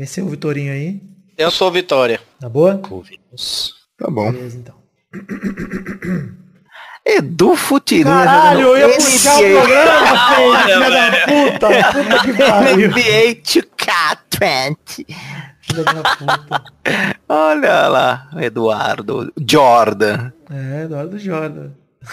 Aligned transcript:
Venceu 0.00 0.24
o 0.24 0.30
Vitorinho 0.30 0.72
aí. 0.72 0.98
Eu 1.36 1.50
sou 1.50 1.70
Vitória. 1.70 2.22
Tá 2.40 2.48
boa? 2.48 2.80
Tá 3.98 4.10
bom. 4.10 4.32
Beleza, 4.32 4.56
então. 4.56 4.74
Edu 7.04 7.54
Futirinha. 7.54 8.06
Caralho, 8.06 8.68
eu 8.68 8.78
ia 8.78 8.94
puxar 8.94 9.36
o 9.36 9.42
programa, 9.42 10.64
filha 10.64 10.90
da 10.90 11.10
puta. 11.26 11.68
Puta 11.92 12.18
que 12.24 12.32
pariu. 12.32 12.88
NBA 12.88 13.42
2K20. 13.42 15.06
Filha 15.60 15.84
da 15.84 16.02
puta. 16.16 16.64
Olha 17.28 17.88
lá, 17.88 18.30
Eduardo. 18.38 19.30
Jordan. 19.46 20.32
É, 20.50 20.84
Eduardo 20.84 21.18
Jordan. 21.18 21.72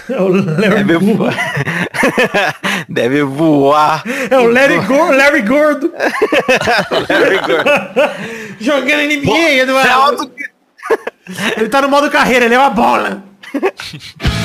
É 0.10 0.20
o 0.22 0.28
Larry 0.28 0.84
Deve 0.84 0.98
voar. 0.98 1.36
Deve 2.90 3.24
voar. 3.24 4.04
É 4.30 4.38
o 4.38 4.48
Larry, 4.52 4.76
Larry 5.16 5.42
Gordo. 5.44 5.94
Larry 7.10 7.40
Gordo. 7.40 8.60
Jogando 8.60 9.04
NBA, 9.04 9.38
É 9.38 9.58
Eduardo. 9.60 9.90
alto- 9.92 10.32
Ele 11.58 11.70
tá 11.70 11.82
no 11.82 11.90
modo 11.90 12.12
carreira, 12.12 12.46
ele 12.46 12.56
é 12.56 12.60
uma 12.60 12.70
bola. 12.70 13.24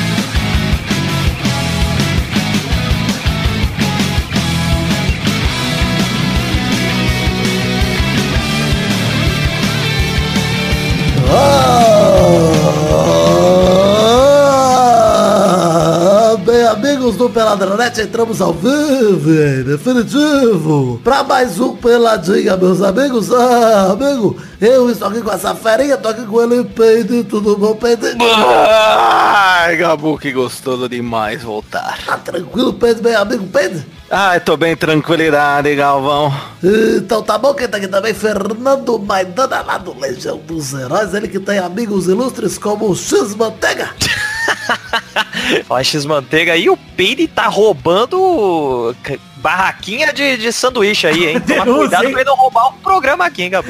amigos 17.13 17.17
do 17.17 17.31
Peladronete, 17.31 18.01
entramos 18.01 18.41
ao 18.41 18.53
vivo, 18.53 19.65
definitivo, 19.65 21.01
pra 21.03 21.23
mais 21.23 21.59
um 21.61 21.77
Peladinha, 21.77 22.57
meus 22.57 22.81
amigos. 22.83 23.31
Ah, 23.33 23.93
amigo, 23.93 24.37
eu 24.61 24.91
estou 24.91 25.09
aqui 25.09 25.21
com 25.21 25.31
essa 25.31 25.55
ferinha, 25.55 25.97
tô 25.97 26.09
aqui 26.09 26.25
com 26.25 26.43
ele, 26.43 26.65
Peide, 26.65 27.25
tudo 27.25 27.57
bom, 27.57 27.75
Peide? 27.75 28.17
Ai, 28.21 29.77
Gabu, 29.77 30.19
que 30.19 30.33
gostoso 30.33 30.89
demais 30.89 31.43
voltar. 31.43 31.99
Tá 32.05 32.17
tranquilo, 32.17 32.73
Peide, 32.75 33.03
meu 33.03 33.21
amigo, 33.21 33.47
Peide? 33.47 33.87
Ai, 34.11 34.41
tô 34.41 34.57
bem 34.57 34.77
tranquilidade, 34.77 35.75
Galvão. 35.75 36.33
Então 36.63 37.23
tá 37.23 37.37
bom, 37.37 37.55
quem 37.55 37.69
tá 37.69 37.77
aqui 37.79 37.89
também, 37.89 38.15
Fernando 38.15 38.99
Maidana, 38.99 39.63
lá 39.63 39.79
do 39.79 39.99
Legião 39.99 40.39
dos 40.39 40.73
Heróis, 40.73 41.15
ele 41.15 41.29
que 41.29 41.41
tem 41.41 41.59
amigos 41.59 42.07
ilustres 42.07 42.59
como 42.59 42.91
o 42.91 42.97
X-Manteiga. 42.97 43.91
Fala 45.67 45.83
X-Manteiga 45.85 46.53
aí, 46.53 46.69
o 46.69 46.77
Peide 46.77 47.27
tá 47.29 47.47
roubando 47.47 48.95
barraquinha 49.37 50.13
de, 50.13 50.37
de 50.37 50.53
sanduíche 50.53 51.07
aí, 51.07 51.27
hein? 51.31 51.41
Toma 51.47 51.65
Denúncia, 51.65 51.81
cuidado 51.81 52.05
hein? 52.05 52.13
pra 52.13 52.21
ele 52.21 52.31
não 52.31 52.37
roubar 52.37 52.69
um 52.69 52.73
programa 52.79 53.25
aqui, 53.27 53.43
hein, 53.43 53.51
Gabu? 53.51 53.69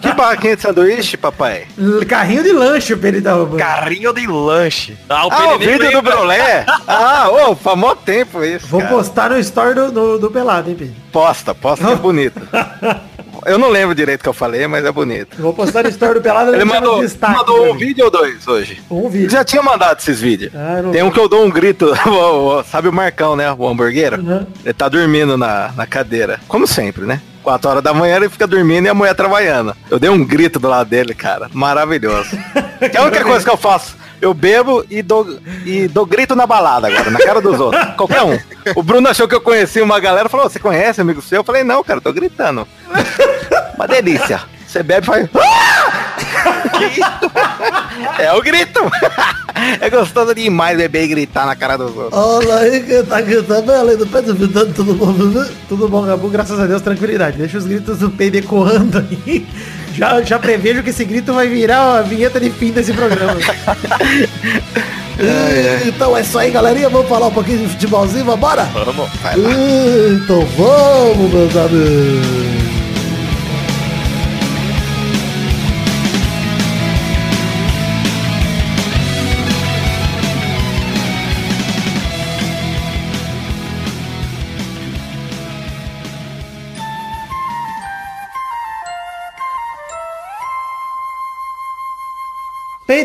Que 0.00 0.12
barraquinha 0.12 0.56
de 0.56 0.62
sanduíche, 0.62 1.16
papai? 1.16 1.66
Carrinho 2.08 2.42
de 2.42 2.52
lanche, 2.52 2.94
o 2.94 2.98
Pedro 2.98 3.22
tá 3.22 3.32
roubando. 3.34 3.58
Carrinho 3.58 4.12
de 4.14 4.26
lanche. 4.26 4.96
Ah, 5.08 5.26
o 5.26 5.32
Ah, 5.32 5.54
o 5.54 5.58
Peide 5.58 5.72
vídeo 5.72 5.92
do. 5.92 6.02
Brolé? 6.02 6.64
Ah, 6.88 7.28
ô, 7.30 7.54
faz 7.56 7.76
mó 7.76 7.94
tempo 7.94 8.42
isso, 8.44 8.68
Vou 8.68 8.80
cara. 8.80 8.94
postar 8.94 9.30
no 9.30 9.38
story 9.38 9.74
do, 9.74 9.90
do, 9.90 10.18
do 10.18 10.30
Pelado, 10.30 10.70
hein, 10.70 10.76
Pedro? 10.78 10.94
Posta, 11.12 11.54
posta 11.54 11.84
que 11.84 11.92
é 11.92 11.96
bonito. 11.96 12.40
Eu 13.46 13.58
não 13.58 13.68
lembro 13.70 13.94
direito 13.94 14.20
o 14.20 14.22
que 14.24 14.28
eu 14.28 14.32
falei, 14.34 14.66
mas 14.66 14.84
é 14.84 14.90
bonito. 14.90 15.36
Vou 15.40 15.54
postar 15.54 15.84
no 15.84 15.88
story 15.88 16.14
do 16.14 16.20
Pelado. 16.20 16.54
Ele 16.54 16.64
mandou, 16.64 17.00
destaque 17.00 17.32
mandou 17.32 17.72
um 17.72 17.76
vídeo 17.76 18.04
ou 18.04 18.10
dois 18.10 18.46
hoje? 18.46 18.82
Um 18.90 19.08
vídeo. 19.08 19.30
já 19.30 19.44
tinha 19.44 19.62
mandado 19.62 19.98
esses 20.00 20.20
vídeos. 20.20 20.52
Ah, 20.54 20.82
Tem 20.92 21.02
um 21.02 21.10
que 21.10 21.18
eu 21.18 21.28
dou 21.28 21.44
um 21.44 21.50
grito, 21.50 21.92
sabe 22.70 22.88
o 22.88 22.92
Marcão, 22.92 23.36
né? 23.36 23.52
O 23.52 23.66
hamburguero? 23.68 24.20
Uhum. 24.20 24.46
Ele 24.64 24.74
tá 24.74 24.88
dormindo 24.88 25.36
na, 25.36 25.72
na 25.76 25.86
cadeira. 25.86 26.40
Como 26.48 26.66
sempre, 26.66 27.04
né? 27.04 27.20
4 27.42 27.70
horas 27.70 27.82
da 27.84 27.94
manhã 27.94 28.16
ele 28.16 28.28
fica 28.28 28.44
dormindo 28.44 28.86
e 28.86 28.88
a 28.88 28.94
mulher 28.94 29.14
trabalhando. 29.14 29.76
Eu 29.88 30.00
dei 30.00 30.10
um 30.10 30.24
grito 30.24 30.58
do 30.58 30.68
lado 30.68 30.88
dele, 30.88 31.14
cara. 31.14 31.48
Maravilhoso. 31.52 32.30
que 32.90 32.96
é 32.96 33.00
a 33.00 33.04
única 33.04 33.24
coisa 33.24 33.44
que 33.44 33.50
eu 33.50 33.56
faço. 33.56 33.96
Eu 34.20 34.32
bebo 34.34 34.84
e 34.90 35.02
dou, 35.02 35.38
e 35.64 35.86
dou 35.86 36.06
grito 36.06 36.34
na 36.34 36.46
balada 36.46 36.88
agora, 36.88 37.10
na 37.10 37.18
cara 37.20 37.40
dos 37.40 37.60
outros. 37.60 37.84
Qualquer 37.96 38.22
um. 38.22 38.38
O 38.74 38.82
Bruno 38.82 39.08
achou 39.08 39.28
que 39.28 39.34
eu 39.34 39.40
conhecia 39.40 39.84
uma 39.84 40.00
galera 40.00 40.28
falou, 40.28 40.48
você 40.48 40.58
conhece 40.58 41.00
amigo 41.00 41.20
seu? 41.22 41.40
Eu 41.40 41.44
falei, 41.44 41.62
não, 41.62 41.84
cara, 41.84 42.00
tô 42.00 42.12
gritando. 42.12 42.66
Uma 43.76 43.86
delícia. 43.86 44.40
Você 44.66 44.82
bebe 44.82 45.04
e 45.04 45.06
faz. 45.06 45.28
é 48.18 48.32
o 48.32 48.42
grito. 48.42 48.80
é 49.80 49.88
gostoso 49.90 50.34
demais 50.34 50.76
beber 50.76 51.04
e 51.04 51.08
gritar 51.08 51.46
na 51.46 51.54
cara 51.54 51.76
dos 51.78 51.96
outros. 51.96 52.12
Olha 52.12 52.54
aí 52.56 52.80
quem 52.82 53.04
tá 53.04 53.18
aqui 53.18 53.42
também, 53.42 53.76
além 53.76 53.96
do 53.96 54.06
Pedro 54.06 54.34
Vidano, 54.34 54.72
tudo 54.74 54.94
bom? 54.94 55.14
Tudo 55.68 55.88
bom, 55.88 56.02
Gabu? 56.02 56.28
Graças 56.28 56.58
a 56.58 56.66
Deus, 56.66 56.82
tranquilidade. 56.82 57.38
Deixa 57.38 57.58
os 57.58 57.64
gritos 57.66 57.98
do 57.98 58.10
Pedro 58.10 58.40
ecoando 58.40 58.98
aí. 58.98 59.46
Já, 59.94 60.20
já 60.22 60.38
prevejo 60.38 60.82
que 60.82 60.90
esse 60.90 61.04
grito 61.04 61.32
vai 61.32 61.48
virar 61.48 61.98
a 61.98 62.02
vinheta 62.02 62.38
de 62.40 62.50
fim 62.50 62.70
desse 62.72 62.92
programa. 62.92 63.36
E- 65.18 65.88
Então 65.88 66.14
é 66.14 66.20
isso 66.20 66.38
aí, 66.38 66.50
galerinha. 66.50 66.90
Vamos 66.90 67.08
falar 67.08 67.28
um 67.28 67.32
pouquinho 67.32 67.60
de 67.60 67.68
futebolzinho, 67.68 68.26
vambora? 68.26 68.64
Vamos. 68.64 69.08
Então 70.22 70.44
vamos, 70.58 71.32
meus 71.32 71.56
amigos. 71.56 72.55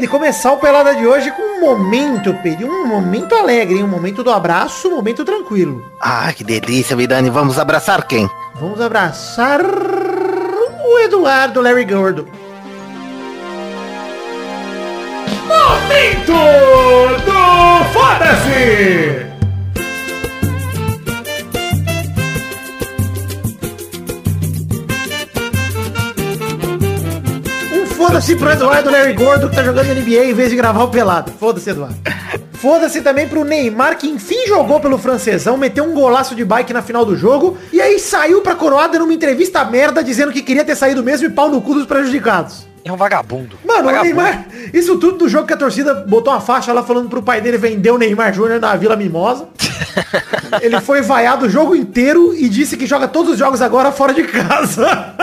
Peide, 0.02 0.08
começar 0.08 0.52
o 0.52 0.58
Pelada 0.58 0.96
de 0.96 1.06
hoje 1.06 1.30
com 1.32 1.44
um 1.44 1.60
momento, 1.62 2.34
Peide. 2.42 2.66
Um 2.66 2.88
momento 2.88 3.36
alegre, 3.36 3.78
hein? 3.78 3.84
um 3.84 3.88
momento 3.88 4.24
do 4.24 4.32
abraço, 4.32 4.88
um 4.88 4.96
momento 4.96 5.24
tranquilo. 5.24 5.86
Ai, 6.02 6.34
que 6.34 6.44
delícia, 6.44 6.96
Vidani. 6.96 7.30
Vamos 7.30 7.60
abraçar 7.60 8.08
quem? 8.08 8.28
Vamos 8.56 8.82
abraçar 8.82 9.62
o 9.62 11.00
Eduardo 11.00 11.62
Larry 11.62 11.86
Gordo. 11.86 12.28
Momento 15.48 16.34
do 17.24 17.94
Foda-se! 17.94 19.31
Foda-se 28.12 28.36
pro 28.36 28.52
Eduardo 28.52 28.92
Larry 28.92 29.14
Gordo 29.14 29.50
que 29.50 29.56
tá 29.56 29.64
jogando 29.64 29.88
NBA 29.88 30.26
em 30.26 30.34
vez 30.34 30.50
de 30.50 30.56
gravar 30.58 30.84
o 30.84 30.90
pelado. 30.90 31.32
Foda-se, 31.40 31.70
Eduardo. 31.70 31.96
Foda-se 32.52 33.02
também 33.02 33.26
pro 33.26 33.46
Neymar, 33.46 33.98
que 33.98 34.06
enfim 34.06 34.46
jogou 34.48 34.82
pelo 34.82 34.98
francesão, 34.98 35.56
meteu 35.56 35.86
um 35.86 35.94
golaço 35.94 36.36
de 36.36 36.44
bike 36.44 36.74
na 36.74 36.82
final 36.82 37.06
do 37.06 37.16
jogo, 37.16 37.58
e 37.72 37.80
aí 37.80 37.98
saiu 38.00 38.42
pra 38.42 38.54
coroada 38.54 39.00
numa 39.00 39.14
entrevista 39.14 39.64
merda 39.64 40.04
dizendo 40.04 40.30
que 40.30 40.42
queria 40.42 40.66
ter 40.66 40.76
saído 40.76 41.02
mesmo 41.02 41.26
e 41.26 41.30
pau 41.30 41.50
no 41.50 41.62
cu 41.62 41.74
dos 41.74 41.86
prejudicados. 41.86 42.68
É 42.84 42.92
um 42.92 42.98
vagabundo. 42.98 43.58
Mano, 43.66 43.80
o 43.80 43.84
vagabundo. 43.86 44.16
Neymar, 44.16 44.46
isso 44.74 44.98
tudo 44.98 45.20
do 45.20 45.30
jogo 45.30 45.48
que 45.48 45.54
a 45.54 45.58
torcida 45.58 45.94
botou 45.94 46.34
uma 46.34 46.42
faixa 46.42 46.74
lá 46.74 46.84
falando 46.84 47.08
pro 47.08 47.24
pai 47.24 47.40
dele 47.40 47.58
vender 47.58 47.92
o 47.92 47.98
Neymar 47.98 48.34
Júnior 48.34 48.60
na 48.60 48.76
Vila 48.76 48.98
Mimosa. 48.98 49.48
Ele 50.62 50.82
foi 50.82 51.02
vaiado 51.02 51.46
o 51.46 51.50
jogo 51.50 51.74
inteiro 51.78 52.36
e 52.36 52.50
disse 52.50 52.76
que 52.76 52.86
joga 52.86 53.08
todos 53.08 53.32
os 53.32 53.40
jogos 53.40 53.62
agora 53.62 53.90
fora 53.90 54.14
de 54.14 54.24
casa. 54.24 55.16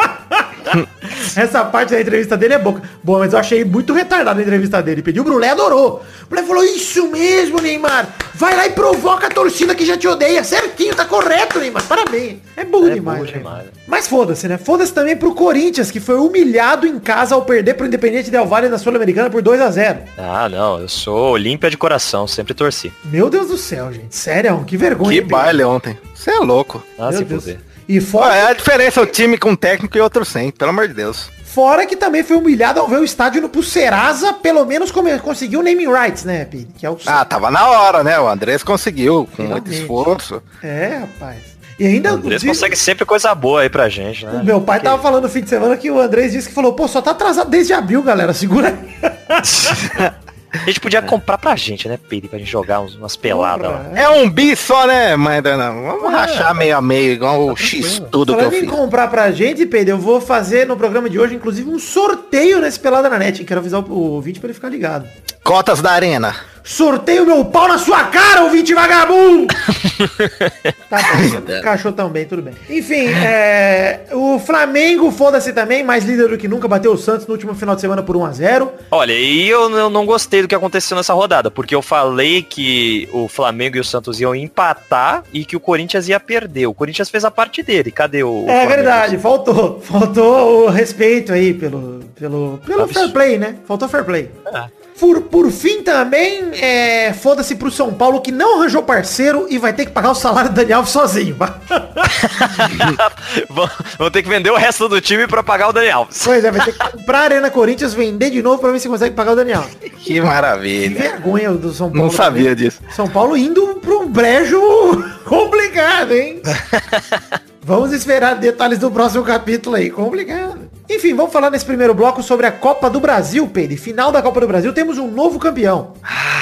Essa 1.37 1.65
parte 1.65 1.91
da 1.91 2.01
entrevista 2.01 2.37
dele 2.37 2.55
é 2.55 2.59
boa. 2.59 2.81
Boa, 3.03 3.21
mas 3.21 3.33
eu 3.33 3.39
achei 3.39 3.65
muito 3.65 3.93
retardada 3.93 4.39
a 4.41 4.43
entrevista 4.43 4.83
dele. 4.83 5.03
Pediu 5.03 5.23
o 5.23 5.25
Brulé, 5.25 5.51
adorou. 5.51 6.03
O 6.25 6.27
Brulé 6.29 6.43
falou, 6.47 6.65
isso 6.65 7.09
mesmo, 7.09 7.61
Neymar. 7.61 8.09
Vai 8.35 8.55
lá 8.57 8.67
e 8.67 8.71
provoca 8.71 9.27
a 9.27 9.31
torcida 9.31 9.75
que 9.75 9.85
já 9.87 9.97
te 9.97 10.07
odeia. 10.09 10.43
Certinho, 10.45 10.95
tá 10.95 11.05
correto, 11.05 11.59
Neymar. 11.59 11.83
Parabéns. 11.85 12.39
É 12.57 12.65
burro 12.65 12.89
É 12.89 12.95
demais. 12.95 13.19
burro 13.19 13.31
né? 13.31 13.39
demais. 13.39 13.65
Mas 13.87 14.07
foda-se, 14.07 14.47
né? 14.49 14.59
Foda-se 14.59 14.93
também 14.93 15.17
pro 15.17 15.35
Corinthians, 15.35 15.91
que 15.91 16.01
foi 16.01 16.17
humilhado 16.17 16.87
em 16.87 16.99
casa 16.99 17.35
ao 17.35 17.43
perder 17.43 17.75
pro 17.75 17.87
Independente 17.87 18.31
Del 18.31 18.47
Valle 18.47 18.69
na 18.69 18.79
Sul-Americana 18.79 19.31
por 19.31 19.41
2 19.43 19.61
a 19.61 19.71
0 19.71 19.99
Ah, 20.19 20.49
não, 20.49 20.81
eu 20.81 20.89
sou 20.89 21.33
Olímpia 21.33 21.71
de 21.71 21.77
coração, 21.77 22.27
sempre 22.27 22.55
torci. 22.55 22.93
Meu 23.05 23.31
Deus 23.31 23.49
do 23.49 23.57
céu, 23.57 23.93
gente. 23.93 24.15
Sério, 24.15 24.63
que 24.67 24.77
vergonha. 24.77 25.13
Que 25.13 25.21
baile 25.27 25.63
ontem. 25.65 25.97
Você 26.15 26.31
é 26.31 26.39
louco. 26.39 26.83
Ah, 26.99 27.11
Meu 27.11 27.19
se 27.19 27.25
Deus. 27.25 27.45
E 27.89 27.99
Ah, 27.99 28.03
fora, 28.03 28.35
é 28.37 28.47
a 28.49 28.53
diferença, 28.53 29.01
o 29.01 29.07
time 29.07 29.39
com 29.39 29.57
técnico 29.57 29.97
e 29.97 30.01
outro 30.01 30.25
sem, 30.25 30.51
pelo 30.51 30.71
amor 30.71 30.89
de 30.89 30.95
Deus. 30.95 31.31
fora 31.45 31.87
que 31.87 31.97
também 31.97 32.23
foi 32.23 32.37
humilhado 32.37 32.79
ao 32.79 32.87
ver 32.87 32.99
o 33.01 33.05
estádio 33.05 33.41
no 33.43 33.63
Serasa, 33.63 34.33
pelo 34.35 34.65
menos 34.67 34.93
conseguiu 35.23 35.61
o 35.61 35.63
naming 35.63 35.91
rights, 35.91 36.23
né, 36.25 36.45
Pini? 36.45 36.69
Que 36.79 36.85
é 36.87 36.91
o 36.91 36.99
Ah, 37.07 37.25
tava 37.25 37.51
na 37.51 37.67
hora, 37.69 38.05
né? 38.05 38.21
O 38.21 38.29
Andrés 38.29 38.63
conseguiu, 38.63 39.27
com 39.35 39.43
muito 39.43 39.65
Finalmente. 39.65 39.81
esforço. 39.81 40.43
É, 40.63 40.99
rapaz. 41.01 41.39
E 41.81 41.87
ainda 41.87 42.11
O 42.13 42.15
Andrés 42.17 42.43
diz- 42.43 42.49
consegue 42.51 42.77
sempre 42.77 43.05
coisa 43.05 43.35
boa 43.35 43.63
aí 43.63 43.69
pra 43.71 43.89
gente, 43.89 44.27
né? 44.27 44.41
o 44.41 44.45
meu 44.45 44.61
pai 44.61 44.81
tava 44.81 45.01
falando 45.01 45.23
no 45.25 45.29
fim 45.29 45.41
de 45.41 45.49
semana 45.49 45.77
que 45.77 45.91
o 45.91 46.01
Andrés 46.01 46.33
disse 46.33 46.49
que 46.49 46.55
falou, 46.55 46.73
pô, 46.75 46.87
só 46.89 47.01
tá 47.01 47.13
atrasado 47.13 47.49
desde 47.49 47.73
abril, 47.73 48.03
galera. 48.03 48.35
Segura 48.35 48.69
aí. 48.69 50.11
A 50.53 50.59
gente 50.67 50.81
podia 50.81 51.03
comprar 51.03 51.37
pra 51.39 51.55
gente, 51.57 51.87
né, 51.89 51.99
Pedro? 52.09 52.29
Pra 52.31 52.39
gente 52.39 52.51
jogar 52.51 52.81
uns- 52.81 52.95
umas 52.97 53.17
peladas 53.17 53.71
lá. 53.71 53.91
É 53.95 54.09
um 54.09 54.29
bi 54.31 54.57
só, 54.57 54.87
né, 54.87 55.15
mas 55.17 55.43
não. 55.43 55.83
Vamos 55.83 56.11
rachar 56.11 56.55
meio 56.55 56.77
a 56.77 56.81
meio, 56.81 57.13
igual 57.13 57.47
o 57.49 57.57
X 57.57 58.03
tudo 58.11 58.35
que 58.37 58.43
eu 58.45 58.51
fiz. 58.51 58.71
comprar 58.71 59.09
pra 59.09 59.31
gente, 59.31 59.67
Pedro, 59.67 59.95
eu 59.95 59.99
vou 59.99 60.21
fazer 60.21 60.67
no 60.67 60.77
programa 60.77 61.09
de 61.11 61.19
hoje, 61.19 61.35
inclusive, 61.35 61.69
um 61.69 61.79
sorteio 61.79 62.61
nesse 62.61 62.81
Pelada 62.81 63.09
na 63.09 63.19
Net. 63.19 63.45
Quero 63.45 63.61
avisar 63.61 63.81
o 63.81 63.89
o 63.89 64.13
ouvinte 64.13 64.39
pra 64.41 64.47
ele 64.49 64.55
ficar 64.55 64.69
ligado. 64.69 65.07
Cotas 65.43 65.81
da 65.83 65.93
arena. 65.93 66.35
Sorteio 66.69 67.25
meu 67.25 67.47
pau 67.47 67.67
na 67.67 67.79
sua 67.79 68.05
cara, 68.05 68.45
ouvinte 68.45 68.75
vagabundo! 68.75 69.47
tá 70.91 70.99
bom, 70.99 71.55
encaixou 71.59 71.93
também, 71.93 72.27
tudo 72.27 72.43
bem. 72.43 72.53
Enfim, 72.69 73.07
é, 73.09 74.01
o 74.13 74.39
Flamengo, 74.39 75.11
foda-se 75.11 75.55
também, 75.55 75.83
mais 75.83 76.05
líder 76.05 76.29
do 76.29 76.37
que 76.37 76.47
nunca, 76.47 76.69
bateu 76.69 76.93
o 76.93 76.99
Santos 76.99 77.27
no 77.27 77.33
último 77.33 77.55
final 77.55 77.75
de 77.75 77.81
semana 77.81 78.03
por 78.03 78.17
1x0. 78.17 78.69
Olha, 78.91 79.15
e 79.15 79.49
eu, 79.49 79.71
eu 79.71 79.89
não 79.89 80.05
gostei 80.05 80.43
do 80.43 80.49
que 80.49 80.55
aconteceu 80.55 80.95
nessa 80.95 81.15
rodada, 81.15 81.51
porque 81.51 81.75
eu 81.75 81.81
falei 81.81 82.43
que 82.43 83.09
o 83.15 83.29
Flamengo 83.29 83.79
e 83.79 83.81
o 83.81 83.85
Santos 83.85 84.21
iam 84.21 84.35
empatar 84.35 85.25
e 85.33 85.47
que 85.47 85.57
o 85.57 85.61
Corinthians 85.61 86.07
ia 86.07 86.21
perder. 86.21 86.67
O 86.67 86.75
Corinthians 86.75 87.09
fez 87.09 87.25
a 87.25 87.31
parte 87.31 87.63
dele. 87.63 87.91
Cadê 87.91 88.23
o. 88.23 88.43
É 88.43 88.45
Flamengo? 88.45 88.69
verdade, 88.69 89.17
faltou. 89.17 89.81
Faltou 89.81 90.67
o 90.67 90.69
respeito 90.69 91.33
aí 91.33 91.55
pelo, 91.55 92.01
pelo, 92.19 92.61
pelo 92.67 92.83
Absurdo. 92.83 93.01
fair 93.01 93.13
play, 93.13 93.39
né? 93.39 93.55
Faltou 93.67 93.89
fair 93.89 94.05
play. 94.05 94.31
Ah. 94.53 94.67
Por, 94.99 95.21
por 95.23 95.49
fim 95.53 95.85
também, 95.85 96.51
é, 96.61 97.13
foda-se 97.13 97.55
pro 97.55 97.71
São 97.71 97.95
Paulo 97.95 98.21
que 98.21 98.33
não 98.33 98.59
arranjou 98.59 98.83
parceiro 98.83 99.47
e 99.49 99.57
vai 99.57 99.73
ter 99.73 99.87
que 99.87 99.93
pagar 99.93 100.11
o 100.11 100.15
salário 100.15 100.51
do 100.51 100.57
Daniel 100.57 100.79
Alves 100.79 100.93
sozinho. 100.93 101.37
Vão 103.49 103.71
vão 103.99 104.11
ter 104.11 104.23
que 104.25 104.29
vender 104.29 104.51
o 104.51 104.57
resto 104.57 104.89
do 104.89 105.01
time 105.01 105.27
pra 105.29 105.41
pagar 105.43 105.69
o 105.69 105.73
Daniel 105.73 105.99
Alves. 105.99 106.21
Pois 106.25 106.45
é, 106.45 106.51
vai 106.51 106.65
ter 106.65 106.73
que 106.73 106.79
comprar 106.91 107.21
a 107.21 107.23
Arena 107.23 107.49
Corinthians, 107.51 107.95
vender 107.95 108.31
de 108.31 108.43
novo 108.43 108.59
pra 108.59 108.73
ver 108.73 108.81
se 108.81 108.89
consegue 108.89 109.15
pagar 109.15 109.33
o 109.33 109.37
Daniel. 109.37 109.61
Alves. 109.61 109.77
Que 109.81 109.91
Que 109.91 110.21
maravilha. 110.21 111.01
vergonha 111.01 111.53
do 111.53 111.73
São 111.73 111.89
Paulo. 111.91 112.05
Não 112.05 112.11
sabia 112.11 112.51
também. 112.51 112.57
disso. 112.57 112.81
São 112.91 113.09
Paulo 113.09 113.37
indo 113.37 113.77
pro 113.77 114.01
um 114.01 114.09
brejo 114.09 114.61
complicado, 115.25 116.13
hein? 116.13 116.43
Vamos 117.63 117.93
esperar 117.93 118.37
detalhes 118.37 118.79
do 118.79 118.91
próximo 118.91 119.25
capítulo 119.25 119.77
aí, 119.77 119.91
complicado. 119.91 120.69
Enfim, 120.89 121.15
vamos 121.15 121.33
falar 121.33 121.51
nesse 121.51 121.67
primeiro 121.67 121.93
bloco 121.93 122.23
sobre 122.23 122.47
a 122.47 122.53
Copa 122.53 122.89
do 122.89 122.99
Brasil, 122.99 123.47
Pedro. 123.47 123.77
Final 123.77 124.11
da 124.11 124.23
Copa 124.23 124.41
do 124.41 124.47
Brasil, 124.47 124.73
temos 124.73 124.97
um 124.97 125.07
novo 125.11 125.39
campeão. 125.39 125.93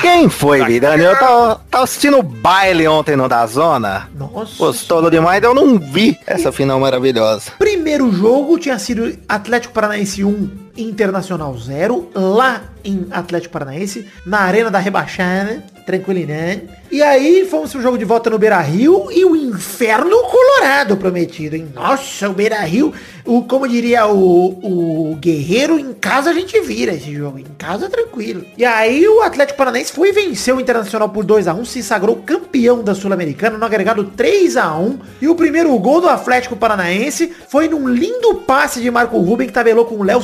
Quem 0.01 0.29
foi, 0.29 0.65
Vidani? 0.65 1.03
Eu 1.03 1.19
tava, 1.19 1.61
tava 1.69 1.85
assistindo 1.85 2.19
o 2.19 2.23
baile 2.23 2.87
ontem 2.87 3.17
no 3.17 3.29
da 3.29 3.45
Zona. 3.47 4.09
Nossa. 4.15 4.55
Gostou 4.57 5.11
demais, 5.11 5.43
eu 5.43 5.53
não 5.53 5.79
vi 5.79 6.17
essa 6.25 6.53
final 6.53 6.79
maravilhosa. 6.79 7.51
Primeiro 7.59 8.13
jogo 8.13 8.57
tinha 8.57 8.79
sido 8.79 9.19
Atlético 9.29 9.75
Paranaense 9.75 10.23
1, 10.23 10.49
Internacional 10.77 11.57
0, 11.57 12.11
lá 12.15 12.63
em 12.85 13.07
Atlético 13.11 13.53
Paranaense, 13.53 14.07
na 14.25 14.41
Arena 14.41 14.71
da 14.71 14.79
Rebaixada, 14.79 15.65
tranquilidade. 15.87 16.63
E 16.91 17.03
aí 17.03 17.47
fomos 17.49 17.73
pro 17.73 17.81
jogo 17.81 17.97
de 17.97 18.05
volta 18.05 18.31
no 18.31 18.39
Beira 18.39 18.61
Rio 18.61 19.11
e 19.11 19.25
o 19.25 19.35
inferno 19.35 20.17
colorado 20.23 20.97
prometido, 20.97 21.57
hein? 21.57 21.69
Nossa, 21.75 22.29
o 22.29 22.33
Beira 22.33 22.61
Rio, 22.61 22.93
o, 23.25 23.43
como 23.43 23.67
diria 23.67 24.07
o, 24.07 25.11
o 25.11 25.17
Guerreiro, 25.17 25.79
em 25.79 25.93
casa 25.93 26.31
a 26.31 26.33
gente 26.33 26.61
vira 26.61 26.93
esse 26.93 27.13
jogo, 27.13 27.39
em 27.39 27.47
casa 27.59 27.89
tranquilo. 27.89 28.45
E 28.57 28.65
aí 28.65 29.07
o 29.07 29.23
Atlético 29.23 29.59
Paranaense 29.59 29.93
foi 29.93 30.13
vencer 30.13 30.55
o 30.55 30.61
Internacional 30.61 31.09
por 31.09 31.25
2 31.25 31.49
a 31.49 31.55
1 31.55 31.65
se 31.65 31.83
sagrou 31.83 32.17
campeão 32.17 32.83
da 32.83 32.95
Sul-Americana 32.95 33.59
no 33.59 33.65
agregado 33.65 34.05
3 34.05 34.57
a 34.57 34.77
1 34.77 34.99
E 35.23 35.29
o 35.29 35.35
primeiro 35.35 35.77
gol 35.79 36.01
do 36.01 36.09
Atlético 36.09 36.57
Paranaense 36.57 37.33
foi 37.49 37.69
num 37.69 37.89
lindo 37.89 38.35
passe 38.47 38.81
de 38.81 38.91
Marco 38.91 39.19
Ruben 39.19 39.47
que 39.47 39.53
tabelou 39.53 39.85
com 39.85 39.97
o 39.97 40.05
Léo 40.05 40.23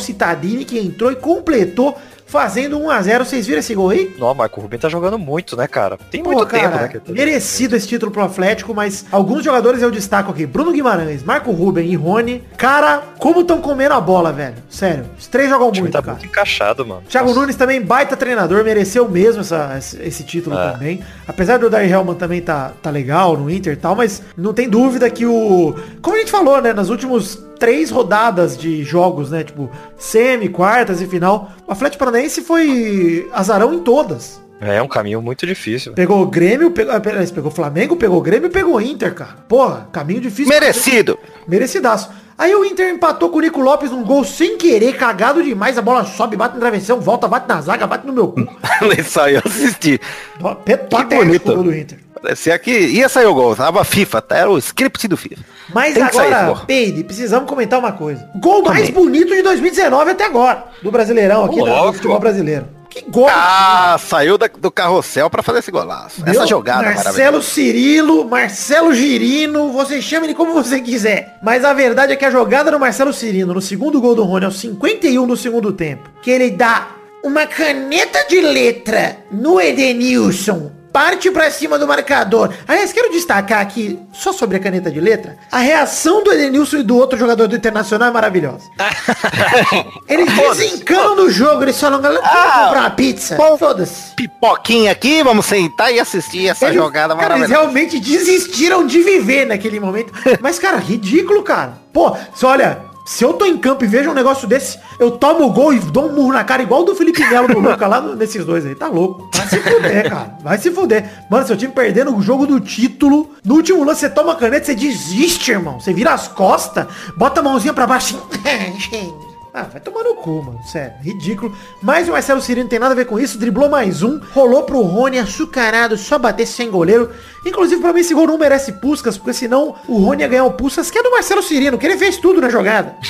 Que 0.65 0.79
entrou 0.79 1.11
e 1.13 1.17
completou 1.17 1.97
fazendo 2.27 2.79
1 2.79 2.91
a 2.91 3.03
0 3.03 3.25
Vocês 3.27 3.47
viram 3.47 3.59
esse 3.61 3.75
gol 3.75 3.91
aí? 3.91 4.15
Não, 4.19 4.35
Marco 4.35 4.59
Rubem 4.59 4.79
tá 4.79 4.89
jogando 4.89 5.19
muito, 5.19 5.55
né, 5.55 5.67
cara? 5.69 5.99
Tem 6.11 6.23
Pô, 6.23 6.31
muito 6.33 6.47
cara, 6.47 6.63
tempo, 6.71 6.83
né? 6.83 6.89
que 6.89 6.99
tá- 6.99 7.13
merecido 7.13 7.77
esse 7.77 7.87
título 7.87 8.11
pro 8.11 8.25
Atlético, 8.25 8.73
mas 8.75 9.05
alguns 9.13 9.45
jogadores 9.45 9.83
eu 9.83 9.91
destaco 9.91 10.31
aqui. 10.31 10.47
Bruno 10.47 10.73
Guimarães, 10.73 11.23
Marco 11.23 11.51
Ruben 11.53 11.87
e 11.91 11.95
Rony. 11.95 12.43
Cara, 12.57 13.03
como 13.19 13.43
estão 13.43 13.61
comendo 13.61 13.93
a 13.93 14.01
bola, 14.01 14.33
velho. 14.33 14.55
Sério. 14.71 15.05
Os 15.19 15.27
três 15.27 15.51
jogam 15.51 15.69
O 15.69 15.73
time 15.73 15.83
muito, 15.83 15.93
tá 15.93 16.01
cara. 16.01 16.13
muito 16.15 16.27
encaixado, 16.27 16.87
mano. 16.87 17.03
Thiago 17.07 17.29
Nossa. 17.29 17.41
Nunes 17.41 17.57
também, 17.57 17.83
baita 17.83 18.17
treinador, 18.17 18.65
mereceu 18.65 19.07
mesmo 19.07 19.43
essa- 19.43 19.77
esse, 20.01 20.25
título 20.25 20.57
É. 20.59 20.73
também. 20.73 21.03
Apesar 21.29 21.59
do 21.59 21.69
Dari 21.69 21.91
Hellman 21.91 22.15
também 22.15 22.41
tá, 22.41 22.73
tá 22.83 22.89
legal 22.89 23.37
no 23.37 23.51
Inter 23.51 23.75
e 23.75 23.77
tal, 23.77 23.95
mas 23.95 24.23
não 24.39 24.55
tem 24.55 24.71
dúvida 24.71 25.11
que 25.11 25.27
o... 25.27 25.75
Como 26.01 26.17
a 26.17 26.19
gente 26.21 26.31
falou, 26.31 26.63
né, 26.63 26.73
nas 26.73 26.89
últimos 26.89 27.45
três 27.63 27.93
rodadas 27.93 28.59
de 28.59 28.83
jogos, 28.83 29.31
né, 29.31 29.45
tipo, 29.45 29.71
semi, 29.97 30.49
quartas 30.49 31.01
e 31.01 31.07
final, 31.07 31.53
o 31.65 31.71
Atlético 31.71 32.01
Paranaense 32.01 32.43
foi 32.43 33.31
azarão 33.33 33.73
em 33.73 33.79
todas. 33.79 34.43
É 34.61 34.83
um 34.83 34.89
caminho 34.89 35.23
muito 35.23 35.47
difícil. 35.47 35.93
Pegou 35.93 36.21
o 36.21 36.27
Grêmio, 36.27 36.73
pegou, 36.73 36.93
ah, 36.93 37.01
pegou 37.01 37.53
o 37.53 37.55
Flamengo, 37.55 37.95
pegou 37.95 38.19
o 38.19 38.21
Grêmio 38.21 38.49
e 38.49 38.51
pegou 38.51 38.75
o 38.75 38.81
Inter, 38.81 39.15
cara. 39.15 39.37
Porra, 39.47 39.89
caminho 39.93 40.21
difícil. 40.21 40.53
Merecido. 40.53 41.17
Merecidaço. 41.47 42.11
Aí 42.37 42.53
o 42.53 42.65
Inter 42.65 42.93
empatou 42.93 43.31
com 43.31 43.39
o 43.39 43.41
Nico 43.41 43.61
Lopes 43.61 43.93
num 43.93 44.03
gol 44.03 44.25
sem 44.25 44.59
querer, 44.59 44.97
cagado 44.97 45.41
demais. 45.41 45.79
A 45.79 45.83
bola 45.83 46.05
sobe, 46.05 46.37
bate 46.37 46.55
no 46.55 46.61
travessão, 46.61 47.01
volta, 47.01 47.29
bate 47.29 47.49
na 47.49 47.61
zaga, 47.61 47.87
bate 47.87 48.05
no 48.05 48.13
meu 48.13 48.27
cu. 48.29 48.41
Isso 48.99 49.21
aí 49.21 49.35
eu 49.37 49.43
assisti. 49.45 50.01
Ó, 50.43 50.53
pé- 50.57 50.77
patético 50.79 51.25
bonito. 51.25 51.53
o 51.53 51.55
gol 51.55 51.65
do 51.65 51.77
Inter. 51.77 51.99
Parecia 52.23 52.57
que 52.59 52.71
ia 52.71 53.09
sair 53.09 53.27
o 53.27 53.35
gol, 53.35 53.57
tava 53.57 53.83
FIFA, 53.85 54.23
tá? 54.23 54.37
era 54.37 54.51
o 54.51 54.57
script 54.59 55.09
do 55.09 55.17
FIFA. 55.17 55.43
Mas 55.75 55.95
Tem 55.95 56.07
que 56.07 56.19
agora. 56.19 56.55
Peide, 56.67 57.03
precisamos 57.05 57.49
comentar 57.49 57.79
uma 57.79 57.93
coisa. 57.93 58.29
Gol 58.37 58.63
mais 58.63 58.87
Também. 58.89 58.93
bonito 59.05 59.35
de 59.35 59.43
2019 59.43 60.11
até 60.13 60.25
agora. 60.25 60.65
Do 60.83 60.91
Brasileirão 60.91 61.45
aqui, 61.45 61.63
da- 61.65 61.87
do 61.87 61.93
futebol 61.95 62.19
brasileiro. 62.21 62.69
Que 62.89 63.03
gol. 63.09 63.27
Ah, 63.29 63.97
saiu 63.99 64.37
da- 64.37 64.49
do 64.49 64.71
carrossel 64.71 65.31
pra 65.31 65.43
fazer 65.43 65.61
esse 65.61 65.71
golaço. 65.71 66.23
Meu, 66.23 66.31
Essa 66.31 66.47
jogada 66.47 66.83
Marcelo. 66.83 67.43
Cirilo, 67.43 68.29
Marcelo 68.29 68.93
Girino, 68.95 69.73
você 69.73 70.03
chama 70.03 70.27
ele 70.27 70.35
como 70.35 70.53
você 70.53 70.79
quiser. 70.81 71.39
Mas 71.43 71.65
a 71.65 71.73
verdade 71.73 72.13
é 72.13 72.17
que 72.17 72.25
a 72.25 72.31
jogada 72.31 72.71
do 72.71 72.79
Marcelo 72.79 73.13
Cirino, 73.15 73.55
no 73.55 73.63
segundo 73.63 73.99
gol 73.99 74.15
do 74.15 74.25
Rony, 74.25 74.45
aos 74.45 74.61
51 74.61 75.27
do 75.27 75.37
segundo 75.39 75.73
tempo, 75.73 76.11
que 76.23 76.31
ele 76.31 76.51
dá 76.51 76.89
uma 77.25 77.47
caneta 77.47 78.27
de 78.29 78.41
letra 78.43 79.17
no 79.31 79.59
Edenilson, 79.59 80.71
parte 80.93 81.31
pra 81.31 81.51
cima 81.51 81.79
do 81.79 81.87
marcador. 81.87 82.53
Aliás, 82.69 82.93
quero 82.93 83.11
destacar 83.11 83.61
aqui, 83.61 83.99
só 84.13 84.33
sobre 84.33 84.57
a 84.57 84.61
caneta 84.61 84.91
de 84.91 85.01
letra, 85.01 85.37
a 85.51 85.59
reação 85.59 86.23
do 86.23 86.33
Edenilson 86.33 86.79
e 86.79 86.83
do 86.83 86.97
outro 86.97 87.19
jogador 87.19 87.49
do 87.49 87.57
Internacional 87.57 88.09
é 88.09 88.13
maravilhosa. 88.13 88.65
Eles 90.09 90.27
desencanam 90.35 91.17
no 91.17 91.31
jogo, 91.31 91.63
eles 91.63 91.81
falam, 91.81 92.01
galera, 92.01 92.21
vamos 92.23 92.37
Ah, 92.37 92.65
comprar 92.65 92.81
uma 92.81 92.91
pizza. 92.91 93.37
Foda-se. 93.37 94.15
Pipoquinha 94.17 94.93
aqui, 94.93 95.23
vamos 95.23 95.47
sentar 95.47 95.93
e 95.93 95.99
assistir 96.01 96.49
essa 96.49 96.67
Eles- 96.67 96.77
jogada 96.77 97.15
cara, 97.15 97.37
eles 97.37 97.49
maravilhosa. 97.49 97.61
realmente 97.63 97.99
desistiram 98.01 98.87
de 98.87 99.01
viver 99.03 99.47
naquele 99.47 99.81
momento. 99.81 100.13
Mas, 100.41 100.59
cara, 100.59 100.77
ridículo, 100.77 101.43
cara. 101.43 101.79
Pô, 101.93 102.15
olha, 102.43 102.81
se 103.05 103.25
eu 103.25 103.35
tô 103.35 103.45
em 103.45 103.57
campo 103.59 103.85
e 103.85 103.89
vejo 103.89 104.11
um 104.11 104.15
negócio 104.15 104.47
desse, 104.47 104.79
eu 104.99 105.11
tomo 105.11 105.45
o 105.45 105.53
gol 105.53 105.75
e 105.75 105.79
dou 105.79 106.09
um 106.09 106.15
murro 106.15 106.33
na 106.33 106.45
cara 106.45 106.63
igual 106.63 106.85
do 106.85 106.95
Felipe 106.95 107.25
Melo 107.27 107.49
do 107.49 107.59
Luca 107.59 107.87
lá 107.87 108.01
nesses 108.01 108.45
dois 108.45 108.65
aí. 108.65 108.75
Tá 108.75 108.89
louco. 108.89 109.29
Vai 109.35 109.49
se 109.49 109.59
fuder, 109.59 110.11
cara. 110.11 110.39
Vai 110.43 110.59
se 110.59 110.71
fuder. 110.71 111.11
Mano, 111.31 111.47
seu 111.47 111.57
time 111.57 111.73
perdendo 111.73 112.17
o 112.17 112.23
jogo 112.23 112.47
do 112.47 112.61
título, 112.61 113.31
no 113.45 113.57
último 113.57 113.85
lance 113.85 114.01
você 114.01 114.11
toma 114.11 114.33
a 114.33 114.37
caneta, 114.37 114.67
você 114.67 114.75
desiste, 114.75 115.51
irmão. 115.51 115.81
Você 115.81 115.93
vira 115.93 116.13
as 116.13 116.29
costas, 116.29 116.87
bota 117.17 117.41
a 117.41 117.43
mãozinha 117.43 117.73
pra 117.73 117.87
baixo 117.87 118.17
assim. 118.17 119.13
Ah, 119.55 119.65
vai 119.65 119.81
tomar 119.83 120.03
no 120.03 120.15
cu, 120.15 120.43
mano. 120.43 120.61
Sério, 120.65 120.95
ridículo. 121.03 121.55
Mas 121.83 122.09
o 122.09 122.13
Marcelo 122.13 122.41
Cirino 122.41 122.71
tem 122.71 122.79
nada 122.79 122.93
a 122.93 122.97
ver 122.97 123.05
com 123.05 123.21
isso. 123.21 123.37
Driblou 123.37 123.69
mais 123.69 124.03
um. 124.03 124.19
Rolou 124.33 124.63
pro 124.63 124.81
Rony 124.81 125.19
açucarado, 125.19 125.99
só 125.99 126.19
bater 126.19 126.47
sem 126.47 126.71
goleiro. 126.71 127.11
Inclusive, 127.45 127.79
pra 127.83 127.93
mim, 127.93 128.01
esse 128.01 128.15
gol 128.15 128.27
não 128.27 128.39
merece 128.39 128.73
Puscas, 128.73 129.19
porque 129.19 129.35
senão 129.35 129.75
o 129.87 129.99
Rony 129.99 130.23
ia 130.23 130.29
ganhar 130.29 130.45
o 130.45 130.53
Puscas, 130.53 130.91
que 130.91 130.99
é 130.99 131.03
do 131.03 131.11
Marcelo 131.11 131.43
Cirino, 131.43 131.77
que 131.77 131.85
ele 131.85 131.99
fez 131.99 132.17
tudo 132.17 132.41
na 132.41 132.49
jogada. 132.49 132.97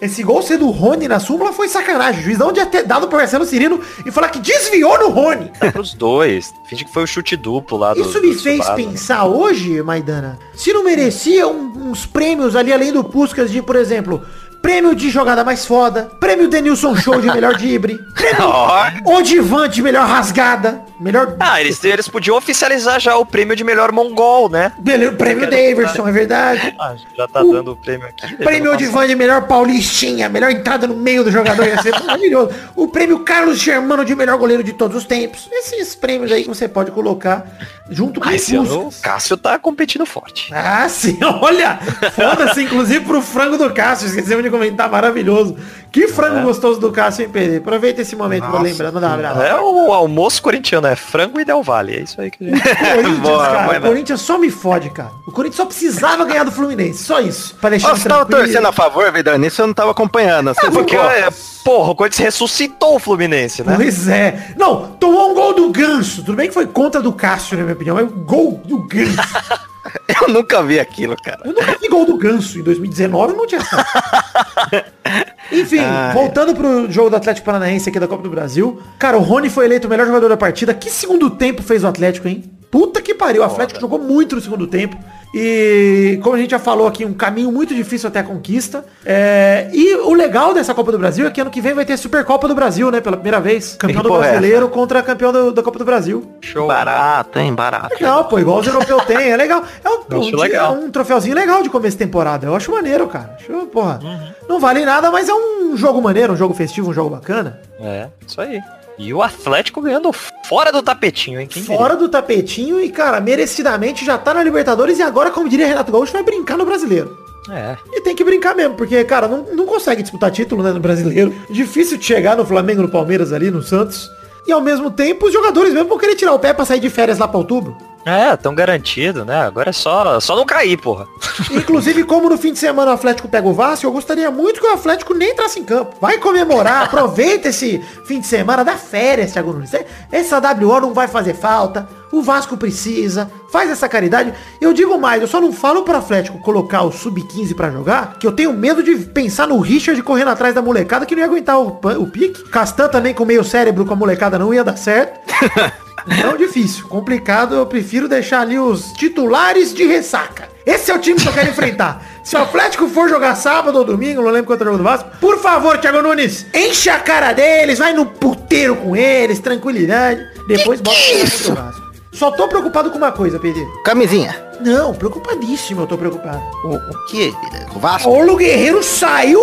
Esse 0.00 0.22
gol 0.22 0.40
ser 0.42 0.58
do 0.58 0.70
Rony 0.70 1.08
na 1.08 1.18
súmula 1.18 1.52
foi 1.52 1.68
sacanagem. 1.68 2.20
O 2.20 2.24
juiz 2.24 2.38
não 2.38 2.52
tinha 2.52 2.64
ter 2.64 2.84
dado 2.84 3.08
pro 3.08 3.16
Marcelo 3.18 3.44
Cirino 3.44 3.80
e 4.06 4.12
falar 4.12 4.28
que 4.28 4.38
desviou 4.38 4.96
no 4.96 5.08
Rony. 5.08 5.50
Dá 5.58 5.72
pros 5.72 5.92
dois. 5.92 6.54
Finge 6.68 6.84
que 6.84 6.92
foi 6.92 7.02
o 7.02 7.06
chute 7.06 7.36
duplo 7.36 7.76
lá 7.76 7.92
do. 7.94 8.00
Isso 8.02 8.20
me 8.22 8.32
do 8.32 8.38
fez 8.40 8.60
Tsubasa. 8.60 8.74
pensar 8.76 9.24
hoje, 9.26 9.82
Maidana, 9.82 10.38
se 10.54 10.72
não 10.72 10.84
merecia 10.84 11.48
um- 11.48 11.90
uns 11.90 12.06
prêmios 12.06 12.54
ali 12.54 12.72
além 12.72 12.92
do 12.92 13.02
Puskas 13.02 13.50
de, 13.50 13.60
por 13.60 13.74
exemplo, 13.74 14.22
prêmio 14.62 14.94
de 14.94 15.10
jogada 15.10 15.44
mais 15.44 15.64
foda, 15.64 16.10
prêmio 16.18 16.48
Denilson 16.48 16.96
Show 16.96 17.20
de 17.20 17.28
melhor 17.28 17.54
drible, 17.56 17.98
prêmio. 18.14 19.16
Odivan 19.16 19.68
de 19.68 19.82
melhor 19.82 20.06
rasgada. 20.06 20.82
Melhor. 20.98 21.36
Ah, 21.38 21.60
eles, 21.60 21.82
eles 21.84 22.08
podiam 22.08 22.36
oficializar 22.36 22.98
já 22.98 23.16
o 23.16 23.24
prêmio 23.24 23.54
de 23.54 23.62
melhor 23.62 23.92
mongol, 23.92 24.48
né? 24.48 24.72
Melhor 24.84 25.14
prêmio 25.14 25.48
Davidson, 25.48 26.08
é 26.08 26.12
verdade. 26.12 26.74
Ah, 26.78 26.94
já 27.16 27.28
tá 27.28 27.40
dando 27.40 27.72
o 27.72 27.76
prêmio 27.76 28.08
aqui. 28.08 28.36
Prêmio 28.36 28.72
Odivan 28.72 29.06
de 29.06 29.14
melhor 29.14 29.46
paulistinha, 29.46 30.28
melhor 30.28 30.50
entrada 30.50 30.86
no 30.86 30.96
meio 30.96 31.22
do 31.22 31.30
jogador, 31.30 31.66
ia 31.66 31.80
ser 31.82 31.92
maravilhoso. 32.00 32.50
O 32.74 32.88
prêmio 32.88 33.20
Carlos 33.20 33.58
Germano 33.58 34.04
de 34.04 34.14
melhor 34.14 34.38
goleiro 34.38 34.64
de 34.64 34.72
todos 34.72 34.96
os 34.96 35.04
tempos. 35.04 35.48
Esses 35.52 35.94
prêmios 35.94 36.32
aí 36.32 36.42
que 36.42 36.48
você 36.48 36.66
pode 36.66 36.90
colocar 36.90 37.46
junto 37.88 38.20
com 38.20 38.28
os 38.28 38.48
o. 38.48 38.90
Cássio 39.02 39.36
tá 39.36 39.58
competindo 39.58 40.04
forte. 40.04 40.52
Ah, 40.52 40.88
sim, 40.88 41.18
olha! 41.40 41.78
Foda-se, 42.14 42.62
inclusive, 42.62 43.04
pro 43.04 43.22
frango 43.22 43.56
do 43.56 43.72
Cássio. 43.72 44.08
Esquecemos 44.08 44.42
de 44.42 44.50
comentar, 44.50 44.90
maravilhoso. 44.90 45.56
Que 45.90 46.08
frango 46.08 46.42
gostoso 46.42 46.78
do 46.78 46.92
Cássio, 46.92 47.22
hein, 47.24 47.30
Pedro? 47.32 47.58
Aproveita 47.58 48.02
esse 48.02 48.14
momento 48.14 48.46
pra 48.48 48.60
lembrar. 48.60 48.92
Manda 48.92 49.06
um 49.08 49.12
abraço. 49.14 49.42
É 49.42 49.60
o 49.60 49.92
almoço 49.92 50.42
corintiano, 50.42 50.86
é 50.86 50.94
frango 50.96 51.40
e 51.40 51.44
Del 51.44 51.62
Valle. 51.62 51.94
É 51.96 52.00
isso 52.00 52.20
aí 52.20 52.30
que 52.30 52.44
a 52.44 52.50
gente... 52.50 52.62
Corinthians, 52.62 53.18
Boa, 53.20 53.46
cara, 53.46 53.66
vai 53.66 53.78
o. 53.78 53.82
Corinthians 53.82 54.20
só 54.20 54.38
me 54.38 54.50
fode, 54.50 54.90
cara. 54.90 55.10
O 55.26 55.32
Corinthians 55.32 55.56
só 55.56 55.66
precisava 55.66 56.24
ganhar 56.24 56.44
do 56.44 56.52
Fluminense, 56.52 57.04
só 57.04 57.20
isso. 57.20 57.54
Pra 57.60 57.70
deixar 57.70 57.90
Você 57.96 58.08
tava 58.08 58.26
torcendo 58.26 58.66
a 58.66 58.72
favor, 58.72 59.10
Vedar? 59.12 59.38
Nisso 59.38 59.62
eu 59.62 59.66
não 59.66 59.74
tava 59.74 59.90
acompanhando. 59.92 60.54
Você 60.54 60.70
Porque, 60.70 60.96
ficou- 60.96 61.10
é, 61.10 61.28
porra, 61.64 61.90
o 61.92 61.94
Corinthians 61.94 62.24
ressuscitou 62.24 62.96
o 62.96 62.98
Fluminense, 62.98 63.62
né? 63.62 63.74
Pois 63.76 64.08
é. 64.08 64.52
Não, 64.56 64.88
tomou 65.00 65.30
um 65.30 65.34
gol 65.34 65.54
do 65.54 65.70
Ganso. 65.70 66.22
Tudo 66.22 66.36
bem 66.36 66.48
que 66.48 66.54
foi 66.54 66.66
contra 66.66 67.00
do 67.00 67.12
Cássio, 67.12 67.56
na 67.56 67.62
minha 67.62 67.74
opinião, 67.74 67.96
mas 67.96 68.04
o 68.06 68.10
gol 68.10 68.60
do 68.64 68.78
Ganso. 68.78 69.16
Eu 70.22 70.28
nunca 70.28 70.62
vi 70.62 70.80
aquilo, 70.80 71.14
cara. 71.22 71.40
Eu 71.44 71.52
nunca 71.52 71.76
vi 71.78 71.88
gol 71.88 72.06
do 72.06 72.16
Ganso. 72.16 72.58
Em 72.58 72.62
2019 72.62 73.34
não 73.34 73.46
tinha 73.46 73.60
essa. 73.60 74.86
Enfim, 75.52 75.80
Ai. 75.80 76.12
voltando 76.14 76.54
pro 76.54 76.90
jogo 76.90 77.10
do 77.10 77.16
Atlético 77.16 77.44
Paranaense 77.46 77.88
aqui 77.88 77.98
da 78.00 78.08
Copa 78.08 78.22
do 78.22 78.30
Brasil. 78.30 78.80
Cara, 78.98 79.16
o 79.16 79.22
Rony 79.22 79.48
foi 79.50 79.64
eleito 79.64 79.86
o 79.86 79.90
melhor 79.90 80.06
jogador 80.06 80.28
da 80.28 80.36
partida. 80.36 80.74
Que 80.74 80.90
segundo 80.90 81.30
tempo 81.30 81.62
fez 81.62 81.84
o 81.84 81.86
Atlético, 81.86 82.28
hein? 82.28 82.44
Puta 82.70 83.00
que 83.00 83.14
pariu. 83.14 83.40
O 83.42 83.44
Atlético 83.46 83.80
jogou 83.80 83.98
muito 83.98 84.34
no 84.36 84.42
segundo 84.42 84.66
tempo. 84.66 84.96
E, 85.34 86.18
como 86.22 86.36
a 86.36 86.38
gente 86.38 86.50
já 86.50 86.58
falou 86.58 86.86
aqui, 86.86 87.04
um 87.04 87.12
caminho 87.14 87.50
muito 87.52 87.74
difícil 87.74 88.08
até 88.08 88.20
a 88.20 88.22
conquista. 88.22 88.84
É, 89.04 89.68
e 89.72 89.94
o 89.96 90.12
legal 90.14 90.52
dessa 90.52 90.74
Copa 90.74 90.90
do 90.92 90.98
Brasil 90.98 91.26
é 91.26 91.30
que 91.30 91.40
ano 91.40 91.50
que 91.50 91.60
vem 91.62 91.72
vai 91.74 91.84
ter 91.84 91.94
a 91.94 91.96
Supercopa 91.98 92.46
do 92.48 92.54
Brasil, 92.54 92.90
né? 92.90 93.00
Pela 93.00 93.16
primeira 93.16 93.40
vez. 93.40 93.74
Campeão 93.78 94.02
do 94.02 94.14
é 94.16 94.18
brasileiro 94.18 94.68
contra 94.68 95.02
campeão 95.02 95.32
do- 95.32 95.52
da 95.52 95.62
Copa 95.62 95.78
do 95.78 95.84
Brasil. 95.84 96.30
Show. 96.42 96.66
Barato, 96.66 97.38
hein? 97.38 97.54
Barato. 97.54 97.94
Legal, 97.94 98.24
pô, 98.26 98.38
igual 98.38 98.58
os 98.60 98.66
europeus 98.66 99.04
têm, 99.04 99.30
é 99.30 99.36
legal. 99.36 99.62
É 99.84 99.88
um, 99.88 99.97
Acho 100.10 100.36
um, 100.36 100.40
legal. 100.40 100.74
um 100.74 100.90
troféuzinho 100.90 101.34
legal 101.34 101.62
de 101.62 101.70
começo 101.70 101.96
de 101.96 102.04
temporada. 102.04 102.46
Eu 102.46 102.54
acho 102.54 102.70
maneiro, 102.70 103.06
cara. 103.08 103.36
Acho, 103.38 103.66
porra, 103.66 104.00
não 104.48 104.58
vale 104.60 104.84
nada, 104.84 105.10
mas 105.10 105.28
é 105.28 105.34
um 105.34 105.76
jogo 105.76 106.00
maneiro, 106.00 106.32
um 106.32 106.36
jogo 106.36 106.54
festivo, 106.54 106.90
um 106.90 106.94
jogo 106.94 107.10
bacana. 107.10 107.60
É, 107.80 108.08
isso 108.26 108.40
aí. 108.40 108.60
E 108.98 109.14
o 109.14 109.22
Atlético 109.22 109.80
ganhando 109.80 110.12
fora 110.48 110.72
do 110.72 110.82
tapetinho, 110.82 111.40
hein? 111.40 111.46
Quem 111.46 111.62
Fora 111.62 111.94
do 111.94 112.08
tapetinho 112.08 112.80
e, 112.80 112.90
cara, 112.90 113.20
merecidamente 113.20 114.04
já 114.04 114.18
tá 114.18 114.34
na 114.34 114.42
Libertadores 114.42 114.98
e 114.98 115.02
agora, 115.02 115.30
como 115.30 115.48
diria 115.48 115.68
Renato 115.68 115.92
Gaúcho, 115.92 116.12
vai 116.12 116.24
brincar 116.24 116.56
no 116.56 116.64
brasileiro. 116.64 117.16
diria? 117.46 117.58
É. 117.58 117.76
E 117.92 118.00
tem 118.00 118.16
que 118.16 118.24
brincar 118.24 118.56
mesmo, 118.56 118.74
porque, 118.74 119.02
cara, 119.04 119.28
não, 119.28 119.44
não 119.54 119.66
consegue 119.66 120.02
disputar 120.02 120.32
título 120.32 120.62
né, 120.64 120.72
no 120.72 120.80
brasileiro. 120.80 121.32
Difícil 121.48 121.96
de 121.96 122.04
chegar 122.04 122.36
no 122.36 122.44
Flamengo, 122.44 122.82
no 122.82 122.88
Palmeiras 122.88 123.32
ali, 123.32 123.50
no 123.50 123.62
Santos. 123.62 124.10
E 124.46 124.52
ao 124.52 124.60
mesmo 124.60 124.90
tempo, 124.90 125.26
os 125.26 125.32
jogadores 125.32 125.72
mesmo 125.72 125.88
vão 125.88 125.98
querer 125.98 126.14
tirar 126.16 126.32
o 126.32 126.38
pé 126.38 126.52
pra 126.52 126.64
sair 126.64 126.80
de 126.80 126.90
férias 126.90 127.18
lá 127.18 127.28
pra 127.28 127.38
outubro. 127.38 127.76
É, 128.04 128.36
tão 128.36 128.54
garantido, 128.54 129.24
né? 129.24 129.42
Agora 129.42 129.70
é 129.70 129.72
só, 129.72 130.18
só 130.20 130.34
não 130.34 130.46
cair, 130.46 130.76
porra. 130.78 131.06
Inclusive, 131.50 132.04
como 132.04 132.28
no 132.28 132.38
fim 132.38 132.52
de 132.52 132.58
semana 132.58 132.90
o 132.90 132.94
Atlético 132.94 133.28
pega 133.28 133.46
o 133.46 133.52
Vasco, 133.52 133.86
eu 133.86 133.92
gostaria 133.92 134.30
muito 134.30 134.60
que 134.60 134.66
o 134.66 134.72
Atlético 134.72 135.14
nem 135.14 135.32
entrasse 135.32 135.60
em 135.60 135.64
campo. 135.64 135.96
Vai 136.00 136.18
comemorar, 136.18 136.84
aproveita 136.88 137.48
esse 137.48 137.78
fim 138.06 138.20
de 138.20 138.26
semana, 138.26 138.64
dá 138.64 138.76
férias, 138.76 139.32
Thiago 139.32 139.52
Nunes. 139.52 139.72
Essa 140.10 140.38
WO 140.38 140.80
não 140.80 140.94
vai 140.94 141.06
fazer 141.06 141.34
falta, 141.34 141.88
o 142.10 142.22
Vasco 142.22 142.56
precisa, 142.56 143.30
faz 143.50 143.70
essa 143.70 143.88
caridade. 143.88 144.32
Eu 144.60 144.72
digo 144.72 144.98
mais, 144.98 145.20
eu 145.20 145.28
só 145.28 145.40
não 145.40 145.52
falo 145.52 145.82
pro 145.82 145.96
Atlético 145.96 146.38
colocar 146.38 146.82
o 146.82 146.92
Sub-15 146.92 147.54
pra 147.54 147.70
jogar, 147.70 148.18
que 148.18 148.26
eu 148.26 148.32
tenho 148.32 148.52
medo 148.52 148.82
de 148.82 148.96
pensar 148.96 149.46
no 149.46 149.60
Richard 149.60 150.00
correndo 150.02 150.28
atrás 150.30 150.54
da 150.54 150.62
molecada, 150.62 151.04
que 151.04 151.14
não 151.14 151.20
ia 151.20 151.26
aguentar 151.26 151.58
o, 151.58 151.78
o 151.98 152.06
pique. 152.06 152.48
Castan 152.48 152.88
também 152.88 153.12
com 153.12 153.24
meio 153.24 153.44
cérebro 153.44 153.84
com 153.84 153.92
a 153.92 153.96
molecada 153.96 154.38
não 154.38 154.54
ia 154.54 154.64
dar 154.64 154.76
certo. 154.76 155.20
Então 156.06 156.36
difícil, 156.36 156.86
complicado, 156.86 157.54
eu 157.54 157.66
prefiro 157.66 158.08
deixar 158.08 158.40
ali 158.40 158.58
os 158.58 158.92
titulares 158.92 159.74
de 159.74 159.86
ressaca. 159.86 160.48
Esse 160.64 160.90
é 160.90 160.94
o 160.94 160.98
time 160.98 161.18
que 161.18 161.26
eu 161.28 161.32
quero 161.32 161.50
enfrentar. 161.50 162.04
Se 162.22 162.36
o 162.36 162.40
Atlético 162.40 162.88
for 162.88 163.08
jogar 163.08 163.34
sábado 163.34 163.78
ou 163.78 163.84
domingo, 163.84 164.22
não 164.22 164.30
lembro 164.30 164.46
quanto 164.46 164.60
é 164.60 164.64
o 164.64 164.66
jogo 164.66 164.78
do 164.78 164.84
Vasco, 164.84 165.10
por 165.20 165.38
favor, 165.38 165.78
Thiago 165.78 166.02
Nunes, 166.02 166.46
enche 166.54 166.90
a 166.90 166.98
cara 166.98 167.32
deles, 167.32 167.78
vai 167.78 167.92
no 167.92 168.06
puteiro 168.06 168.76
com 168.76 168.94
eles, 168.94 169.38
tranquilidade. 169.38 170.20
Depois 170.46 170.80
bota 170.80 170.98
o 170.98 171.02
time 171.02 171.30
contra 171.30 171.52
o 171.52 171.54
Vasco. 171.54 171.88
Só 172.12 172.30
tô 172.30 172.48
preocupado 172.48 172.90
com 172.90 172.98
uma 172.98 173.12
coisa, 173.12 173.38
Pedro. 173.38 173.64
Camisinha. 173.84 174.47
Não, 174.60 174.92
preocupadíssimo 174.94 175.82
eu 175.82 175.86
tô 175.86 175.96
preocupado. 175.96 176.42
O, 176.64 176.74
o 176.74 177.06
que? 177.06 177.32
O 177.74 177.78
Vasco? 177.78 178.10
Paulo 178.10 178.36
Guerreiro 178.36 178.82
saiu 178.82 179.40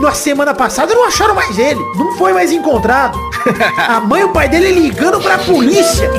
na 0.00 0.12
semana 0.12 0.54
passada 0.54 0.92
e 0.92 0.94
não 0.94 1.06
acharam 1.06 1.34
mais 1.34 1.58
ele. 1.58 1.80
Não 1.96 2.16
foi 2.16 2.32
mais 2.32 2.50
encontrado. 2.50 3.18
A 3.76 4.00
mãe 4.00 4.22
e 4.22 4.24
o 4.24 4.32
pai 4.32 4.48
dele 4.48 4.72
ligando 4.72 5.20
pra 5.20 5.38
polícia. 5.38 6.10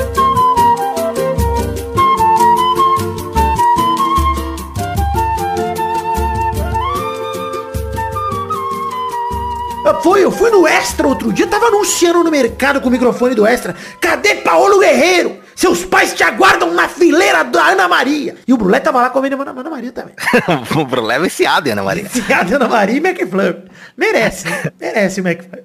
Fui, 10.06 10.22
eu 10.22 10.30
fui 10.30 10.50
no 10.50 10.68
Extra 10.68 11.04
outro 11.04 11.32
dia, 11.32 11.48
tava 11.48 11.66
anunciando 11.66 12.22
no 12.22 12.30
mercado 12.30 12.80
com 12.80 12.86
o 12.86 12.92
microfone 12.92 13.34
do 13.34 13.44
Extra. 13.44 13.74
Cadê 14.00 14.36
Paulo 14.36 14.78
Guerreiro? 14.78 15.40
Seus 15.56 15.84
pais 15.84 16.14
te 16.14 16.22
aguardam 16.22 16.72
na 16.72 16.86
fileira 16.88 17.42
da 17.42 17.70
Ana 17.70 17.88
Maria. 17.88 18.36
E 18.46 18.52
o 18.52 18.56
Brulé 18.56 18.78
tava 18.78 19.00
lá 19.00 19.10
comendo 19.10 19.42
a 19.42 19.50
Ana 19.50 19.68
Maria 19.68 19.90
também. 19.90 20.14
o 20.76 20.84
Bruno 20.84 21.10
é 21.10 21.18
viciado, 21.18 21.68
Ana 21.68 21.82
Maria. 21.82 22.08
Ciado 22.08 22.54
Ana 22.54 22.68
Maria 22.68 22.94
e 22.94 22.98
McFlurry. 22.98 23.64
Merece, 23.96 24.48
né? 24.48 24.70
Merece 24.78 25.20
o 25.20 25.26
McFlurry. 25.26 25.64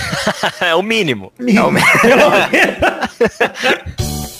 é 0.62 0.74
o 0.74 0.82
mínimo. 0.82 1.30
Pelo 1.36 1.70
menos. 1.70 1.84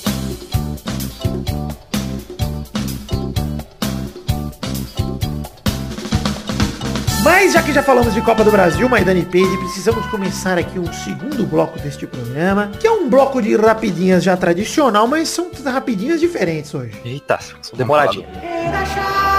Mas 7.25 7.55
já 7.55 7.63
que 7.63 7.73
já 7.73 7.83
falamos 7.83 8.13
de 8.13 8.21
Copa 8.21 8.45
do 8.45 8.51
Brasil, 8.51 8.87
Maidana 8.87 9.19
e 9.19 9.25
Peide, 9.25 9.57
precisamos 9.57 10.05
começar 10.09 10.59
aqui 10.59 10.79
um 10.79 10.93
segundo 10.93 11.47
bloco 11.47 11.79
deste 11.79 12.07
programa, 12.07 12.71
que 12.79 12.87
é 12.87 12.91
um 12.93 13.09
bloco 13.09 13.41
de 13.41 13.57
rapidinhas 13.57 14.23
já 14.23 14.37
tradicional, 14.37 15.09
mas 15.09 15.31
são 15.31 15.51
rapidinhas 15.65 16.21
diferentes 16.21 16.75
hoje. 16.75 17.01
Eita, 17.03 17.39
são 17.63 17.79
demoradinhas. 17.79 18.29
É 18.43 19.34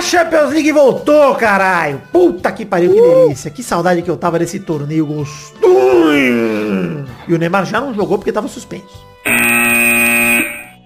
A 0.00 0.02
Champions 0.02 0.50
League 0.54 0.72
voltou, 0.72 1.34
caralho! 1.34 2.00
Puta 2.10 2.50
que 2.50 2.64
pariu, 2.64 2.90
que 2.90 2.98
delícia! 3.02 3.50
Que 3.50 3.62
saudade 3.62 4.00
que 4.00 4.10
eu 4.10 4.16
tava 4.16 4.38
desse 4.38 4.58
torneio 4.58 5.04
gostoso! 5.04 5.60
E 7.28 7.34
o 7.34 7.36
Neymar 7.36 7.66
já 7.66 7.82
não 7.82 7.92
jogou 7.92 8.16
porque 8.16 8.32
tava 8.32 8.48
suspenso. 8.48 9.06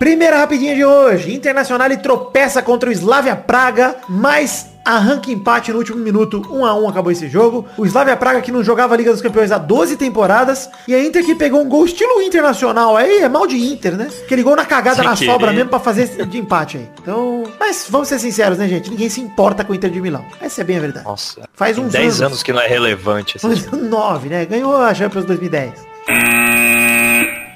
Primeira 0.05 0.37
rapidinha 0.37 0.75
de 0.75 0.85
hoje. 0.85 1.33
Internacional 1.33 1.91
e 1.91 1.97
tropeça 1.97 2.61
contra 2.61 2.91
o 2.91 2.93
Slavia 2.93 3.35
Praga, 3.35 3.97
mas 4.07 4.67
arranca 4.85 5.31
empate 5.31 5.73
no 5.73 5.79
último 5.79 5.97
minuto. 5.97 6.43
1 6.51 6.63
a 6.67 6.75
1 6.75 6.89
acabou 6.91 7.11
esse 7.11 7.27
jogo. 7.27 7.65
O 7.79 7.87
Slavia 7.87 8.15
Praga 8.15 8.43
que 8.43 8.53
não 8.53 8.63
jogava 8.63 8.93
a 8.93 8.99
Liga 8.99 9.11
dos 9.11 9.23
Campeões 9.23 9.51
há 9.51 9.57
12 9.57 9.97
temporadas. 9.97 10.69
E 10.87 10.95
a 10.95 11.03
Inter 11.03 11.25
que 11.25 11.35
pegou 11.35 11.63
um 11.63 11.71
gol 11.71 11.87
estilo 11.87 12.21
internacional. 12.21 12.99
Aí 12.99 13.21
é 13.21 13.29
mal 13.31 13.47
de 13.47 13.57
Inter, 13.57 13.97
né? 13.97 14.11
Aquele 14.27 14.43
gol 14.43 14.55
na 14.55 14.67
cagada 14.67 14.97
Sem 14.97 15.07
na 15.07 15.17
querer. 15.17 15.33
sobra 15.33 15.53
mesmo 15.55 15.71
pra 15.71 15.79
fazer 15.81 16.27
de 16.27 16.37
empate 16.37 16.77
aí. 16.77 16.89
Então, 17.01 17.45
mas 17.59 17.87
vamos 17.89 18.07
ser 18.09 18.19
sinceros, 18.19 18.59
né, 18.59 18.69
gente? 18.69 18.91
Ninguém 18.91 19.09
se 19.09 19.23
importa 19.23 19.65
com 19.65 19.73
o 19.73 19.75
Inter 19.75 19.89
de 19.89 20.03
Milão. 20.03 20.23
Essa 20.39 20.61
é 20.61 20.65
bem 20.65 20.77
a 20.77 20.81
verdade. 20.81 21.07
Nossa, 21.07 21.49
Faz 21.55 21.79
uns 21.79 21.93
10 21.93 22.05
anos. 22.05 22.21
anos 22.21 22.43
que 22.43 22.53
não 22.53 22.61
é 22.61 22.67
relevante 22.67 23.39
esse 23.39 23.47
Faz 23.47 23.71
9, 23.73 24.29
né? 24.29 24.45
Ganhou 24.45 24.77
a 24.77 24.93
Champions 24.93 25.25
2010. 25.25 25.73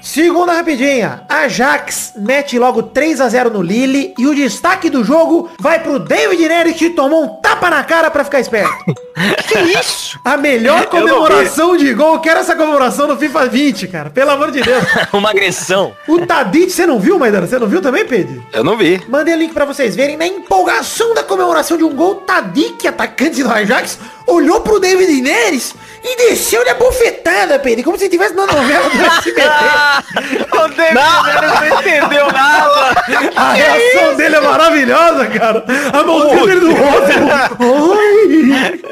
Segunda 0.09 0.53
rapidinha. 0.53 1.21
Ajax 1.29 2.13
mete 2.15 2.57
logo 2.57 2.81
3 2.81 3.21
a 3.21 3.29
0 3.29 3.51
no 3.51 3.61
Lille 3.61 4.15
e 4.17 4.25
o 4.25 4.33
destaque 4.33 4.89
do 4.89 5.03
jogo 5.03 5.51
vai 5.59 5.83
pro 5.83 5.99
David 5.99 6.47
Neres 6.47 6.75
que 6.77 6.89
tomou 6.89 7.25
um 7.25 7.27
tapa 7.39 7.69
na 7.69 7.83
cara 7.83 8.09
pra 8.09 8.23
ficar 8.23 8.39
esperto. 8.39 8.73
Que 9.49 9.59
isso? 9.77 10.17
A 10.23 10.37
melhor 10.37 10.83
Eu 10.83 10.87
comemoração 10.87 11.75
de 11.75 11.93
gol, 11.93 12.19
quero 12.19 12.39
essa 12.39 12.55
comemoração 12.55 13.05
no 13.05 13.17
FIFA 13.17 13.47
20, 13.47 13.87
cara. 13.87 14.09
Pelo 14.09 14.31
amor 14.31 14.49
de 14.49 14.61
Deus. 14.61 14.81
Uma 15.11 15.31
agressão. 15.31 15.93
O 16.07 16.25
Tadic, 16.25 16.71
você 16.71 16.85
não 16.85 16.99
viu, 16.99 17.19
Maidana? 17.19 17.45
Você 17.45 17.59
não 17.59 17.67
viu 17.67 17.81
também, 17.81 18.05
Pedro? 18.05 18.41
Eu 18.53 18.63
não 18.63 18.77
vi. 18.77 19.01
Mandei 19.09 19.33
o 19.33 19.37
link 19.37 19.53
pra 19.53 19.65
vocês 19.65 19.93
verem. 19.93 20.15
Na 20.15 20.25
empolgação 20.25 21.13
da 21.13 21.21
comemoração 21.21 21.77
de 21.77 21.83
um 21.83 21.93
gol, 21.93 22.15
Tadic, 22.15 22.87
atacante 22.87 23.43
do 23.43 23.51
Ajax, 23.51 23.99
olhou 24.29 24.61
pro 24.61 24.79
David 24.79 25.21
Neres 25.21 25.75
e 26.03 26.15
desceu-lhe 26.15 26.69
a 26.69 26.75
bofetada, 26.75 27.59
Pedro, 27.59 27.83
como 27.83 27.97
se 27.97 28.05
estivesse 28.05 28.33
na 28.33 28.45
novela 28.45 28.89
do 28.89 29.05
SBT. 29.05 29.41
O 30.59 30.67
David 30.67 30.93
não 30.93 31.79
entendeu 31.79 32.31
nada. 32.31 32.95
A 33.35 33.53
reação 33.53 34.15
dele 34.15 34.35
é 34.35 34.41
maravilhosa, 34.41 35.27
cara. 35.27 35.65
A 35.93 36.03
mãozinha 36.03 36.45
dele 36.45 36.59
no 36.61 36.73
rosto. 36.75 37.13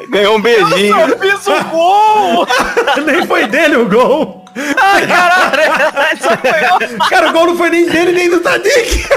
Ganhou 0.10 0.38
um 0.38 0.42
beijinho. 0.42 0.98
Eu 0.98 1.20
fiz 1.20 1.48
o 1.48 1.64
gol. 1.66 2.48
Nem 3.06 3.26
foi 3.28 3.48
dele 3.48 3.76
o 3.78 3.90
gol. 3.90 4.46
Ah, 4.78 5.02
caralho. 5.08 6.90
Eu. 6.92 7.10
Cara, 7.10 7.30
o 7.30 7.34
gol 7.34 7.48
não 7.48 7.58
foi 7.58 7.70
nem 7.70 7.86
dele, 7.88 8.12
nem 8.12 8.30
do 8.30 8.40
Tadic. 8.40 9.08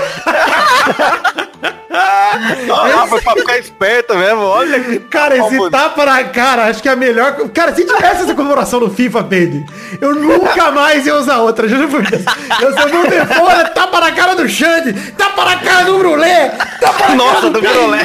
Ah, 1.93 3.07
foi 3.09 3.21
pra 3.21 3.33
ficar 3.35 3.59
esperto 3.59 4.15
mesmo, 4.17 4.43
olha. 4.43 4.79
que- 4.81 5.01
Cara, 5.01 5.37
esse 5.37 5.49
Como- 5.57 5.71
tapa 5.71 6.05
na 6.07 6.25
cara, 6.25 6.67
acho 6.67 6.81
que 6.83 6.89
é 6.89 6.93
a 6.93 6.97
melhor. 6.97 7.35
Cara, 7.53 7.75
se 7.75 7.85
tivesse 7.85 8.23
essa 8.23 8.35
comemoração 8.35 8.79
no 8.81 8.91
FIFA, 8.91 9.25
Pedro, 9.25 9.65
eu 10.01 10.15
nunca 10.15 10.71
mais 10.71 11.05
ia 11.07 11.17
usar 11.17 11.39
outra. 11.39 11.69
Juro 11.69 11.89
por 11.89 12.03
Deus. 12.03 12.23
Eu 12.61 12.73
sou 12.79 12.89
muito 12.89 13.11
de 13.11 13.35
fora, 13.35 13.65
tapa 13.71 14.01
na 14.01 14.13
cara 14.13 14.35
do 14.37 14.49
Xande, 14.49 14.93
tapa 15.13 15.45
na 15.45 15.57
cara 15.59 15.85
do 15.85 15.99
Brulé, 15.99 16.51
tapa 16.81 17.09
na 17.09 17.15
Nossa, 17.17 17.41
cara 17.41 17.51
do 17.51 17.61
Virolé. 17.61 18.05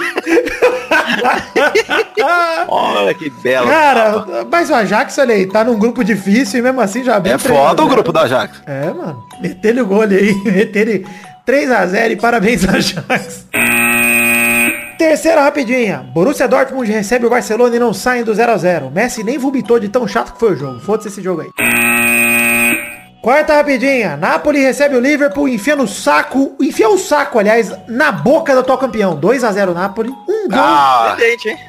Olha 2.67 3.13
que 3.13 3.29
bela. 3.29 3.67
Cara, 3.69 4.25
mas 4.49 4.69
o 4.69 4.75
Ajax, 4.75 5.17
olha 5.19 5.35
aí, 5.35 5.45
tá 5.45 5.63
num 5.63 5.77
grupo 5.77 6.03
difícil 6.03 6.59
e 6.59 6.61
mesmo 6.63 6.81
assim 6.81 7.03
já 7.03 7.19
abriu 7.34 7.36
É 7.36 7.38
três 7.38 7.60
foda 7.60 7.82
a 7.82 7.86
o 7.86 7.89
grupo 7.89 8.12
da 8.12 8.22
Ajax. 8.22 8.62
É, 8.65 8.91
mano. 8.94 9.24
Meter-lhe 9.41 9.82
o 9.82 9.86
gol 9.86 10.01
aí. 10.01 10.34
Meter-lhe 10.44 11.05
3x0 11.48 12.12
e 12.12 12.15
parabéns 12.15 12.63
Ajax. 12.67 13.48
Terceira 14.98 15.41
rapidinha. 15.41 16.05
Borussia 16.13 16.48
Dortmund 16.48 16.89
recebe 16.89 17.25
o 17.25 17.29
Barcelona 17.29 17.75
e 17.75 17.79
não 17.79 17.94
saem 17.94 18.24
do 18.24 18.32
0x0. 18.32 18.91
Messi 18.91 19.24
nem 19.24 19.38
vomitou 19.38 19.79
de 19.79 19.89
tão 19.89 20.08
chato 20.08 20.34
que 20.34 20.39
foi 20.39 20.53
o 20.53 20.55
jogo. 20.55 20.79
Foda-se 20.79 21.10
esse 21.10 21.22
jogo 21.22 21.41
aí. 21.41 21.50
Quarta 23.25 23.55
rapidinha. 23.55 24.15
Napoli 24.15 24.60
recebe 24.60 24.96
o 24.96 25.00
Liverpool, 25.00 25.50
enfia 25.50 25.75
no 25.75 25.88
saco, 25.88 26.55
enfia 26.62 26.88
o 26.88 26.96
saco, 26.96 27.39
aliás, 27.39 27.74
na 27.88 28.12
boca 28.12 28.53
do 28.53 28.60
atual 28.60 28.77
campeão. 28.77 29.20
2x0 29.20 29.74
Napoli. 29.74 30.12
Um 30.29 30.48
gol 30.48 30.60
Ah, 30.60 31.17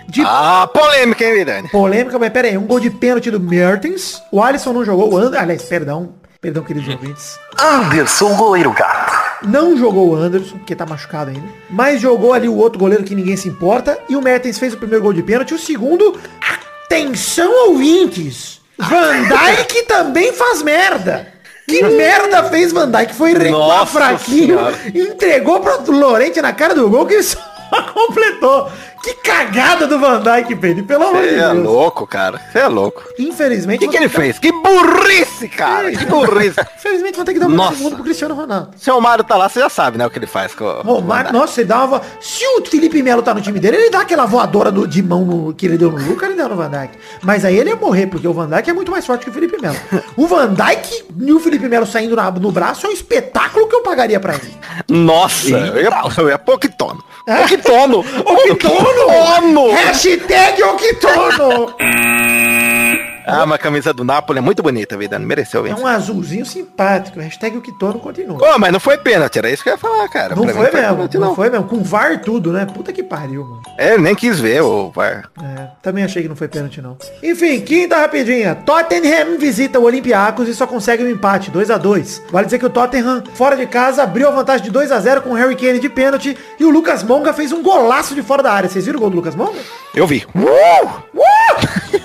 de 0.07 0.23
ah, 0.23 0.69
polêmica, 0.71 1.25
hein, 1.25 1.33
Mirani? 1.33 1.69
polêmica, 1.71 2.19
mas 2.19 2.29
pera 2.29 2.49
aí, 2.49 2.59
um 2.59 2.67
gol 2.67 2.79
de 2.79 2.91
pênalti 2.91 3.31
do 3.31 3.41
Mertens. 3.41 4.23
O 4.31 4.43
Alisson 4.43 4.75
não 4.75 4.85
jogou, 4.85 5.11
o 5.11 5.17
Anderson, 5.17 5.43
aliás, 5.43 5.63
perdão, 5.63 6.13
perdão, 6.43 6.63
queridos 6.63 6.91
ouvintes. 6.91 7.39
Anderson, 7.59 8.37
goleiro 8.37 8.71
gato. 8.73 9.15
Não 9.43 9.79
jogou 9.79 10.11
o 10.11 10.15
Anderson, 10.15 10.59
porque 10.59 10.77
tá 10.77 10.85
machucado 10.85 11.31
ainda. 11.31 11.49
Mas 11.71 12.03
jogou 12.03 12.35
ali 12.35 12.51
o 12.51 12.57
outro 12.59 12.79
goleiro 12.79 13.03
que 13.03 13.15
ninguém 13.15 13.35
se 13.39 13.49
importa. 13.49 13.99
E 14.11 14.15
o 14.15 14.21
Mertens 14.21 14.59
fez 14.59 14.75
o 14.75 14.77
primeiro 14.77 15.03
gol 15.03 15.15
de 15.15 15.23
pênalti. 15.23 15.55
O 15.55 15.59
segundo, 15.59 16.21
atenção 16.85 17.71
ouvintes. 17.71 18.61
Van 18.79 19.23
Dijk 19.23 19.85
também 19.85 20.35
faz 20.35 20.61
merda. 20.61 21.35
Que 21.67 21.83
merda 21.83 22.45
fez 22.45 22.73
Van 22.73 22.91
Dijk? 22.91 23.13
Foi 23.15 23.35
recuar 23.35 23.87
fraquinho, 23.87 24.57
Senhora. 24.57 24.77
entregou 24.95 25.61
pro 25.61 25.93
Lorente 25.93 26.41
na 26.41 26.53
cara 26.53 26.75
do 26.75 26.89
gol 26.89 27.07
que 27.07 27.15
ele 27.15 27.23
só 27.23 27.39
completou. 27.93 28.71
Que 29.07 29.15
cagada 29.15 29.87
do 29.87 30.01
Van 30.01 30.21
Dijk, 30.21 30.57
Pedro. 30.57 30.83
Pelo 30.85 31.05
amor 31.07 31.23
de 31.23 31.29
Você 31.29 31.35
é 31.37 31.53
Deus. 31.53 31.65
louco, 31.65 32.07
cara. 32.09 32.41
Você 32.51 32.59
é 32.59 32.67
louco. 32.67 33.05
Infelizmente. 33.17 33.77
O 33.77 33.81
que, 33.81 33.97
que 33.97 34.03
ele 34.03 34.09
fez? 34.09 34.37
Que 34.37 34.51
burrice, 34.51 35.49
cara. 35.49 35.93
Que 35.93 36.05
burrice. 36.07 36.57
Infelizmente 36.77 37.15
vou 37.15 37.25
ter 37.25 37.33
que 37.35 37.39
dar 37.39 37.47
um 37.47 37.73
segundo 37.73 37.95
pro 37.95 38.03
Cristiano 38.05 38.35
Ronaldo. 38.35 38.71
Se 38.77 38.91
o 38.91 39.01
Mário 39.01 39.23
tá 39.23 39.37
lá, 39.37 39.49
você 39.49 39.61
já 39.61 39.69
sabe, 39.69 39.97
né, 39.97 40.05
o 40.05 40.11
que 40.11 40.19
ele 40.19 40.27
faz 40.27 40.57
com 40.57 40.65
o... 40.65 40.83
Romário, 40.83 41.33
nossa, 41.33 41.61
ele 41.61 41.69
dá 41.69 41.85
uma. 41.85 42.03
Se 42.21 42.45
o 42.59 42.65
Felipe 42.65 43.01
Melo 43.01 43.23
tá 43.23 43.33
no 43.33 43.41
time 43.41 43.61
dele, 43.61 43.77
ele 43.77 43.91
dá 43.91 44.01
aquela 44.01 44.27
voadora 44.27 44.73
de 44.73 45.03
mão 45.05 45.25
no- 45.25 45.55
que 45.55 45.67
ele 45.67 45.79
deu 45.79 45.93
no 45.93 45.99
Lucas, 46.05 46.29
ele 46.29 46.37
deu 46.37 46.49
no 46.49 46.57
Van 46.57 46.69
Dijk. 46.69 46.99
Mas 47.23 47.45
aí 47.45 47.57
ele 47.57 47.71
ia 47.71 47.77
morrer, 47.77 48.09
porque 48.09 48.27
o 48.27 48.33
Van 48.33 48.49
Dijk 48.49 48.69
é 48.71 48.73
muito 48.73 48.91
mais 48.91 49.07
forte 49.07 49.23
que 49.25 49.31
o 49.31 49.33
Felipe 49.33 49.57
Melo. 49.63 49.77
O 50.17 50.27
Van 50.27 50.53
Dijk 50.53 51.05
e 51.21 51.33
o 51.33 51.39
Felipe 51.39 51.69
Melo 51.69 51.87
saindo 51.87 52.17
na- 52.17 52.31
no 52.33 52.51
braço 52.51 52.87
é 52.87 52.91
um 52.91 52.93
espetáculo 52.93 53.69
que 53.69 53.75
eu 53.77 53.83
pagaria 53.83 54.19
pra 54.19 54.35
ele. 54.35 54.53
Nossa, 54.89 55.49
eu 55.51 55.77
ia, 55.77 55.91
eu 56.19 56.29
ia 56.29 56.39
Poquitono. 56.39 57.05
É? 57.29 57.37
Poquitono. 58.97 59.69
Okitono! 59.69 59.71
Hashtag 59.73 60.61
Okitono! 60.61 61.75
Ah, 63.27 63.45
mas 63.45 63.57
a 63.57 63.59
camisa 63.59 63.93
do 63.93 64.05
Napoli 64.05 64.39
é 64.39 64.43
muito 64.43 64.63
bonita, 64.63 64.97
vida. 64.97 65.19
Não 65.19 65.27
mereceu 65.27 65.67
É 65.67 65.71
vencer. 65.71 65.85
um 65.85 65.87
azulzinho 65.87 66.47
simpático. 66.47 67.19
Hashtag 67.19 67.57
Okitono 67.59 67.99
continua. 67.99 68.39
Pô, 68.39 68.59
mas 68.59 68.73
não 68.73 68.79
foi 68.79 68.97
pênalti, 68.99 69.37
era 69.39 69.51
isso 69.51 69.63
que 69.63 69.69
eu 69.69 69.73
ia 69.75 69.79
falar, 69.79 70.09
cara. 70.09 70.35
Não 70.37 70.45
Pra 70.45 70.53
foi 70.55 70.63
mesmo, 70.71 70.79
pênalti, 70.79 71.19
não 71.19 71.35
foi 71.35 71.51
mesmo. 71.51 71.67
Com 71.67 71.83
VAR 71.83 72.21
tudo, 72.21 72.53
né? 72.53 72.65
Puta 72.67 72.93
que 72.93 73.03
pariu, 73.03 73.43
mano. 73.45 73.63
É, 73.77 73.99
nem 73.99 74.15
quis 74.15 74.39
ver 74.39 74.63
o 74.63 74.91
VAR. 74.91 75.29
É, 75.43 75.67
também 75.83 76.05
achei 76.05 76.23
que 76.23 76.29
não 76.29 76.37
foi 76.37 76.47
pênalti, 76.49 76.81
não. 76.81 76.97
Enfim, 77.23 77.61
quinta 77.63 77.97
rapidinha. 77.99 78.55
Tottenham 78.55 79.39
visita 79.39 79.79
o 79.81 79.85
Olympiacos 79.85 80.49
e 80.49 80.55
só 80.55 80.67
consegue 80.67 81.03
um 81.03 81.09
empate, 81.11 81.51
2 81.51 81.71
a 81.71 81.79
2 81.79 82.23
Vale 82.31 82.45
dizer 82.47 82.59
que 82.59 82.67
o 82.67 82.71
Tottenham, 82.71 83.23
fora 83.35 83.57
de 83.57 83.67
casa, 83.67 84.03
abriu 84.05 84.29
a 84.29 84.31
vantagem 84.31 84.65
de 84.65 84.71
2 84.71 84.93
a 84.93 85.01
0 85.01 85.23
com 85.23 85.31
o 85.31 85.35
Harry 85.35 85.57
Kane 85.57 85.79
de 85.81 85.89
pênalti 85.89 86.37
e 86.61 86.65
o 86.65 86.71
Lucas 86.71 87.03
Monga 87.03 87.33
fez 87.33 87.51
um 87.53 87.63
golaço 87.63 88.15
de 88.15 88.23
fora 88.23 88.43
da 88.43 88.53
área. 88.53 88.69
Vocês 88.69 88.87
viram 88.87 88.99
o 88.99 89.01
gol 89.01 89.11
do 89.11 89.17
Lucas 89.17 89.35
Monga? 89.35 89.59
Eu 89.95 90.07
vi. 90.07 90.25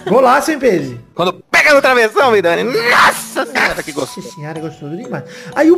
Golaço, 0.08 0.52
hein, 0.52 0.60
Pedro? 0.60 1.00
Quando 1.16 1.34
pega 1.52 1.74
no 1.74 1.82
travessão, 1.82 2.32
Vidani. 2.32 2.64
Nossa 2.64 3.46
senhora, 3.46 3.84
que 3.84 3.92
gostoso. 3.92 4.26
Nossa 4.28 4.36
senhora, 4.36 4.60
é 4.60 4.62
gostoso 4.62 4.96
demais. 4.98 5.24
Aí 5.56 5.72
o... 5.72 5.76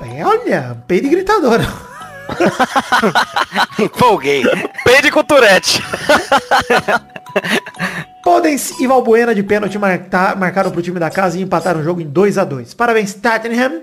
É, 0.00 0.24
olha, 0.24 0.82
peido 0.86 1.08
gritadora. 1.08 1.66
Empolguei. 3.78 4.42
Peide 4.84 5.10
com 5.10 5.22
Turete. 5.22 5.82
Podens 8.22 8.70
e 8.80 8.86
Valbuena 8.86 9.34
de 9.34 9.42
pênalti 9.42 9.78
marca- 9.78 10.34
marcaram 10.36 10.70
pro 10.70 10.82
time 10.82 10.98
da 10.98 11.10
casa 11.10 11.38
e 11.38 11.42
empataram 11.42 11.80
o 11.80 11.84
jogo 11.84 12.00
em 12.00 12.06
2 12.06 12.38
a 12.38 12.44
2 12.44 12.74
Parabéns, 12.74 13.14
Tottenham. 13.14 13.82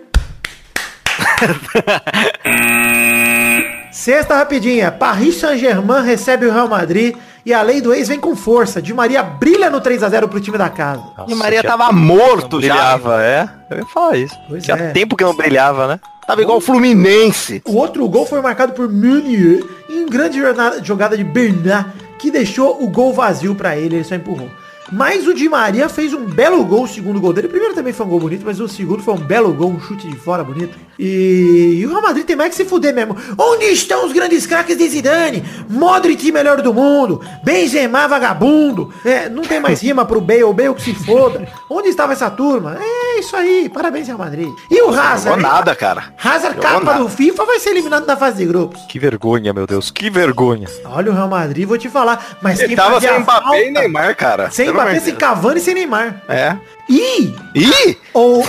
Sexta 3.92 4.36
rapidinha. 4.38 4.92
Paris 4.92 5.36
Saint-Germain 5.36 6.04
recebe 6.04 6.46
o 6.46 6.52
Real 6.52 6.68
Madrid 6.68 7.16
e 7.46 7.54
a 7.54 7.62
lei 7.62 7.82
do 7.82 7.94
ex 7.94 8.08
vem 8.08 8.20
com 8.20 8.36
força. 8.36 8.82
Di 8.82 8.94
Maria 8.94 9.24
brilha 9.24 9.70
no 9.70 9.82
3 9.82 10.04
a 10.04 10.10
0 10.10 10.28
pro 10.28 10.40
time 10.40 10.58
da 10.58 10.70
casa. 10.70 11.04
E 11.28 11.36
Maria 11.36 11.64
tava 11.64 11.92
morto 11.92 12.62
já. 12.62 12.74
brilhava, 12.74 13.24
é. 13.24 13.50
Eu 13.70 13.78
ia 13.80 13.86
falar 13.86 14.18
isso. 14.18 14.36
Pois 14.48 14.64
Tinha 14.64 14.78
é. 14.78 14.92
tempo 14.92 15.16
que 15.16 15.24
não 15.24 15.36
brilhava, 15.36 15.88
né? 15.88 16.00
Tava 16.28 16.42
igual 16.42 16.58
o 16.60 16.62
Fluminense. 16.62 17.62
O 17.66 17.76
outro 17.76 18.08
gol 18.08 18.26
foi 18.26 18.42
marcado 18.42 18.74
por 18.74 18.88
Meunier 18.90 19.64
em 19.90 20.06
grande 20.06 20.40
jornada- 20.40 20.84
jogada 20.84 21.18
de 21.18 21.24
Bernard, 21.24 21.90
que 22.20 22.30
deixou 22.32 22.82
o 22.84 22.88
gol 22.88 23.12
vazio 23.14 23.56
pra 23.56 23.76
ele, 23.76 23.96
ele 23.96 24.04
só 24.04 24.16
empurrou. 24.16 24.50
Mas 24.92 25.26
o 25.28 25.34
Di 25.34 25.48
Maria 25.48 25.88
fez 25.88 26.14
um 26.14 26.26
belo 26.26 26.64
gol, 26.66 26.84
o 26.84 26.88
segundo 26.88 27.20
gol 27.20 27.32
dele. 27.34 27.48
O 27.48 27.50
primeiro 27.50 27.74
também 27.74 27.94
foi 27.94 28.06
um 28.06 28.10
gol 28.10 28.20
bonito, 28.20 28.44
mas 28.46 28.60
o 28.60 28.68
segundo 28.68 29.02
foi 29.02 29.14
um 29.14 29.18
belo 29.18 29.54
gol, 29.54 29.70
um 29.70 29.80
chute 29.80 30.08
de 30.08 30.16
fora 30.18 30.44
bonito. 30.44 30.78
E, 31.00 31.78
e 31.80 31.86
o 31.86 31.90
Real 31.90 32.02
Madrid 32.02 32.26
tem 32.26 32.36
mais 32.36 32.50
que 32.52 32.56
se 32.58 32.66
fuder 32.66 32.94
mesmo. 32.94 33.16
Onde 33.38 33.66
estão 33.66 34.06
os 34.06 34.12
grandes 34.12 34.46
craques 34.46 34.78
de 34.78 34.88
Zidane? 34.90 35.44
Modric 35.70 36.32
melhor 36.32 36.62
do 36.62 36.74
mundo. 36.74 37.22
Benzema 37.44 38.08
vagabundo. 38.08 38.94
É, 39.06 39.30
não 39.30 39.42
tem 39.44 39.60
mais 39.60 39.82
rima 39.82 40.06
pro 40.06 40.22
Bale, 40.22 40.54
Bale 40.54 40.74
que 40.76 40.82
se 40.84 40.94
foda. 40.94 41.48
Onde 41.70 41.88
estava 41.90 42.14
essa 42.14 42.30
turma? 42.30 42.78
É 42.80 43.20
isso 43.20 43.36
aí, 43.36 43.70
parabéns 43.70 44.08
Real 44.08 44.20
Madrid. 44.20 44.50
E 44.70 44.82
o 44.82 44.88
Jogou 44.88 45.00
Hazard? 45.00 45.42
nada, 45.42 45.76
cara. 45.76 46.14
Hazard, 46.22 46.56
Jogou 46.56 46.62
capa 46.72 46.84
nada. 46.86 47.00
do 47.00 47.10
FIFA, 47.10 47.46
vai 47.46 47.60
ser 47.60 47.70
eliminado 47.72 48.06
na 48.06 48.18
fase 48.18 48.38
de 48.38 48.46
grupos. 48.46 48.82
Que 48.90 49.00
vergonha, 49.00 49.54
meu 49.54 49.66
Deus. 49.66 49.90
Que 49.90 50.10
vergonha. 50.10 50.68
Olha 50.86 51.12
o 51.12 51.14
Real 51.16 51.28
Madrid, 51.30 51.68
vou 51.68 51.78
te 51.78 51.90
falar. 51.90 52.38
Mas 52.42 52.60
Ele 52.60 52.70
quem 52.70 52.76
tava 52.78 53.00
sem 53.00 53.10
Mbappé 53.20 53.42
falta- 53.44 53.58
e 53.58 53.72
Neymar, 53.72 54.16
cara. 54.16 54.50
Sem 54.52 54.70
Mbappé, 54.84 55.00
sem. 55.00 55.16
Cavani 55.16 55.60
e 55.60 55.62
sem 55.62 55.74
Neymar. 55.74 56.22
É. 56.28 56.58
E 56.90 57.34
Ih! 57.56 57.98
ou, 58.14 58.38
houve 58.38 58.46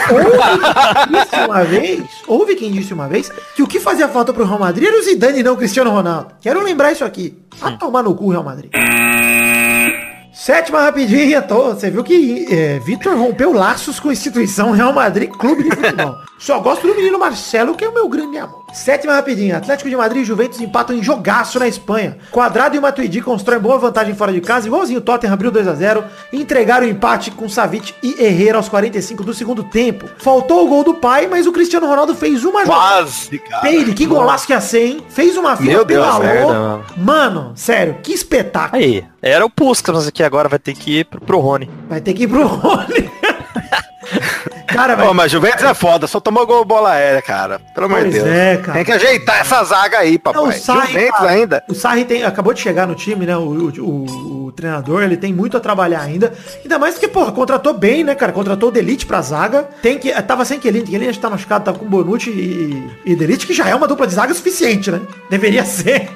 quem 1.07 1.21
disse 1.21 1.37
uma 1.47 1.65
vez, 1.65 2.05
houve 2.27 2.55
quem 2.57 2.73
disse 2.73 2.95
uma 2.95 3.09
vez, 3.09 3.33
que 3.55 3.63
o 3.63 3.67
que 3.67 3.79
fazia 3.79 4.09
falta 4.09 4.33
pro 4.33 4.45
Real 4.45 4.59
Madrid 4.59 4.89
era 4.89 4.99
o 4.99 5.03
Zidane 5.03 5.41
e 5.41 5.43
não 5.43 5.55
o 5.55 5.57
Cristiano 5.57 5.91
Ronaldo. 5.91 6.35
Quero 6.41 6.63
lembrar 6.63 6.93
isso 6.93 7.05
aqui. 7.05 7.39
Vai 7.59 7.77
tomar 7.79 8.03
no 8.03 8.15
cu, 8.15 8.31
Real 8.31 8.43
Madrid. 8.43 8.71
Sétima 10.33 10.81
rapidinha, 10.83 11.43
tô. 11.43 11.75
Você 11.75 11.91
viu 11.91 12.03
que 12.03 12.47
é, 12.51 12.79
Vitor 12.81 13.15
rompeu 13.17 13.53
laços 13.53 14.01
com 14.01 14.09
a 14.09 14.13
instituição 14.13 14.73
Real 14.73 14.93
Madrid 14.93 15.31
Clube 15.31 15.63
de 15.65 15.71
Futebol. 15.71 16.17
Só 16.43 16.59
gosto 16.59 16.89
do 16.89 16.95
menino 16.97 17.21
Marcelo, 17.21 17.77
que 17.77 17.85
é 17.85 17.89
o 17.89 17.95
meu 17.95 18.09
grande 18.09 18.37
amor. 18.37 18.63
Sétima 18.73 19.13
rapidinha. 19.13 19.59
Atlético 19.59 19.89
de 19.89 19.95
Madrid 19.95 20.23
e 20.23 20.25
Juventus 20.25 20.61
empatam 20.61 20.97
em 20.97 21.01
jogaço 21.01 21.57
na 21.61 21.69
Espanha. 21.69 22.19
Quadrado 22.33 22.75
e 22.75 22.81
Matuidi 22.81 23.21
constroem 23.21 23.61
boa 23.61 23.79
vantagem 23.79 24.13
fora 24.17 24.33
de 24.33 24.41
casa. 24.41 24.67
Igualzinho 24.67 24.99
o 24.99 25.03
Tottenham 25.03 25.35
abriu 25.35 25.53
2 25.53 25.69
a 25.69 25.75
0 25.75 26.03
Entregaram 26.33 26.85
o 26.85 26.91
empate 26.91 27.31
com 27.31 27.49
Savic 27.49 27.95
e 28.03 28.21
Herrera 28.21 28.57
aos 28.57 28.69
45 28.69 29.23
do 29.23 29.33
segundo 29.33 29.63
tempo. 29.63 30.09
Faltou 30.19 30.65
o 30.65 30.69
gol 30.69 30.83
do 30.83 30.95
pai, 30.95 31.29
mas 31.29 31.47
o 31.47 31.53
Cristiano 31.53 31.87
Ronaldo 31.87 32.13
fez 32.13 32.45
uma 32.45 32.65
jogada. 32.65 32.81
Quase, 32.81 33.39
cara. 33.39 33.63
Peire, 33.63 33.93
que 33.95 34.05
golaço 34.05 34.45
que 34.45 34.53
ia 34.53 34.61
ser, 34.61 34.85
hein? 34.87 35.05
Fez 35.11 35.37
uma 35.37 35.57
fila 35.57 35.71
Meu 35.71 35.85
Deus, 35.85 36.05
pedalou. 36.05 36.27
merda, 36.27 36.53
mano. 36.55 36.85
Mano, 36.97 37.53
sério, 37.55 37.99
que 38.03 38.13
espetáculo. 38.13 38.83
Aí, 38.83 39.05
era 39.21 39.47
o 39.47 39.51
Puskas 39.51 40.09
aqui 40.09 40.25
agora, 40.25 40.49
vai 40.49 40.59
ter 40.59 40.75
que 40.75 40.99
ir 40.99 41.05
pro, 41.05 41.21
pro 41.21 41.39
Rony. 41.39 41.71
Vai 41.89 42.01
ter 42.01 42.15
que 42.15 42.25
ir 42.25 42.27
pro 42.27 42.43
Rony. 42.49 43.09
Cara, 44.73 44.97
velho. 44.97 45.15
mas 45.15 45.31
Juventus 45.31 45.63
é 45.65 45.75
foda, 45.75 46.07
só 46.07 46.19
tomou 46.21 46.47
gol 46.47 46.65
bola 46.65 46.91
aérea, 46.93 47.23
cara. 47.23 47.61
Pelo 47.75 47.87
amor 47.87 48.05
de 48.05 48.11
Deus. 48.11 48.27
é, 48.27 48.57
cara. 48.57 48.73
Tem 48.75 48.85
que 48.85 48.93
ajeitar 48.93 49.41
essa 49.41 49.63
zaga 49.65 49.99
aí, 49.99 50.19
papai. 50.19 50.43
Não, 50.43 50.49
o 50.49 50.53
Sarri, 50.53 50.93
Juventus 50.93 51.19
cara, 51.19 51.31
ainda. 51.31 51.65
O 51.69 51.75
Sarri 51.75 52.05
tem, 52.05 52.25
acabou 52.25 52.53
de 52.55 52.61
chegar 52.61 52.87
no 52.87 52.95
time, 52.95 53.27
né? 53.27 53.37
O, 53.37 53.41
o, 53.41 53.81
o- 53.81 54.43
o 54.47 54.53
treinador, 54.53 55.03
ele 55.03 55.17
tem 55.17 55.33
muito 55.33 55.57
a 55.57 55.61
trabalhar 55.61 56.01
ainda. 56.01 56.33
Ainda 56.63 56.79
mais 56.79 56.99
que, 56.99 57.09
porra, 57.09 57.33
contratou 57.33 57.73
bem, 57.75 58.05
né, 58.05 58.15
cara? 58.15 58.33
Contratou 58.33 58.69
o 58.69 58.73
Delite 58.73 59.07
pra 59.07 59.23
zaga. 59.23 59.67
Tem 59.81 59.99
que. 59.99 60.11
Tava 60.23 60.45
sem 60.45 60.59
Kelly, 60.61 60.83
Kelly 60.83 61.09
acho 61.09 61.19
que 61.19 61.23
tá 61.23 61.31
machucado, 61.31 61.65
tava 61.65 61.79
com 61.79 61.87
Bonucci 61.87 62.29
e, 62.31 62.91
e 63.13 63.17
Delite, 63.17 63.47
que 63.47 63.55
já 63.55 63.69
é 63.69 63.75
uma 63.75 63.89
dupla 63.89 64.07
de 64.07 64.15
zaga 64.15 64.35
suficiente, 64.35 64.91
né? 64.91 65.01
Deveria 65.31 65.65
ser. 65.67 66.11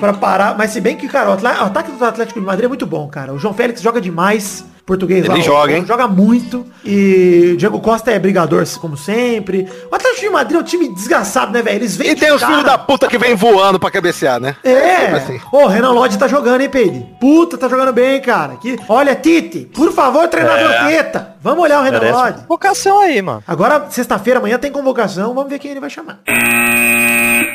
pra 0.00 0.12
parar. 0.12 0.56
Mas 0.58 0.72
se 0.72 0.80
bem 0.80 0.96
que, 0.96 1.08
cara, 1.08 1.30
o 1.30 1.32
ataque 1.64 1.90
do 1.92 2.04
Atlético 2.04 2.40
de 2.40 2.44
Madrid 2.46 2.64
é 2.64 2.68
muito 2.68 2.86
bom, 2.86 3.08
cara. 3.08 3.32
O 3.32 3.38
João 3.38 3.54
Félix 3.54 3.80
joga 3.80 4.00
demais. 4.00 4.64
Português 4.86 5.24
Ele 5.24 5.34
lá, 5.34 5.40
joga, 5.40 5.76
hein? 5.76 5.84
Joga 5.86 6.06
muito. 6.06 6.66
E 6.84 7.52
o 7.54 7.56
Diego 7.56 7.80
Costa 7.80 8.10
é 8.10 8.18
brigador, 8.18 8.64
como 8.78 8.96
sempre. 8.96 9.66
O 9.90 9.94
Atlético 9.94 10.20
de 10.20 10.30
Madrid 10.30 10.56
é 10.56 10.60
um 10.60 10.64
time 10.64 10.94
desgraçado, 10.94 11.52
né, 11.52 11.62
velho? 11.62 11.76
Eles 11.76 11.96
vêm 11.96 12.10
E 12.10 12.14
tem 12.16 12.30
os 12.32 12.42
filhos 12.42 12.64
da 12.64 12.76
puta 12.76 13.08
que 13.08 13.16
vem 13.16 13.34
voando 13.34 13.80
pra 13.80 13.90
cabecear, 13.90 14.38
né? 14.38 14.54
É. 14.62 14.96
sempre 14.96 15.16
assim. 15.16 15.40
Ô, 15.50 15.66
Renan 15.66 15.92
Lodge 15.92 16.18
tá 16.18 16.28
jogando, 16.28 16.60
hein, 16.60 16.68
Peide? 16.68 17.06
Puta, 17.18 17.56
tá 17.56 17.66
jogando 17.68 17.92
bem, 17.94 18.20
cara. 18.20 18.56
Que... 18.56 18.78
Olha, 18.86 19.14
Tite, 19.14 19.60
por 19.74 19.90
favor, 19.92 20.28
treinador 20.28 20.70
Teta. 20.86 21.34
Vamos 21.40 21.62
olhar 21.64 21.80
o 21.80 21.82
Renan 21.82 22.00
Merece 22.00 22.18
Lodge. 22.18 22.38
uma 22.38 22.46
vocação 22.46 23.00
aí, 23.00 23.22
mano. 23.22 23.42
Agora, 23.46 23.86
sexta-feira, 23.90 24.38
amanhã 24.38 24.58
tem 24.58 24.70
convocação. 24.70 25.34
Vamos 25.34 25.50
ver 25.50 25.58
quem 25.58 25.70
ele 25.70 25.80
vai 25.80 25.90
chamar. 25.90 26.20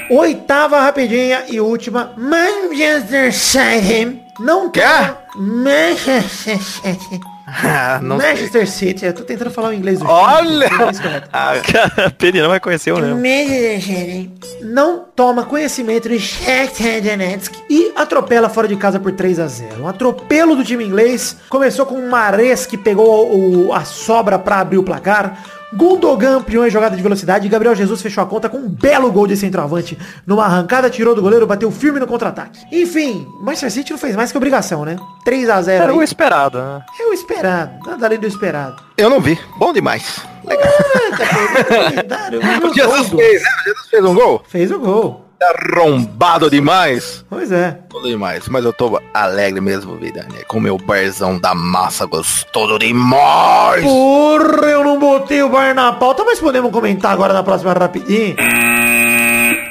Oitava 0.09 0.79
rapidinha 0.79 1.43
e 1.47 1.59
última. 1.59 2.11
Manchester 2.17 3.31
City. 3.33 4.28
Não 4.39 4.69
tá. 4.69 5.17
Manchester 5.35 6.59
City. 6.61 7.19
Ah, 7.51 7.99
não 7.99 8.19
sei. 8.19 8.29
Manchester 8.29 8.69
City. 8.69 9.05
Eu 9.07 9.13
tô 9.15 9.23
tentando 9.23 9.49
falar 9.49 9.69
o 9.69 9.73
inglês 9.73 9.97
do 9.97 10.05
Olha! 10.07 10.69
correto. 10.69 11.29
Ah, 11.33 11.53
Pedro 12.15 12.43
não 12.43 12.49
vai 12.49 12.59
conhecer 12.59 12.91
o 12.91 12.99
mesmo. 12.99 13.15
Manchester 13.15 13.81
City 13.81 14.31
não 14.61 14.99
toma 15.15 15.43
conhecimento 15.43 16.07
de 16.07 16.19
Shakhtar 16.19 17.01
Donetsk 17.01 17.55
e 17.67 17.91
atropela 17.95 18.49
fora 18.49 18.67
de 18.67 18.75
casa 18.75 18.99
por 18.99 19.13
3 19.13 19.39
a 19.39 19.47
0 19.47 19.81
Um 19.81 19.87
atropelo 19.87 20.55
do 20.55 20.63
time 20.63 20.85
inglês. 20.85 21.37
Começou 21.49 21.87
com 21.87 21.95
o 21.95 22.07
Mares 22.07 22.67
que 22.67 22.77
pegou 22.77 23.35
o- 23.35 23.73
a 23.73 23.83
sobra 23.83 24.37
para 24.37 24.59
abrir 24.59 24.77
o 24.77 24.83
placar. 24.83 25.43
Gundogan 25.73 26.37
ampliou 26.37 26.65
em 26.65 26.69
jogada 26.69 26.95
de 26.95 27.01
velocidade 27.01 27.45
e 27.45 27.49
Gabriel 27.49 27.75
Jesus 27.75 28.01
fechou 28.01 28.23
a 28.23 28.27
conta 28.27 28.49
com 28.49 28.57
um 28.57 28.67
belo 28.69 29.11
gol 29.11 29.27
de 29.27 29.37
centroavante. 29.37 29.97
Numa 30.25 30.45
arrancada, 30.45 30.89
tirou 30.89 31.13
do 31.13 31.21
goleiro, 31.21 31.45
bateu 31.45 31.69
firme 31.71 31.99
no 31.99 32.07
contra-ataque. 32.07 32.59
Enfim, 32.71 33.27
Manchester 33.41 33.71
City 33.71 33.91
não 33.91 33.99
fez 33.99 34.15
mais 34.15 34.31
que 34.31 34.37
obrigação, 34.37 34.83
né? 34.83 34.95
3 35.23 35.49
a 35.49 35.61
0 35.61 35.83
Era 35.83 35.93
o 35.93 35.99
aí. 35.99 36.03
esperado, 36.05 36.57
né? 36.57 36.81
É 36.99 37.03
o 37.07 37.13
esperado, 37.13 37.71
nada 37.85 38.05
além 38.05 38.19
do 38.19 38.25
esperado. 38.27 38.81
eu 38.97 39.09
não 39.09 39.19
vi. 39.21 39.37
Bom 39.57 39.71
demais. 39.71 40.21
Legal. 40.43 40.67
O 42.63 42.73
Jesus 42.73 43.09
fez, 43.09 43.41
né? 43.43 43.49
O 43.59 43.63
Jesus 43.63 43.87
fez 43.89 44.05
um 44.05 44.13
gol. 44.13 44.43
Fez 44.47 44.71
o 44.71 44.79
gol. 44.79 45.28
Arrombado 45.41 46.49
demais. 46.49 47.23
Pois 47.29 47.51
é. 47.51 47.77
Bom 47.89 48.01
demais. 48.01 48.47
Mas 48.49 48.65
eu 48.65 48.73
tô 48.73 49.01
alegre 49.13 49.61
mesmo, 49.61 49.95
vida, 49.95 50.25
né? 50.31 50.41
Com 50.47 50.59
meu 50.59 50.77
barzão 50.77 51.39
da 51.39 51.55
massa 51.55 52.05
gostoso 52.05 52.77
demais. 52.77 53.83
Porra, 53.83 54.67
eu 54.67 54.83
não 54.83 54.99
botei 54.99 55.41
o 55.41 55.49
bar 55.49 55.73
na 55.73 55.93
pauta, 55.93 56.25
mas 56.25 56.39
podemos 56.39 56.71
comentar 56.71 57.13
agora 57.13 57.33
na 57.33 57.41
próxima 57.41 57.71
rapidinho. 57.71 58.35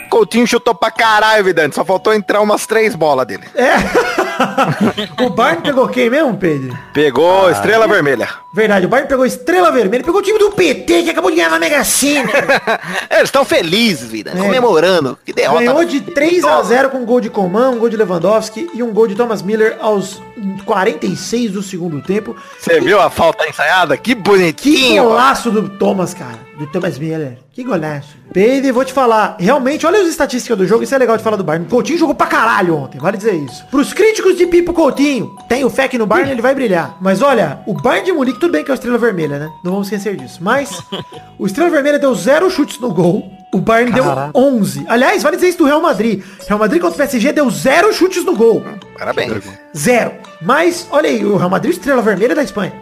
Coutinho 0.09 0.47
chutou 0.47 0.75
pra 0.75 0.91
caralho, 0.91 1.45
Vidante. 1.45 1.75
Só 1.75 1.85
faltou 1.85 2.15
entrar 2.15 2.41
umas 2.41 2.67
três 2.67 2.95
bolas 2.95 3.27
dele. 3.27 3.45
É. 3.55 3.75
o 5.23 5.31
Bayern 5.31 5.63
pegou 5.63 5.89
quem 5.89 6.09
mesmo, 6.09 6.37
Pedro? 6.37 6.77
Pegou 6.93 7.51
estrela 7.51 7.87
vermelha. 7.87 8.29
Verdade, 8.53 8.87
o 8.87 8.89
Bayern 8.89 9.09
pegou 9.09 9.27
Estrela 9.27 9.71
Vermelha, 9.71 10.03
pegou 10.03 10.21
o 10.21 10.25
time 10.25 10.39
do 10.39 10.51
PT, 10.53 11.03
que 11.03 11.11
acabou 11.11 11.31
de 11.31 11.37
ganhar 11.37 11.51
na 11.51 11.59
Mega 11.59 11.85
Sena. 11.85 12.31
Eles 13.11 13.25
estão 13.25 13.45
felizes, 13.45 14.09
vida. 14.09 14.33
É. 14.35 14.41
Comemorando. 14.41 15.19
Que 15.25 15.33
derrota. 15.35 15.61
Ganhou 15.65 15.85
de 15.85 16.01
3 16.01 16.45
a 16.45 16.63
0 16.63 16.89
com 16.91 16.99
um 16.99 17.05
gol 17.05 17.21
de 17.21 17.29
Coman, 17.29 17.71
um 17.71 17.79
gol 17.79 17.89
de 17.91 17.97
Lewandowski 17.97 18.71
e 18.73 18.83
um 18.83 18.91
gol 18.93 19.07
de 19.07 19.15
Thomas 19.15 19.43
Miller 19.43 19.77
aos 19.81 20.21
46 20.65 21.53
do 21.53 21.63
segundo 21.63 22.01
tempo. 22.01 22.35
Você 22.59 22.81
viu 22.81 23.01
a 23.01 23.11
falta 23.11 23.47
ensaiada? 23.49 23.97
Que 23.97 24.09
Que 24.09 24.15
bonitinho. 24.15 25.05
golaço 25.05 25.51
do 25.51 25.69
Thomas, 25.69 26.15
cara. 26.15 26.39
Do 26.59 26.67
Thomas 26.67 26.99
Miller. 26.99 27.39
Que 27.53 27.63
golaço. 27.63 28.17
Pedro, 28.33 28.75
vou 28.75 28.85
te 28.85 28.93
falar. 28.93 29.37
Realmente, 29.39 29.87
olha 29.87 30.01
as 30.01 30.09
estatísticas 30.09 30.59
do 30.59 30.67
jogo. 30.67 30.83
Isso 30.83 30.95
é 30.95 30.99
legal 30.99 31.17
de 31.17 31.23
falar 31.23 31.37
do 31.37 31.45
Bayern. 31.45 31.67
O 31.67 31.71
Coutinho 31.71 31.99
jogou 31.99 32.15
pra 32.15 32.27
caralho 32.27 32.77
ontem. 32.77 32.99
Vale 32.99 33.17
dizer 33.17 33.35
isso. 33.35 33.65
Pros 33.71 33.93
críticos 33.93 34.37
de 34.37 34.47
Pipo 34.47 34.73
Coutinho, 34.73 35.37
tem 35.49 35.65
o 35.65 35.71
fé 35.71 35.87
que 35.89 35.99
no 35.99 36.07
Bayern 36.07 36.33
ele 36.33 36.43
vai 36.43 36.55
brilhar. 36.55 36.97
Mas 37.01 37.23
olha, 37.23 37.61
o 37.67 37.75
Bayern 37.75 38.07
de 38.07 38.13
Munique, 38.13 38.38
tudo 38.39 38.53
bem 38.53 38.65
que 38.65 38.71
é 38.71 38.75
o 38.75 38.77
Estrela 38.77 38.99
Vermelha, 38.99 39.39
né? 39.39 39.53
Não 39.63 39.73
vamos 39.73 39.89
esquecer 39.89 40.17
disso. 40.17 40.39
Mas 40.43 40.83
o 41.39 41.47
Estrela 41.47 41.71
Vermelha 41.71 41.99
deu 41.99 42.15
zero 42.15 42.51
chutes 42.51 42.79
no 42.79 42.93
gol. 42.93 43.31
O 43.53 43.59
Bayern 43.59 43.93
Caraca. 43.93 44.31
deu 44.33 44.43
11. 44.43 44.85
Aliás, 44.89 45.23
vale 45.23 45.37
dizer 45.37 45.49
isso 45.49 45.59
do 45.59 45.65
Real 45.65 45.81
Madrid. 45.81 46.23
Real 46.47 46.59
Madrid 46.59 46.81
contra 46.81 46.95
o 46.95 46.99
PSG 46.99 47.33
deu 47.33 47.51
zero 47.51 47.93
chutes 47.93 48.25
no 48.25 48.37
gol. 48.37 48.63
Parabéns. 48.99 49.43
Zero. 49.77 50.13
Mas, 50.43 50.87
olha 50.91 51.09
aí, 51.09 51.25
o 51.25 51.37
Real 51.37 51.51
Madrid 51.51 51.73
Estrela 51.73 52.03
Vermelha 52.03 52.35
da 52.35 52.43
Espanha. 52.43 52.73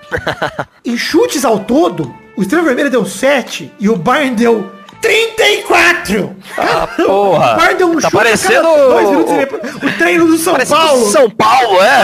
em 0.84 0.96
chutes 0.96 1.44
ao 1.44 1.58
todo, 1.60 2.14
o 2.36 2.42
Estrela 2.42 2.64
Vermelha 2.64 2.88
deu 2.88 3.04
7 3.04 3.70
e 3.78 3.88
o 3.88 3.96
Bayern 3.96 4.34
deu 4.34 4.70
34! 5.00 6.36
Ah, 6.58 6.86
porra. 6.86 7.74
Deu 7.80 7.88
um 7.90 7.98
Tá 8.00 8.10
parecendo 8.10 8.68
o- 8.68 9.92
treino 9.98 10.26
do 10.26 10.36
São 10.36 10.52
Parece 10.54 10.72
Paulo. 10.72 11.04
do 11.04 11.10
São 11.10 11.30
Paulo, 11.30 11.78
é? 11.82 12.00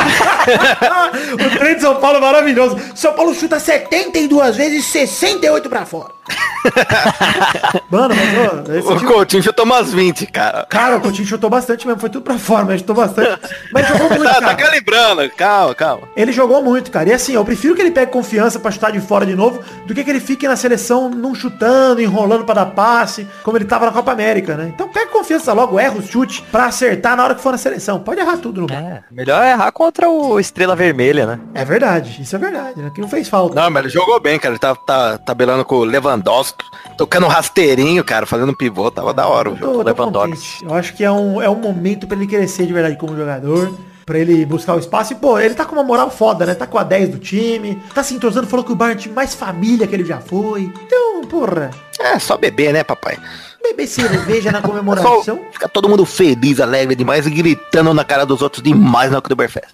o 1.46 1.59
treino 1.59 1.74
de 1.76 1.80
São 1.82 1.96
Paulo 1.96 2.18
é 2.18 2.20
maravilhoso. 2.20 2.78
São 2.94 3.12
Paulo 3.12 3.35
chuta 3.35 3.59
72 3.59 4.56
vezes 4.56 4.85
e 4.87 4.88
68 4.90 5.68
pra 5.68 5.85
fora. 5.85 6.16
Mano, 7.90 8.14
mas 8.16 8.85
ó, 8.85 8.92
O 8.92 8.96
time- 8.98 9.12
Coutinho 9.12 9.42
chutou 9.42 9.64
umas 9.64 9.92
20, 9.92 10.26
cara. 10.26 10.66
Cara, 10.68 10.96
o 10.96 11.00
Coutinho 11.00 11.26
chutou 11.28 11.48
bastante 11.48 11.87
mesmo, 11.87 12.00
foi 12.00 12.11
tudo 12.11 12.22
pra 12.22 12.37
fora, 12.38 12.64
mas 12.64 12.80
chutou 12.80 12.96
bastante. 12.96 13.38
Mas 13.72 13.87
jogou 13.87 14.09
muito, 14.11 14.24
Tá, 14.24 14.40
tá 14.40 14.54
calibrando. 14.54 15.30
Calma, 15.37 15.74
calma. 15.74 16.09
Ele 16.16 16.32
jogou 16.32 16.62
muito, 16.62 16.90
cara. 16.90 17.09
E 17.09 17.12
assim, 17.12 17.35
eu 17.35 17.44
prefiro 17.44 17.74
que 17.76 17.82
ele 17.82 17.92
pegue 17.92 18.11
confiança 18.11 18.59
pra 18.59 18.70
chutar 18.72 18.90
de 18.90 19.00
fora 19.00 19.24
de 19.24 19.35
novo, 19.37 19.61
do 19.87 19.94
que 19.94 20.02
que 20.02 20.11
ele 20.11 20.18
fique 20.20 20.48
na 20.48 20.56
seleção 20.56 21.09
não 21.09 21.35
chutando, 21.35 22.00
enrolando 22.02 22.44
pra 22.44 22.54
dar 22.56 22.66
passe, 22.66 22.86
como 23.42 23.57
ele 23.57 23.64
tava 23.64 23.87
na 23.87 23.92
Copa 23.92 24.12
América, 24.12 24.57
né? 24.57 24.70
Então 24.75 24.88
pega 24.88 25.11
confiança 25.11 25.53
logo, 25.53 25.79
erra 25.79 25.96
o 25.96 26.03
chute 26.03 26.42
pra 26.51 26.66
acertar 26.66 27.16
na 27.16 27.25
hora 27.25 27.35
que 27.35 27.40
for 27.40 27.53
na 27.53 27.59
seleção. 27.59 28.01
Pode 28.01 28.20
errar 28.20 28.37
tudo 28.38 28.62
no 28.62 28.72
é. 28.72 28.77
É, 28.77 29.03
melhor 29.11 29.42
é 29.42 29.53
errar 29.53 29.72
contra 29.72 30.09
o 30.09 30.38
Estrela 30.38 30.77
Vermelha, 30.77 31.27
né? 31.27 31.40
é 31.55 31.64
verdade, 31.64 32.22
isso 32.22 32.37
é 32.37 32.38
verdade, 32.38 32.81
né? 32.81 32.90
Que 32.94 33.01
não 33.01 33.09
fez 33.09 33.29
falta. 33.29 33.55
Não, 33.55 33.70
mas 33.70 33.85
ele 33.85 33.92
jogou 33.92 34.20
bem, 34.20 34.38
cara. 34.38 34.55
Ele 34.55 34.59
tá, 34.59 34.75
tá 34.75 35.18
tabelando 35.18 35.64
com 35.64 35.77
o 35.77 35.85
Lewandowski, 35.85 36.64
tocando 36.96 37.27
rasteirinho, 37.27 38.05
cara, 38.05 38.27
fazendo 38.27 38.51
um 38.53 38.55
pivô. 38.55 38.90
Tava 38.90 39.12
da 39.12 39.27
hora 39.27 39.51
o 39.51 39.57
jogo. 39.57 39.83
Lewandowski. 39.83 40.31
contente. 40.31 40.64
Eu 40.64 40.75
acho 40.75 40.94
que 40.94 41.05
é 41.05 41.11
um, 41.11 41.42
é 41.42 41.49
um 41.49 41.57
momento 41.57 42.07
pra 42.07 42.16
ele 42.16 42.27
crescer 42.27 42.66
de 42.66 42.72
verdade 42.72 42.96
como 42.96 43.16
jogador. 43.16 43.75
Pra 44.06 44.20
ele 44.20 44.46
buscar 44.46 44.76
o 44.76 44.78
espaço. 44.78 45.12
E, 45.12 45.16
pô, 45.16 45.36
ele 45.36 45.54
tá 45.54 45.64
com 45.64 45.74
uma 45.74 45.82
moral 45.82 46.08
foda, 46.10 46.46
né? 46.46 46.54
Tá 46.54 46.64
com 46.64 46.78
a 46.78 46.84
10 46.84 47.08
do 47.08 47.18
time. 47.18 47.82
Tá 47.92 48.04
se 48.04 48.14
entrosando, 48.14 48.46
falou 48.46 48.64
que 48.64 48.70
o 48.70 48.76
Bayern 48.76 48.94
é 48.96 48.98
o 49.00 49.02
time 49.02 49.14
mais 49.16 49.34
família 49.34 49.84
que 49.84 49.92
ele 49.96 50.04
já 50.04 50.20
foi. 50.20 50.70
Então, 50.86 51.22
porra. 51.28 51.72
É, 51.98 52.16
só 52.20 52.36
beber, 52.36 52.72
né, 52.72 52.84
papai? 52.84 53.18
Beber 53.60 53.88
cerveja 53.88 54.52
na 54.52 54.60
Só 54.60 54.68
comemoração. 54.68 55.40
fica 55.50 55.68
todo 55.68 55.88
mundo 55.88 56.06
feliz, 56.06 56.60
alegre 56.60 56.94
demais 56.94 57.26
e 57.26 57.30
gritando 57.30 57.92
na 57.92 58.04
cara 58.04 58.24
dos 58.24 58.42
outros 58.42 58.62
demais 58.62 59.10
na 59.10 59.18
Oktoberfest. 59.18 59.66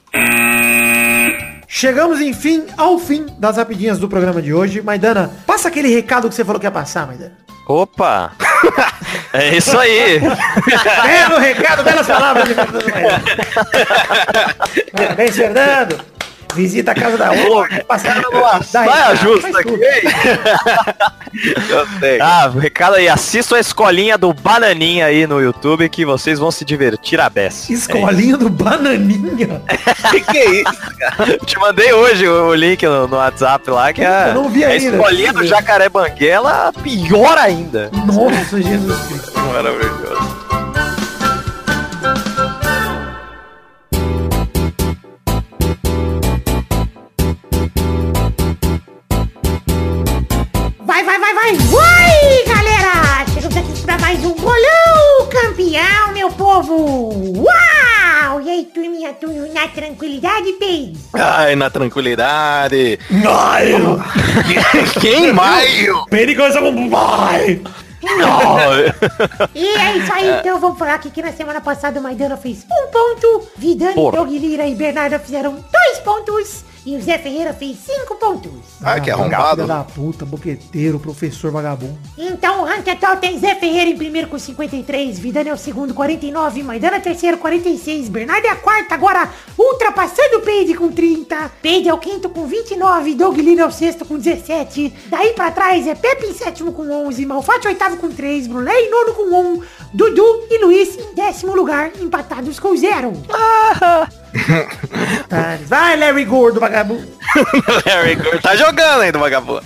Chegamos, 1.69 2.19
enfim, 2.21 2.65
ao 2.77 2.99
fim 2.99 3.27
das 3.39 3.59
rapidinhas 3.59 3.99
do 3.99 4.09
programa 4.09 4.41
de 4.41 4.55
hoje. 4.55 4.81
Maidana, 4.81 5.31
passa 5.47 5.69
aquele 5.69 5.89
recado 5.89 6.29
que 6.31 6.35
você 6.35 6.45
falou 6.45 6.59
que 6.59 6.67
ia 6.67 6.71
passar, 6.71 7.07
Maidana. 7.07 7.33
Opa! 7.67 8.33
É 9.35 9.57
isso 9.57 9.79
aí. 9.79 10.21
Belo 10.21 11.39
recado, 11.39 11.83
belas 11.83 12.07
palavras. 12.07 12.49
Parabéns, 14.93 15.37
Fernando. 15.37 15.99
Visita 16.55 16.93
a 16.93 16.95
casa 16.95 17.17
da 17.17 17.33
outra. 17.33 17.85
Passa 17.85 18.09
da 18.09 18.63
Saia 18.63 19.17
justa 19.17 19.51
faz 19.51 19.57
aqui. 19.57 19.73
Eu 21.71 21.87
sei. 21.99 22.21
Ah, 22.21 22.51
o 22.55 22.59
recado 22.59 22.97
aí, 22.97 23.09
assistam 23.09 23.57
a 23.57 23.61
escolinha 23.61 24.19
do 24.19 24.35
Bananinha 24.35 25.07
aí 25.07 25.27
no 25.27 25.41
YouTube 25.41 25.89
que 25.89 26.05
vocês 26.05 26.39
vão 26.39 26.51
se 26.51 26.63
divertir 26.65 27.19
a 27.19 27.31
beça. 27.31 27.73
Escolinha 27.73 28.37
do 28.37 28.51
Bananinha. 28.51 29.63
que, 30.11 30.21
que 30.21 30.39
é 30.39 30.51
isso? 30.61 30.73
Eu 31.27 31.39
te 31.47 31.59
mandei 31.59 31.93
hoje 31.93 32.29
o 32.29 32.53
o 32.53 32.55
link 32.55 32.85
no, 32.85 33.09
no 33.09 33.17
WhatsApp 33.17 33.71
lá, 33.71 33.93
que 33.93 34.03
é 34.03 34.29
Eu 34.29 34.35
não 34.35 34.49
vi 34.49 34.65
a 34.65 34.69
ainda. 34.69 34.97
escolinha 34.97 35.33
do 35.33 35.47
Jacaré 35.47 35.89
Banguela, 35.89 36.73
pior 36.83 37.39
ainda. 37.39 37.91
Nossa, 38.07 38.61
Jesus 38.61 39.01
Cristo. 39.07 39.39
Maravilhoso. 39.39 40.62
Mais 54.13 54.25
um 54.27 54.35
bolão 54.35 55.27
campeão, 55.31 56.13
meu 56.13 56.31
povo! 56.33 57.15
Uau! 57.39 58.43
E 58.43 58.51
aí, 58.51 58.65
turminha, 58.67 59.15
tudo 59.15 59.51
na 59.55 59.67
tranquilidade, 59.69 60.53
Peide? 60.59 60.99
Ai, 61.15 61.57
na 61.57 61.71
tranquilidade. 61.71 62.99
Maio! 63.11 64.05
Quem 65.01 65.33
maio? 65.33 66.05
Começa 66.11 66.61
com 66.61 66.73
maio! 66.91 67.65
E 69.55 69.67
é 69.67 69.97
isso 69.97 70.13
aí, 70.13 70.41
então 70.41 70.61
vamos 70.61 70.79
falar 70.79 70.97
aqui 70.97 71.11
que 71.11 71.23
na 71.23 71.33
semana 71.33 71.63
passada 71.63 71.99
o 71.99 72.03
Maidana 72.03 72.37
fez 72.37 72.67
um 72.71 72.91
ponto, 72.91 73.49
Vidani, 73.57 73.95
Porra. 73.95 74.19
Doug 74.19 74.31
Lira 74.31 74.67
e 74.67 74.75
Bernardo 74.75 75.19
fizeram 75.21 75.53
dois 75.53 75.99
pontos 76.01 76.65
e 76.85 76.97
o 76.97 77.01
Zé 77.03 77.19
Ferreira 77.19 77.53
fez 77.55 77.77
cinco 77.79 78.17
pontos. 78.17 78.53
Ai, 78.83 79.01
que 79.01 79.05
Filha 79.05 79.15
arrombado. 79.15 79.67
da 79.67 79.85
puta, 79.85 80.25
boqueteiro, 80.25 80.99
professor 80.99 81.51
vagabundo. 81.51 81.99
Então 82.19 82.63
o 82.63 82.65
ranking 82.65 82.91
atual 82.91 83.17
tem 83.17 83.39
Zé 83.39 83.55
Ferreira 83.55 83.91
em 83.91 83.97
primeiro 83.97 84.29
com 84.29 84.39
53, 84.39 85.19
Vidani 85.19 85.51
é 85.51 85.55
o 85.55 85.57
segundo 85.59 85.95
49, 85.95 86.63
Maidana 86.63 86.97
é 86.97 86.99
o 86.99 87.03
terceiro 87.03 87.39
46, 87.39 88.09
Bernardo 88.09 88.45
é 88.47 88.51
a 88.51 88.57
quarta 88.57 88.95
agora 88.95 89.31
ultrapassando 89.59 90.39
o 90.39 90.41
Peide 90.41 90.75
com 90.75 90.91
30, 90.91 91.51
Peide 91.61 91.89
é 91.89 91.95
o 91.95 91.99
quinto 91.99 92.29
com 92.29 92.47
29, 92.47 93.15
Doug 93.15 93.37
Lira 93.39 93.63
é 93.63 93.67
o 93.67 93.71
sexto 93.71 94.05
com 94.05 94.19
17, 94.19 94.93
daí 95.09 95.33
pra 95.35 95.51
trás 95.51 95.87
é 95.87 95.95
Pepe 95.95 96.27
em 96.27 96.35
sétimo 96.35 96.73
com 96.73 96.91
11, 97.07 97.25
Malfatti 97.27 97.69
oitavo 97.69 97.97
com 97.97 98.09
3, 98.11 98.47
Brulé 98.47 98.73
em 98.73 98.91
nono 98.91 99.15
com 99.15 99.23
1, 99.23 99.63
Dudu 99.93 100.47
e 100.51 100.65
Luiz 100.65 100.97
em 100.99 101.15
décimo 101.15 101.55
lugar 101.55 101.91
empatados 102.01 102.59
com 102.59 102.77
zero. 102.77 103.13
Tá, 105.29 105.59
Vai, 105.67 105.97
Larry 105.97 106.25
Gordo, 106.25 106.61
vagabundo. 106.61 107.07
Larry 107.87 108.15
Gordo 108.17 108.41
tá 108.41 108.57
jogando 108.57 109.03
ainda, 109.03 109.19
vagabundo. 109.19 109.63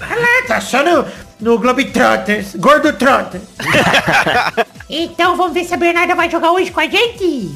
Tá 0.48 0.60
só 0.60 0.82
no, 0.82 1.04
no 1.40 1.58
Globetrotters. 1.58 2.56
Gordo 2.56 2.92
Trotter. 2.92 3.40
Então 4.88 5.36
vamos 5.36 5.52
ver 5.52 5.64
se 5.64 5.74
a 5.74 5.76
Bernarda 5.76 6.14
vai 6.14 6.30
jogar 6.30 6.52
hoje 6.52 6.70
com 6.70 6.78
a 6.78 6.86
gente. 6.86 7.50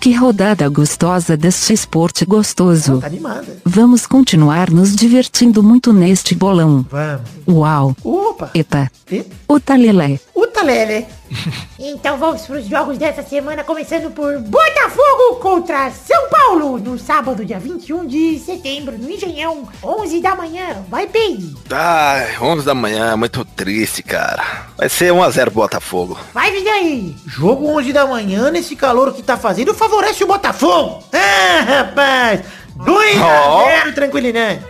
Que 0.00 0.12
rodada 0.14 0.68
gostosa 0.68 1.36
deste 1.36 1.72
esporte 1.72 2.24
gostoso. 2.24 2.98
Tá 2.98 3.06
animada. 3.06 3.56
Vamos 3.64 4.04
continuar 4.04 4.68
nos 4.68 4.96
divertindo 4.96 5.62
muito 5.62 5.92
neste 5.92 6.34
bolão. 6.34 6.84
Vamos. 6.90 7.22
Uau! 7.48 7.96
Opa. 8.02 8.50
Epa! 8.52 8.90
E? 9.08 9.24
O 9.46 9.60
talelé. 9.60 10.18
O 10.62 10.64
Talele. 10.64 11.06
Então 11.84 12.16
vamos 12.16 12.42
para 12.46 12.58
os 12.58 12.66
jogos 12.66 12.96
dessa 12.96 13.24
semana, 13.24 13.64
começando 13.64 14.08
por 14.12 14.38
Botafogo 14.38 15.40
contra 15.40 15.90
São 15.90 16.28
Paulo, 16.28 16.78
no 16.78 16.96
sábado, 16.96 17.44
dia 17.44 17.58
21 17.58 18.06
de 18.06 18.38
setembro, 18.38 18.96
no 18.96 19.10
Engenhão, 19.10 19.68
11 19.82 20.20
da 20.20 20.36
manhã. 20.36 20.84
Vai, 20.88 21.08
Peide. 21.08 21.56
Ai, 21.68 22.38
11 22.40 22.64
da 22.64 22.72
manhã, 22.72 23.16
muito 23.16 23.44
triste, 23.44 24.00
cara. 24.00 24.68
Vai 24.76 24.88
ser 24.88 25.12
1x0 25.12 25.50
Botafogo. 25.50 26.16
Vai, 26.32 26.52
Vidani. 26.52 27.16
Jogo 27.26 27.66
11 27.66 27.92
da 27.92 28.06
manhã, 28.06 28.48
nesse 28.52 28.76
calor 28.76 29.12
que 29.12 29.22
tá 29.22 29.36
fazendo, 29.36 29.74
favorece 29.74 30.22
o 30.22 30.28
Botafogo. 30.28 31.02
Ah, 31.12 31.62
rapaz. 31.66 32.42
2 32.76 33.20
Ó. 33.20 33.66
a 33.66 33.80
0, 33.82 33.92
tranquilidade. 33.94 34.60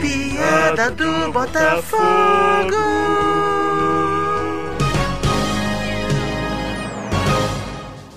Piada 0.00 0.90
do 0.92 1.32
Botafogo. 1.32 2.76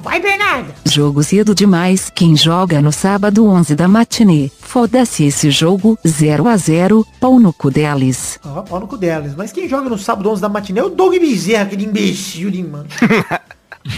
Vai, 0.01 0.19
Bernardo. 0.19 0.73
Jogo 0.85 1.21
cedo 1.23 1.53
demais. 1.53 2.09
Quem 2.13 2.35
joga 2.35 2.81
no 2.81 2.91
sábado 2.91 3.45
11 3.45 3.75
da 3.75 3.87
matinê. 3.87 4.49
Foda-se 4.59 5.25
esse 5.25 5.51
jogo. 5.51 5.97
0 6.07 6.47
a 6.47 6.57
0 6.57 7.05
Pau 7.19 7.39
no 7.39 7.51
cu 7.51 7.69
deles. 7.69 8.39
Ó, 8.45 8.61
pau 8.61 8.79
no 8.79 8.87
cu 8.87 8.97
delas. 8.97 9.35
Mas 9.35 9.51
quem 9.51 9.67
joga 9.67 9.89
no 9.89 9.97
sábado 9.97 10.29
11 10.29 10.41
da 10.41 10.49
matinê 10.49 10.79
é 10.79 10.83
o 10.83 10.89
Doug 10.89 11.13
Bezerra, 11.19 11.63
aquele 11.63 11.85
imbecil 11.85 12.49
de 12.49 12.63
mano. 12.63 12.87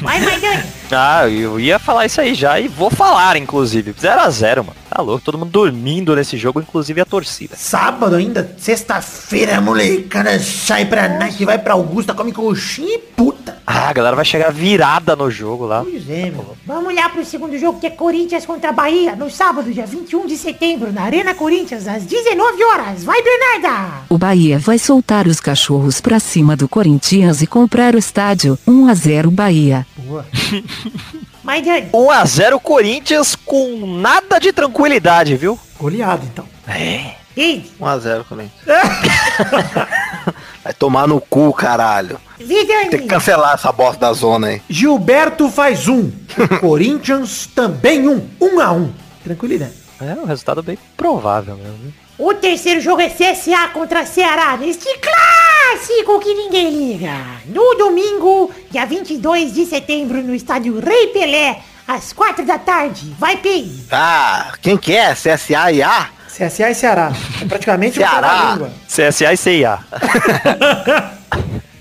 Vai, 0.02 0.22
Maidani. 0.22 0.64
Ah, 0.92 1.28
eu 1.28 1.60
ia 1.60 1.80
falar 1.80 2.06
isso 2.06 2.22
aí 2.22 2.34
já 2.36 2.60
e 2.60 2.68
vou 2.68 2.90
falar, 2.90 3.36
inclusive. 3.36 3.94
0x0, 3.94 4.58
mano. 4.58 4.76
Tá 4.90 5.02
louco, 5.02 5.24
todo 5.24 5.38
mundo 5.38 5.52
dormindo 5.52 6.16
nesse 6.16 6.38
jogo, 6.38 6.62
inclusive 6.62 7.02
a 7.02 7.06
torcida. 7.06 7.56
Sábado 7.58 8.16
ainda, 8.16 8.56
sexta-feira, 8.58 9.58
a 9.58 9.62
molecada 9.62 10.40
sai 10.40 10.86
pra 10.86 11.10
night, 11.10 11.44
vai 11.44 11.58
pra 11.58 11.74
Augusta, 11.74 12.14
come 12.14 12.32
coxinha 12.32 12.96
e 12.96 13.00
puta. 13.00 13.40
Ah, 13.65 13.89
a 13.89 13.93
galera 13.93 14.15
vai 14.15 14.26
chegar 14.26 14.52
virada 14.52 15.15
no 15.15 15.30
jogo 15.30 15.65
lá. 15.65 15.84
Pois 15.84 16.10
é, 16.10 16.30
meu. 16.30 16.56
Vamos 16.65 16.88
olhar 16.88 17.12
pro 17.12 17.24
segundo 17.24 17.58
jogo, 17.58 17.80
que 17.80 17.88
é 17.88 17.89
Corinthians 17.89 18.45
contra 18.45 18.71
Bahia, 18.71 19.15
no 19.15 19.30
sábado, 19.30 19.71
dia 19.71 19.86
21 19.86 20.26
de 20.26 20.38
setembro, 20.38 20.91
na 20.91 21.04
Arena 21.04 21.34
Corinthians, 21.34 21.88
às 21.88 22.04
19 22.04 22.63
horas. 22.63 23.04
Vai, 23.04 23.21
Bernarda. 23.21 24.04
O 24.10 24.17
Bahia 24.17 24.60
vai 24.60 24.78
soltar 24.78 25.28
os 25.28 25.39
cachorros 25.39 26.02
pra 26.02 26.19
cima 26.19 26.56
do 26.56 26.67
Corinthians 26.67 27.41
e 27.41 27.47
comprar 27.47 27.95
o 27.95 27.97
estádio. 27.97 28.58
1 28.67 28.88
a 28.88 28.93
0 28.93 29.32
Bahia. 29.32 29.86
Boa. 29.97 30.26
Maidani. 31.43 31.89
1x0 31.91 32.60
Corinthians 32.60 33.36
com 33.36 33.97
nada 34.00 34.39
de 34.39 34.54
tranquilidade, 34.54 35.36
viu? 35.36 35.60
Goleado, 35.80 36.26
então. 36.32 36.45
É. 36.67 37.15
Peide. 37.34 37.71
1x0, 37.80 38.24
Corinthians. 38.26 38.62
Vai 40.63 40.74
tomar 40.74 41.08
no 41.08 41.19
cu, 41.19 41.52
caralho. 41.54 42.19
Tem 42.38 43.02
que 43.02 43.08
cancelar 43.08 43.56
essa 43.56 43.71
bosta 43.71 44.00
da 44.00 44.13
zona 44.13 44.47
aí. 44.47 44.62
Gilberto 44.69 45.50
faz 45.50 45.88
um. 45.88 46.12
Corinthians 46.62 47.47
também 47.47 48.08
um. 48.08 48.28
Um 48.39 48.60
a 48.60 48.71
um. 48.71 48.91
Tranquilidade. 49.24 49.74
É 50.00 50.13
um 50.13 50.26
resultado 50.26 50.63
bem 50.63 50.78
provável 50.97 51.56
mesmo. 51.56 51.78
viu? 51.78 51.93
O 52.17 52.34
terceiro 52.36 52.80
jogo 52.80 53.02
é 53.02 53.10
CSA 53.10 53.69
contra 53.74 54.06
Ceará, 54.06 54.56
neste 54.58 54.88
clássico 55.00 56.19
que 56.19 56.34
ninguém 56.34 56.69
liga. 56.69 57.13
No 57.47 57.76
domingo, 57.76 58.52
dia 58.69 58.86
22 58.86 59.54
de 59.54 59.65
setembro, 59.65 60.21
no 60.21 60.36
estádio 60.36 60.80
Rei 60.80 61.08
Pelé, 61.08 61.62
às 61.88 62.13
4 62.13 62.45
da 62.45 62.60
tarde. 62.60 63.15
Vai, 63.17 63.38
Peide. 63.38 63.86
Ah, 63.91 64.54
quem 64.62 64.78
que 64.78 64.95
é? 64.95 65.13
CSA 65.15 65.71
e 65.71 65.82
A? 65.82 66.10
CSA 66.49 66.71
e 66.71 66.75
Ceará. 66.75 67.12
É 67.41 67.45
praticamente 67.45 67.97
Ceará. 67.97 68.17
trava-língua. 68.19 68.71
CSA 68.88 69.34
e 69.34 69.38
CIA. 69.38 69.80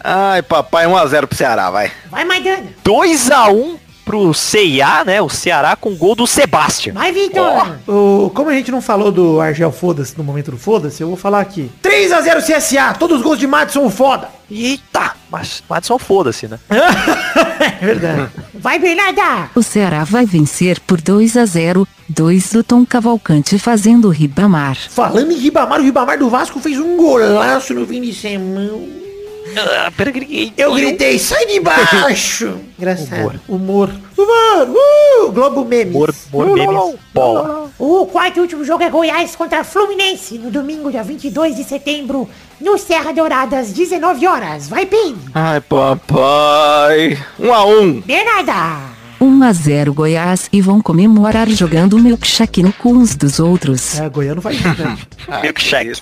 Ai, 0.02 0.42
papai, 0.42 0.86
1x0 0.86 1.26
pro 1.26 1.36
Ceará, 1.36 1.70
vai. 1.70 1.90
Vai, 2.10 2.24
Maidana. 2.24 2.64
2x1 2.84 3.76
pro 4.04 4.32
CIA, 4.34 5.04
né? 5.04 5.20
O 5.22 5.28
Ceará 5.28 5.76
com 5.76 5.94
gol 5.94 6.14
do 6.14 6.26
Sebastião. 6.26 6.94
Vai, 6.94 7.12
Vitor. 7.12 7.76
O, 7.86 8.30
como 8.34 8.50
a 8.50 8.54
gente 8.54 8.70
não 8.70 8.80
falou 8.80 9.12
do 9.12 9.40
Argel 9.40 9.70
Foda-se 9.70 10.16
no 10.16 10.24
momento 10.24 10.50
do 10.50 10.56
Foda-se, 10.56 11.02
eu 11.02 11.08
vou 11.08 11.16
falar 11.16 11.40
aqui. 11.40 11.70
3 11.82 12.12
a 12.12 12.20
0 12.20 12.40
CSA. 12.42 12.94
Todos 12.98 13.18
os 13.18 13.22
gols 13.22 13.38
de 13.38 13.46
Madison 13.46 13.88
foda. 13.90 14.28
Eita, 14.50 15.14
mas 15.30 15.62
Madison 15.68 15.98
foda-se, 15.98 16.48
né? 16.48 16.58
é 17.80 17.84
verdade. 17.84 18.30
Vai, 18.54 18.78
Bernarda. 18.78 19.50
O 19.54 19.62
Ceará 19.62 20.04
vai 20.04 20.26
vencer 20.26 20.80
por 20.80 21.00
2 21.00 21.36
a 21.36 21.46
0 21.46 21.86
2 22.08 22.52
do 22.52 22.64
Tom 22.64 22.84
Cavalcante 22.84 23.58
fazendo 23.58 24.08
o 24.08 24.10
Ribamar. 24.10 24.76
Falando 24.76 25.30
em 25.30 25.38
Ribamar, 25.38 25.80
o 25.80 25.84
Ribamar 25.84 26.18
do 26.18 26.28
Vasco 26.28 26.58
fez 26.58 26.78
um 26.78 26.96
golaço 26.96 27.72
no 27.72 27.86
fim 27.86 28.00
de 28.00 28.12
semana. 28.12 29.09
Ah, 29.56 29.90
pera, 29.96 30.10
griguei. 30.10 30.52
Eu 30.56 30.74
gritei, 30.74 31.18
sai 31.18 31.46
de 31.46 31.60
baixo! 31.60 32.58
Engraçado. 32.78 33.40
Humor. 33.48 33.90
Humor! 34.16 34.68
Uh! 34.68 35.32
Globo 35.32 35.64
Memes. 35.64 35.94
Humor, 35.94 36.14
humor 36.32 36.56
memes. 36.56 37.00
Bola. 37.12 37.70
O 37.78 38.06
quarto 38.06 38.38
e 38.38 38.40
último 38.40 38.64
jogo 38.64 38.82
é 38.82 38.90
Goiás 38.90 39.34
contra 39.36 39.64
Fluminense, 39.64 40.38
no 40.38 40.50
domingo, 40.50 40.90
dia 40.90 41.02
22 41.02 41.56
de 41.56 41.64
setembro, 41.64 42.28
no 42.60 42.76
Serra 42.78 43.12
Dourada, 43.12 43.58
às 43.58 43.72
19 43.72 44.26
horas. 44.26 44.68
Vai, 44.68 44.86
Pim. 44.86 45.16
Ai, 45.34 45.60
papai. 45.60 47.18
1x1. 47.40 48.04
Bernarda. 48.04 48.90
1 49.20 49.42
a 49.42 49.52
0 49.52 49.92
Goiás 49.92 50.48
e 50.50 50.62
vão 50.62 50.80
comemorar 50.80 51.46
jogando 51.50 51.98
milkshake 51.98 52.62
no 52.62 52.72
cu 52.72 52.92
uns 52.92 53.14
dos 53.14 53.38
outros. 53.38 53.98
É, 53.98 54.08
Goiano 54.08 54.40
isso, 54.50 54.82
né? 54.82 54.98
Milkshake. 55.42 56.00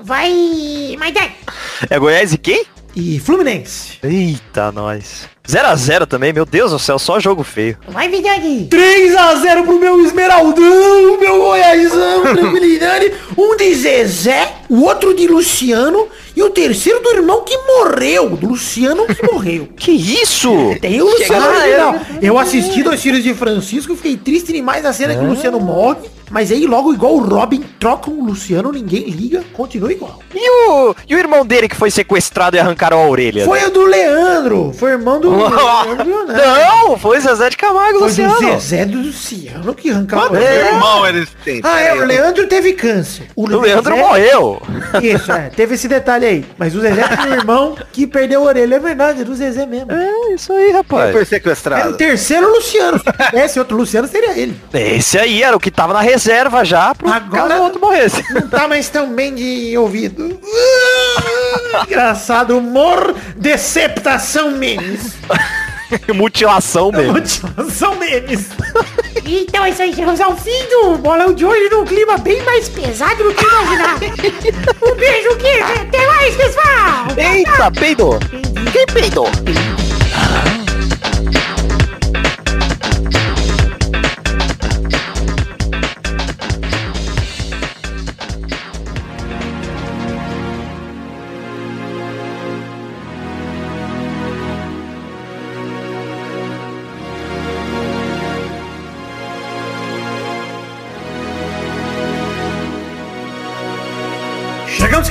Vai, 0.00 0.96
Maidana. 0.98 1.30
É 1.88 1.98
Goiás 1.98 2.32
e 2.32 2.38
quem? 2.38 2.64
E 2.94 3.18
Fluminense. 3.20 3.98
Eita, 4.02 4.70
nós. 4.70 5.28
0x0 5.48 6.06
também, 6.06 6.32
meu 6.32 6.44
Deus 6.44 6.70
do 6.70 6.78
céu, 6.78 6.98
só 6.98 7.18
jogo 7.18 7.42
feio. 7.42 7.76
Vai, 7.88 8.08
Vidani. 8.08 8.66
3 8.70 9.16
a 9.16 9.34
0 9.36 9.64
pro 9.64 9.78
meu 9.78 10.04
Esmeraldão, 10.04 11.18
meu 11.18 11.38
Goiásão, 11.38 12.22
tranquilidade. 12.22 13.12
Um 13.36 13.56
de 13.56 13.74
Zezé, 13.74 14.52
o 14.68 14.82
outro 14.82 15.14
de 15.14 15.26
Luciano 15.26 16.06
e 16.36 16.42
o 16.42 16.50
terceiro 16.50 17.00
do 17.00 17.10
irmão 17.10 17.42
que 17.44 17.56
morreu, 17.58 18.30
do 18.30 18.48
Luciano 18.48 19.06
que 19.06 19.22
morreu. 19.32 19.68
Que 19.76 19.90
isso? 19.92 20.50
Tem 20.80 21.00
o 21.00 21.06
Luciano 21.06 21.44
Ah, 21.46 21.58
original. 21.58 21.94
Eu 22.20 22.38
assisti 22.38 22.82
Dois 22.82 23.02
Filhos 23.02 23.22
de 23.22 23.34
Francisco, 23.34 23.94
fiquei 23.96 24.16
triste 24.16 24.52
demais 24.52 24.82
na 24.82 24.92
cena 24.92 25.14
que 25.14 25.20
o 25.24 25.28
Luciano 25.28 25.58
morre. 25.60 26.08
Mas 26.30 26.50
aí 26.50 26.66
logo 26.66 26.94
igual 26.94 27.12
o 27.16 27.20
Robin 27.28 27.62
trocam 27.78 28.14
o 28.14 28.24
Luciano, 28.24 28.72
ninguém 28.72 29.02
liga, 29.10 29.44
continua 29.52 29.92
igual. 29.92 30.18
E 30.34 30.50
o, 30.50 30.94
e 31.06 31.14
o 31.14 31.18
irmão 31.18 31.44
dele 31.44 31.68
que 31.68 31.76
foi 31.76 31.90
sequestrado 31.90 32.56
e 32.56 32.58
arrancaram 32.58 33.02
a 33.02 33.06
orelha? 33.06 33.44
Foi 33.44 33.62
o 33.62 33.70
do 33.70 33.84
Leandro, 33.84 34.72
foi 34.74 34.92
irmão 34.92 35.20
do 35.20 35.28
Leandro 35.36 36.06
Leonardo. 36.06 36.32
Não, 36.88 36.96
foi 36.96 37.20
Zezé 37.20 37.50
de 37.50 37.56
Camargo, 37.58 37.98
Foi 37.98 38.08
Luciano. 38.08 38.34
do 38.34 38.40
Zezé 38.46 38.86
do 38.86 38.98
Luciano 39.02 39.74
que 39.74 39.90
arrancava 39.90 40.28
a 40.28 40.30
orelha. 40.30 40.68
irmãos 40.70 41.06
eles 41.08 41.28
têm? 41.44 41.60
Ah, 41.62 41.80
é, 41.82 41.92
o 42.00 42.06
Leandro 42.06 42.46
teve 42.46 42.72
câncer. 42.72 43.26
O 43.36 43.42
O 43.44 43.60
Leandro 43.60 43.94
Zezé- 43.94 44.06
morreu. 44.06 44.62
Isso, 45.02 45.30
é. 45.32 45.50
Teve 45.50 45.74
esse 45.74 45.86
detalhe 45.86 46.21
aí. 46.24 46.44
Mas 46.58 46.74
o 46.74 46.80
Zezé 46.80 47.02
tem 47.08 47.18
um 47.30 47.34
irmão 47.34 47.76
que 47.92 48.06
perdeu 48.06 48.40
a 48.42 48.44
orelha. 48.46 48.76
É 48.76 48.78
verdade, 48.78 49.20
é 49.22 49.24
do 49.24 49.34
Zezé 49.34 49.66
mesmo. 49.66 49.90
É, 49.92 50.34
isso 50.34 50.52
aí, 50.52 50.70
rapaz. 50.72 51.02
foi 51.12 51.20
Era 51.20 51.22
o 51.22 51.26
sequestrado? 51.26 51.96
terceiro 51.96 52.50
Luciano. 52.52 52.98
Se 52.98 53.26
tivesse 53.30 53.58
outro 53.58 53.76
Luciano, 53.76 54.06
seria 54.08 54.36
ele. 54.38 54.58
Esse 54.72 55.18
aí 55.18 55.42
era 55.42 55.56
o 55.56 55.60
que 55.60 55.70
tava 55.70 55.92
na 55.92 56.00
reserva 56.00 56.64
já 56.64 56.94
pro 56.94 57.08
Agora- 57.10 57.48
caso 57.48 57.60
o 57.60 57.64
outro 57.64 57.80
morresse. 57.80 58.22
Não 58.32 58.48
tá 58.48 58.66
mais 58.68 58.88
tão 58.88 59.12
bem 59.14 59.34
de 59.34 59.76
ouvido. 59.78 60.38
Engraçado, 61.86 62.56
humor, 62.58 63.14
deceptação 63.36 64.52
memes. 64.52 65.12
Mutilação 66.14 66.90
mesmo. 66.90 67.12
Motivação 67.14 67.96
memes. 67.96 68.48
Então 69.24 69.64
é 69.64 69.70
isso 69.70 69.82
aí, 69.82 69.94
chegamos 69.94 70.20
ao 70.20 70.36
fim 70.36 70.68
do 70.68 70.98
bolão 70.98 71.32
de 71.32 71.44
hoje 71.44 71.68
num 71.70 71.84
clima 71.84 72.18
bem 72.18 72.42
mais 72.42 72.68
pesado 72.68 73.22
do 73.22 73.32
que 73.32 73.44
imaginava. 73.44 74.00
um 74.82 74.94
beijo, 74.96 75.36
queijo, 75.36 75.72
até 75.80 76.06
mais, 76.08 76.34
pessoal! 76.34 77.06
Eita, 77.16 77.70
peidou. 77.70 78.18
Quem 78.72 78.86
peidou? 78.86 79.28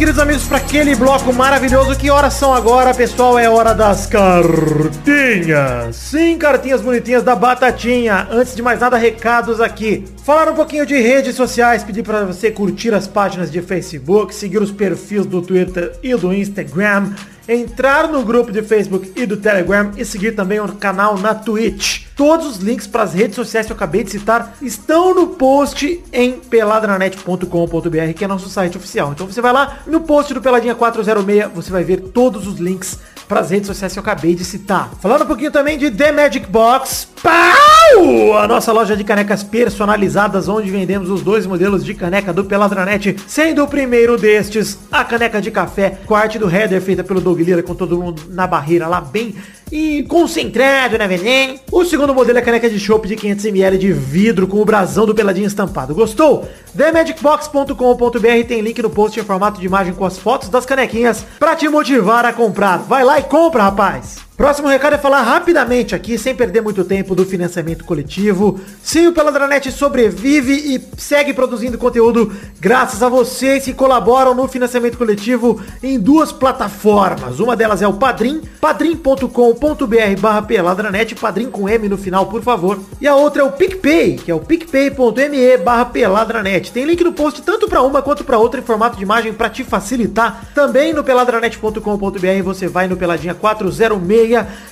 Queridos 0.02 0.20
amigos, 0.20 0.48
para 0.48 0.58
aquele 0.58 0.96
bloco 0.96 1.32
maravilhoso. 1.32 1.96
Que 1.96 2.10
horas 2.10 2.34
são 2.34 2.52
agora, 2.56 2.92
pessoal? 2.92 3.38
É 3.38 3.48
hora 3.48 3.72
das 3.76 4.08
cartinhas. 4.08 5.96
Sim, 5.96 6.40
cartinhas 6.40 6.82
bonitinhas 6.82 7.22
da 7.22 7.36
Batatinha. 7.36 8.28
Antes 8.32 8.56
de 8.56 8.64
mais 8.64 8.80
nada, 8.80 8.98
recados 8.98 9.62
aqui. 9.62 10.04
Falar 10.24 10.50
um 10.50 10.56
pouquinho 10.56 10.88
de 10.88 11.00
redes 11.00 11.36
sociais, 11.36 11.84
pedir 11.84 12.02
para 12.02 12.26
você 12.26 12.50
curtir 12.50 12.96
as 12.96 13.06
páginas 13.06 13.52
de 13.52 13.62
Facebook, 13.62 14.34
seguir 14.34 14.60
os 14.60 14.72
perfis 14.72 15.24
do 15.24 15.40
Twitter 15.40 15.92
e 16.02 16.16
do 16.16 16.34
Instagram, 16.34 17.12
entrar 17.48 18.08
no 18.08 18.24
grupo 18.24 18.52
de 18.52 18.62
Facebook 18.62 19.12
e 19.16 19.26
do 19.26 19.38
Telegram 19.38 19.92
e 19.98 20.06
seguir 20.06 20.34
também 20.34 20.60
o 20.60 20.68
canal 20.74 21.18
na 21.18 21.34
Twitch. 21.34 22.06
Todos 22.16 22.46
os 22.46 22.58
links 22.58 22.88
para 22.88 23.04
as 23.04 23.14
redes 23.14 23.36
sociais 23.36 23.66
que 23.66 23.72
eu 23.72 23.76
acabei 23.76 24.04
de 24.04 24.12
citar 24.12 24.56
estão 24.62 25.16
no 25.16 25.28
post 25.28 26.04
em 26.14 26.34
peladranet.com.br, 26.34 28.14
que 28.16 28.24
é 28.24 28.28
nosso 28.28 28.50
site 28.50 28.78
oficial. 28.78 29.12
Então 29.12 29.26
você 29.26 29.42
vai 29.42 29.52
lá 29.52 29.80
no 29.88 30.02
post 30.02 30.34
do 30.34 30.42
Peladinha 30.42 30.76
406, 30.76 31.52
você 31.54 31.72
vai 31.72 31.84
ver 31.84 32.02
todos 32.02 32.46
os 32.48 32.60
links 32.60 33.00
para 33.32 33.40
as 33.40 33.50
redes 33.50 33.68
sociais 33.68 33.94
que 33.94 33.98
eu 33.98 34.02
acabei 34.02 34.36
de 34.36 34.44
citar. 34.44 34.92
Falando 35.00 35.24
um 35.24 35.26
pouquinho 35.26 35.52
também 35.52 35.78
de 35.78 35.90
The 35.90 36.12
Magic 36.12 36.48
Box. 36.48 37.08
Pau! 37.24 38.38
A 38.38 38.46
nossa 38.46 38.74
loja 38.74 38.94
de 38.94 39.06
canecas 39.06 39.42
personalizadas, 39.42 40.50
onde 40.50 40.70
vendemos 40.70 41.10
os 41.10 41.22
dois 41.22 41.48
modelos 41.48 41.86
de 41.86 41.94
caneca 41.94 42.34
do 42.34 42.44
Peladranet, 42.44 43.16
sendo 43.26 43.64
o 43.64 43.68
primeiro 43.70 44.18
destes 44.18 44.78
a 44.92 45.06
caneca 45.06 45.40
de 45.40 45.50
café, 45.50 45.98
com 46.06 46.14
a 46.14 46.20
arte 46.20 46.38
do 46.38 46.54
header 46.54 46.82
feita 46.82 47.06
pelo 47.06 47.22
Doug 47.22 47.40
Lira, 47.40 47.64
com 47.64 47.74
todo 47.74 47.98
mundo 47.98 48.22
na 48.28 48.46
barreira 48.46 48.86
lá 48.86 49.00
bem 49.00 49.34
e 49.72 50.04
concentrado, 50.04 50.98
né, 50.98 51.08
veneno? 51.08 51.60
O 51.72 51.86
segundo 51.86 52.14
modelo 52.14 52.38
é 52.38 52.42
a 52.42 52.46
caneca 52.46 52.70
de 52.70 52.80
chopp 52.80 53.08
de 53.08 53.16
500ml 53.16 53.78
de 53.78 53.94
vidro 53.94 54.48
com 54.48 54.62
o 54.62 54.66
brasão 54.66 55.06
do 55.06 55.16
Peladinho 55.16 55.48
estampado. 55.48 55.96
Gostou? 55.96 56.48
TheMagicBox.com.br 56.76 58.48
tem 58.48 58.62
link 58.62 58.82
no 58.82 58.90
post 58.90 59.20
em 59.20 59.24
formato 59.24 59.60
de 59.60 59.66
imagem 59.66 59.94
com 59.94 60.06
as 60.06 60.18
fotos 60.18 60.50
das 60.50 60.66
canequinhas 60.66 61.26
pra 61.40 61.56
te 61.56 61.70
motivar 61.70 62.26
a 62.26 62.34
comprar. 62.34 62.78
Vai 62.80 63.04
lá 63.04 63.20
e 63.20 63.24
compra, 63.24 63.64
rapaz! 63.64 64.31
Próximo 64.38 64.68
recado 64.68 64.94
é 64.96 64.98
falar 64.98 65.22
rapidamente 65.22 65.94
aqui, 65.94 66.18
sem 66.18 66.34
perder 66.34 66.62
muito 66.62 66.84
tempo, 66.84 67.14
do 67.14 67.26
financiamento 67.26 67.84
coletivo. 67.86 68.60
Sim, 68.82 69.08
o 69.08 69.14
Peladranet 69.14 69.72
sobrevive 69.72 70.54
e 70.54 70.82
segue 70.98 71.32
produzindo 71.32 71.78
conteúdo 71.78 72.32
graças 72.60 73.04
a 73.04 73.10
vocês 73.10 73.66
que 73.66 73.74
colaboram 73.74 74.34
no 74.34 74.48
financiamento 74.48 74.98
coletivo 74.98 75.62
em 75.84 76.00
duas 76.00 76.32
plataformas. 76.32 77.40
Uma 77.40 77.56
delas 77.56 77.82
é 77.84 77.88
o 77.88 77.94
Padrim, 77.94 78.42
padrim.com.br 78.60 80.20
barra 80.20 80.42
peladranet, 80.42 81.14
padrim 81.14 81.52
com 81.52 81.70
M 81.70 81.88
no 81.88 81.98
final, 81.98 82.26
por 82.26 82.42
favor. 82.42 82.80
E 83.00 83.08
a 83.08 83.16
outra 83.16 83.44
é 83.44 83.46
o 83.46 83.52
PicPay, 83.52 84.16
que 84.16 84.32
é 84.32 84.36
o 84.36 84.40
picpay.me 84.40 85.58
barra 85.58 85.86
peladranet. 85.86 86.72
Tem 86.72 86.86
link 86.86 87.04
no 87.04 87.14
post 87.14 87.42
tanto 87.44 87.68
para 87.68 87.84
uma 87.84 88.02
quanto 88.02 88.24
para 88.24 88.40
outra 88.40 88.60
em 88.60 88.64
formato 88.64 88.98
de 88.98 89.04
imagem 89.04 89.34
para 89.34 89.50
te 89.50 89.64
facilitar. 89.64 90.50
Também 90.56 90.94
no 90.94 91.04
peladranet.com.br 91.04 92.44
você 92.44 92.68
vai 92.68 92.88
no 92.88 92.98
Peladinha 92.98 93.36
406 93.36 94.21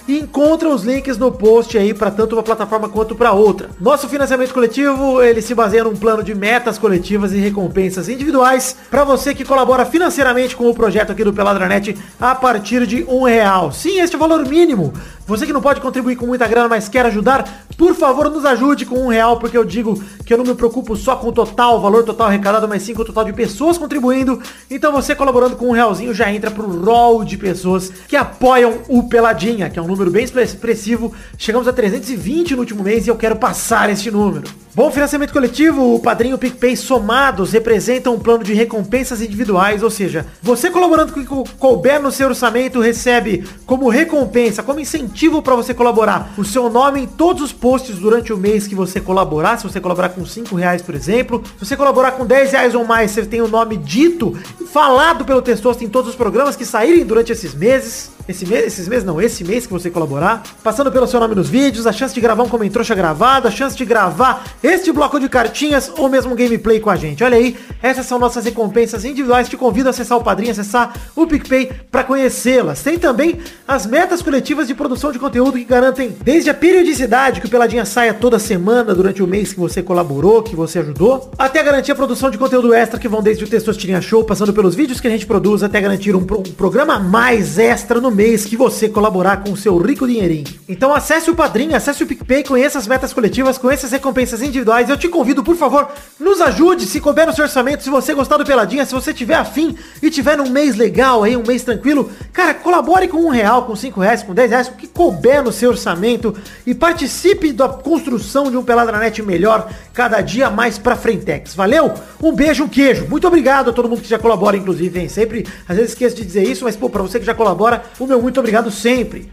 e 0.08 0.20
encontra 0.20 0.70
os 0.70 0.84
links 0.84 1.18
no 1.18 1.32
post 1.32 1.78
aí 1.78 1.94
para 1.94 2.12
tanto 2.12 2.36
uma 2.36 2.44
plataforma 2.44 2.90
quanto 2.90 3.16
para 3.16 3.32
outra. 3.32 3.70
Nosso 3.80 4.08
financiamento 4.08 4.54
coletivo, 4.54 5.22
ele 5.22 5.42
se 5.42 5.54
baseia 5.54 5.84
num 5.84 5.96
plano 5.96 6.24
de 6.24 6.34
metas 6.34 6.78
coletivas 6.78 7.32
e 7.32 7.38
recompensas 7.38 8.10
individuais 8.10 8.76
para 8.90 9.04
você 9.04 9.34
que 9.34 9.46
colabora 9.46 9.86
financeiramente 9.86 10.56
com 10.56 10.70
o 10.70 10.74
projeto 10.74 11.12
aqui 11.12 11.24
do 11.24 11.34
Peladranet 11.34 11.98
a 12.20 12.34
partir 12.36 12.86
de 12.86 13.04
um 13.08 13.24
real. 13.24 13.72
Sim, 13.72 14.00
este 14.00 14.16
é 14.16 14.18
o 14.18 14.20
valor 14.20 14.46
mínimo. 14.48 14.94
Você 15.30 15.46
que 15.46 15.54
não 15.54 15.62
pode 15.62 15.80
contribuir 15.80 16.16
com 16.16 16.26
muita 16.26 16.48
grana, 16.48 16.68
mas 16.68 16.90
quer 16.90 17.06
ajudar, 17.06 17.68
por 17.78 17.94
favor, 17.94 18.32
nos 18.32 18.44
ajude 18.46 18.84
com 18.84 18.96
um 18.96 19.10
real, 19.10 19.38
porque 19.38 19.56
eu 19.56 19.64
digo 19.64 20.04
que 20.26 20.34
eu 20.34 20.40
não 20.40 20.44
me 20.44 20.56
preocupo 20.56 20.96
só 20.96 21.16
com 21.18 21.28
o 21.28 21.32
total, 21.32 21.78
o 21.78 21.80
valor 21.80 22.04
total 22.04 22.30
arrecadado, 22.30 22.68
mas 22.68 22.82
sim 22.82 22.96
com 22.96 23.04
o 23.04 23.06
total 23.06 23.26
de 23.26 23.32
pessoas 23.32 23.78
contribuindo. 23.78 24.42
Então 24.72 24.92
você 24.92 25.14
colaborando 25.14 25.56
com 25.56 25.68
um 25.68 25.72
realzinho 25.72 26.16
já 26.16 26.34
entra 26.34 26.50
pro 26.50 26.66
rol 26.84 27.24
de 27.24 27.38
pessoas 27.38 27.92
que 28.08 28.16
apoiam 28.16 28.80
o 28.88 29.04
Peladinha, 29.04 29.70
que 29.70 29.78
é 29.78 29.82
um 29.84 29.88
número 29.88 30.10
bem 30.10 30.24
expressivo. 30.24 31.14
Chegamos 31.38 31.68
a 31.68 31.74
320 31.74 32.56
no 32.56 32.62
último 32.62 32.84
mês 32.84 33.06
e 33.06 33.12
eu 33.12 33.16
quero 33.16 33.36
passar 33.36 33.88
este 33.92 34.10
número. 34.10 34.50
Bom 34.80 34.90
financiamento 34.90 35.34
coletivo, 35.34 35.94
o 35.94 36.00
Padrinho 36.00 36.38
PicPay 36.38 36.78
somados 36.78 37.52
representam 37.52 38.14
um 38.16 38.20
plano 38.20 38.46
de 38.46 38.54
recompensas 38.54 39.22
individuais, 39.22 39.84
ou 39.84 39.90
seja, 39.90 40.26
você 40.42 40.72
colaborando 40.72 41.12
com 41.12 41.20
o 41.20 41.22
que 41.22 41.28
co- 41.28 41.44
couber 41.60 42.02
no 42.02 42.10
seu 42.14 42.30
orçamento 42.30 42.80
recebe 42.80 43.46
como 43.66 43.90
recompensa, 43.90 44.64
como 44.64 44.80
incentivo 44.80 45.42
para 45.42 45.54
você 45.54 45.74
colaborar, 45.74 46.32
o 46.38 46.46
seu 46.46 46.70
nome 46.70 47.02
em 47.02 47.08
todos 47.08 47.44
os 47.44 47.52
posts 47.52 47.98
durante 47.98 48.32
o 48.32 48.38
mês 48.38 48.68
que 48.68 48.74
você 48.74 49.02
colaborar, 49.02 49.58
se 49.58 49.66
você 49.66 49.82
colaborar 49.82 50.08
com 50.12 50.26
5 50.26 50.56
reais, 50.56 50.82
por 50.82 50.96
exemplo, 50.96 51.44
se 51.60 51.66
você 51.66 51.76
colaborar 51.76 52.14
com 52.14 52.26
10 52.26 52.54
reais 52.54 52.74
ou 52.74 52.86
mais, 52.86 53.12
você 53.12 53.26
tem 53.26 53.42
o 53.42 53.50
nome 53.50 53.76
dito, 53.76 54.34
falado 54.72 55.26
pelo 55.26 55.42
Testosta 55.42 55.84
em 55.84 55.90
todos 55.90 56.12
os 56.12 56.16
programas 56.16 56.56
que 56.56 56.64
saírem 56.64 57.06
durante 57.06 57.34
esses 57.34 57.54
meses. 57.54 58.12
Esse 58.30 58.46
mês, 58.46 58.68
esses 58.68 58.88
meses 58.88 59.04
não, 59.04 59.20
esse 59.20 59.44
mês 59.44 59.66
que 59.66 59.74
você 59.74 59.90
colaborar, 59.90 60.44
passando 60.64 60.92
pelo 60.92 61.08
seu 61.08 61.20
nome 61.20 61.34
nos 61.34 61.50
vídeos, 61.50 61.88
a 61.88 61.92
chance 61.92 62.14
de 62.14 62.22
gravar 62.22 62.44
um 62.44 62.48
comentário 62.48 62.96
gravado, 62.96 63.48
a 63.48 63.52
chance 63.52 63.76
de 63.76 63.84
gravar 63.84 64.46
este 64.62 64.92
bloco 64.92 65.20
de 65.20 65.28
cartinhas 65.28 65.92
ou 65.98 66.08
mesmo 66.08 66.34
um 66.34 66.36
gameplay 66.36 66.80
com 66.80 66.92
a 66.92 66.96
gente. 66.96 67.24
Olha 67.24 67.38
aí, 67.38 67.58
essas 67.82 68.06
são 68.06 68.20
nossas 68.20 68.46
recompensas 68.46 69.04
individuais. 69.04 69.50
Te 69.50 69.58
convido 69.58 69.88
a 69.88 69.90
acessar 69.90 70.16
o 70.16 70.24
Padrinho, 70.24 70.52
acessar 70.52 70.94
o 71.16 71.26
PicPay 71.26 71.72
para 71.90 72.04
conhecê-las. 72.04 72.84
Tem 72.84 73.00
também 73.00 73.40
as 73.68 73.88
metas 73.88 74.22
coletivas 74.22 74.68
de 74.68 74.76
produção 74.76 75.12
de 75.12 75.18
conteúdo 75.18 75.54
que 75.58 75.64
garantem 75.66 76.16
desde 76.24 76.52
a 76.52 76.54
periodicidade 76.54 77.42
que 77.42 77.48
o 77.48 77.50
Peladinha 77.50 77.84
saia 77.84 78.14
toda 78.14 78.38
semana 78.38 78.94
durante 78.94 79.24
o 79.24 79.28
mês 79.28 79.54
que 79.54 79.60
você 79.60 79.82
colaborou, 79.82 80.44
que 80.44 80.56
você 80.56 80.78
ajudou, 80.78 81.32
até 81.36 81.64
garantir 81.64 81.94
a 81.94 81.96
produção 81.96 82.30
de 82.30 82.38
conteúdo 82.38 82.76
extra 82.76 83.00
que 83.00 83.08
vão 83.08 83.24
desde 83.24 83.44
o 83.44 83.48
Testosterinha 83.48 84.02
Show, 84.04 84.24
passando 84.24 84.54
pelos 84.54 84.76
vídeos 84.76 85.02
que 85.02 85.08
a 85.08 85.12
gente 85.12 85.26
produz, 85.26 85.64
até 85.64 85.82
garantir 85.82 86.16
um, 86.16 86.24
pro- 86.24 86.42
um 86.42 86.54
programa 86.54 87.00
mais 87.00 87.58
extra 87.58 88.00
no 88.00 88.19
mês 88.20 88.44
que 88.44 88.58
você 88.58 88.90
colaborar 88.90 89.38
com 89.38 89.54
o 89.54 89.56
seu 89.56 89.78
rico 89.78 90.06
dinheirinho. 90.06 90.44
Então 90.68 90.94
acesse 90.94 91.32
o 91.32 91.36
Padrinho, 91.36 91.74
acesse 91.74 92.04
o 92.04 92.06
PicPay, 92.06 92.44
conheça 92.44 92.78
as 92.78 92.86
metas 92.86 93.14
coletivas, 93.14 93.58
conheça 93.58 93.86
as 93.86 93.94
recompensas 93.94 94.42
individuais. 94.42 94.90
Eu 94.90 94.98
te 94.98 95.08
convido, 95.08 95.42
por 95.42 95.56
favor, 95.56 95.88
nos 96.20 96.42
ajude, 96.42 96.86
se 96.86 97.00
couber 97.00 97.26
no 97.26 97.34
seu 97.34 97.46
orçamento, 97.46 97.82
se 97.82 97.90
você 97.90 98.14
gostar 98.14 98.36
do 98.36 98.44
Peladinha, 98.44 98.86
se 98.86 98.94
você 98.94 99.14
tiver 99.14 99.36
afim 99.36 99.74
e 100.04 100.10
tiver 100.10 100.36
num 100.36 100.50
mês 100.50 100.76
legal 100.76 101.24
aí, 101.24 101.38
um 101.38 101.48
mês 101.48 101.64
tranquilo, 101.64 102.12
cara, 102.34 102.54
colabore 102.54 103.08
com 103.08 103.20
um 103.20 103.30
real, 103.30 103.64
com 103.64 103.74
cinco 103.74 104.02
reais, 104.02 104.22
com 104.22 104.34
dez 104.34 104.52
reais, 104.52 104.68
o 104.68 104.74
que 104.74 104.86
couber 104.86 105.42
no 105.42 105.54
seu 105.54 105.70
orçamento 105.70 106.36
e 106.68 106.76
participe 106.76 107.54
da 107.54 107.70
construção 107.70 108.52
de 108.52 108.58
um 108.58 108.64
Peladranet 108.66 109.22
melhor 109.22 109.72
cada 109.94 110.20
dia 110.20 110.50
mais 110.50 110.78
pra 110.78 110.98
frentex. 110.98 111.56
Valeu? 111.56 111.94
Um 112.22 112.34
beijo, 112.34 112.66
um 112.66 112.68
queijo. 112.68 113.08
Muito 113.08 113.26
obrigado 113.26 113.70
a 113.70 113.74
todo 113.74 113.88
mundo 113.88 114.02
que 114.02 114.10
já 114.10 114.20
colabora, 114.20 114.58
inclusive, 114.58 115.00
hein? 115.00 115.08
Sempre, 115.08 115.48
às 115.66 115.78
vezes 115.78 115.94
esqueço 115.94 116.18
de 116.18 116.26
dizer 116.26 116.44
isso, 116.44 116.66
mas, 116.66 116.76
pô, 116.76 116.90
pra 116.90 117.02
você 117.02 117.18
que 117.18 117.26
já 117.26 117.34
colabora, 117.34 117.82
o 118.00 118.08
meu 118.08 118.22
muito 118.22 118.40
obrigado 118.40 118.72
sempre. 118.72 119.30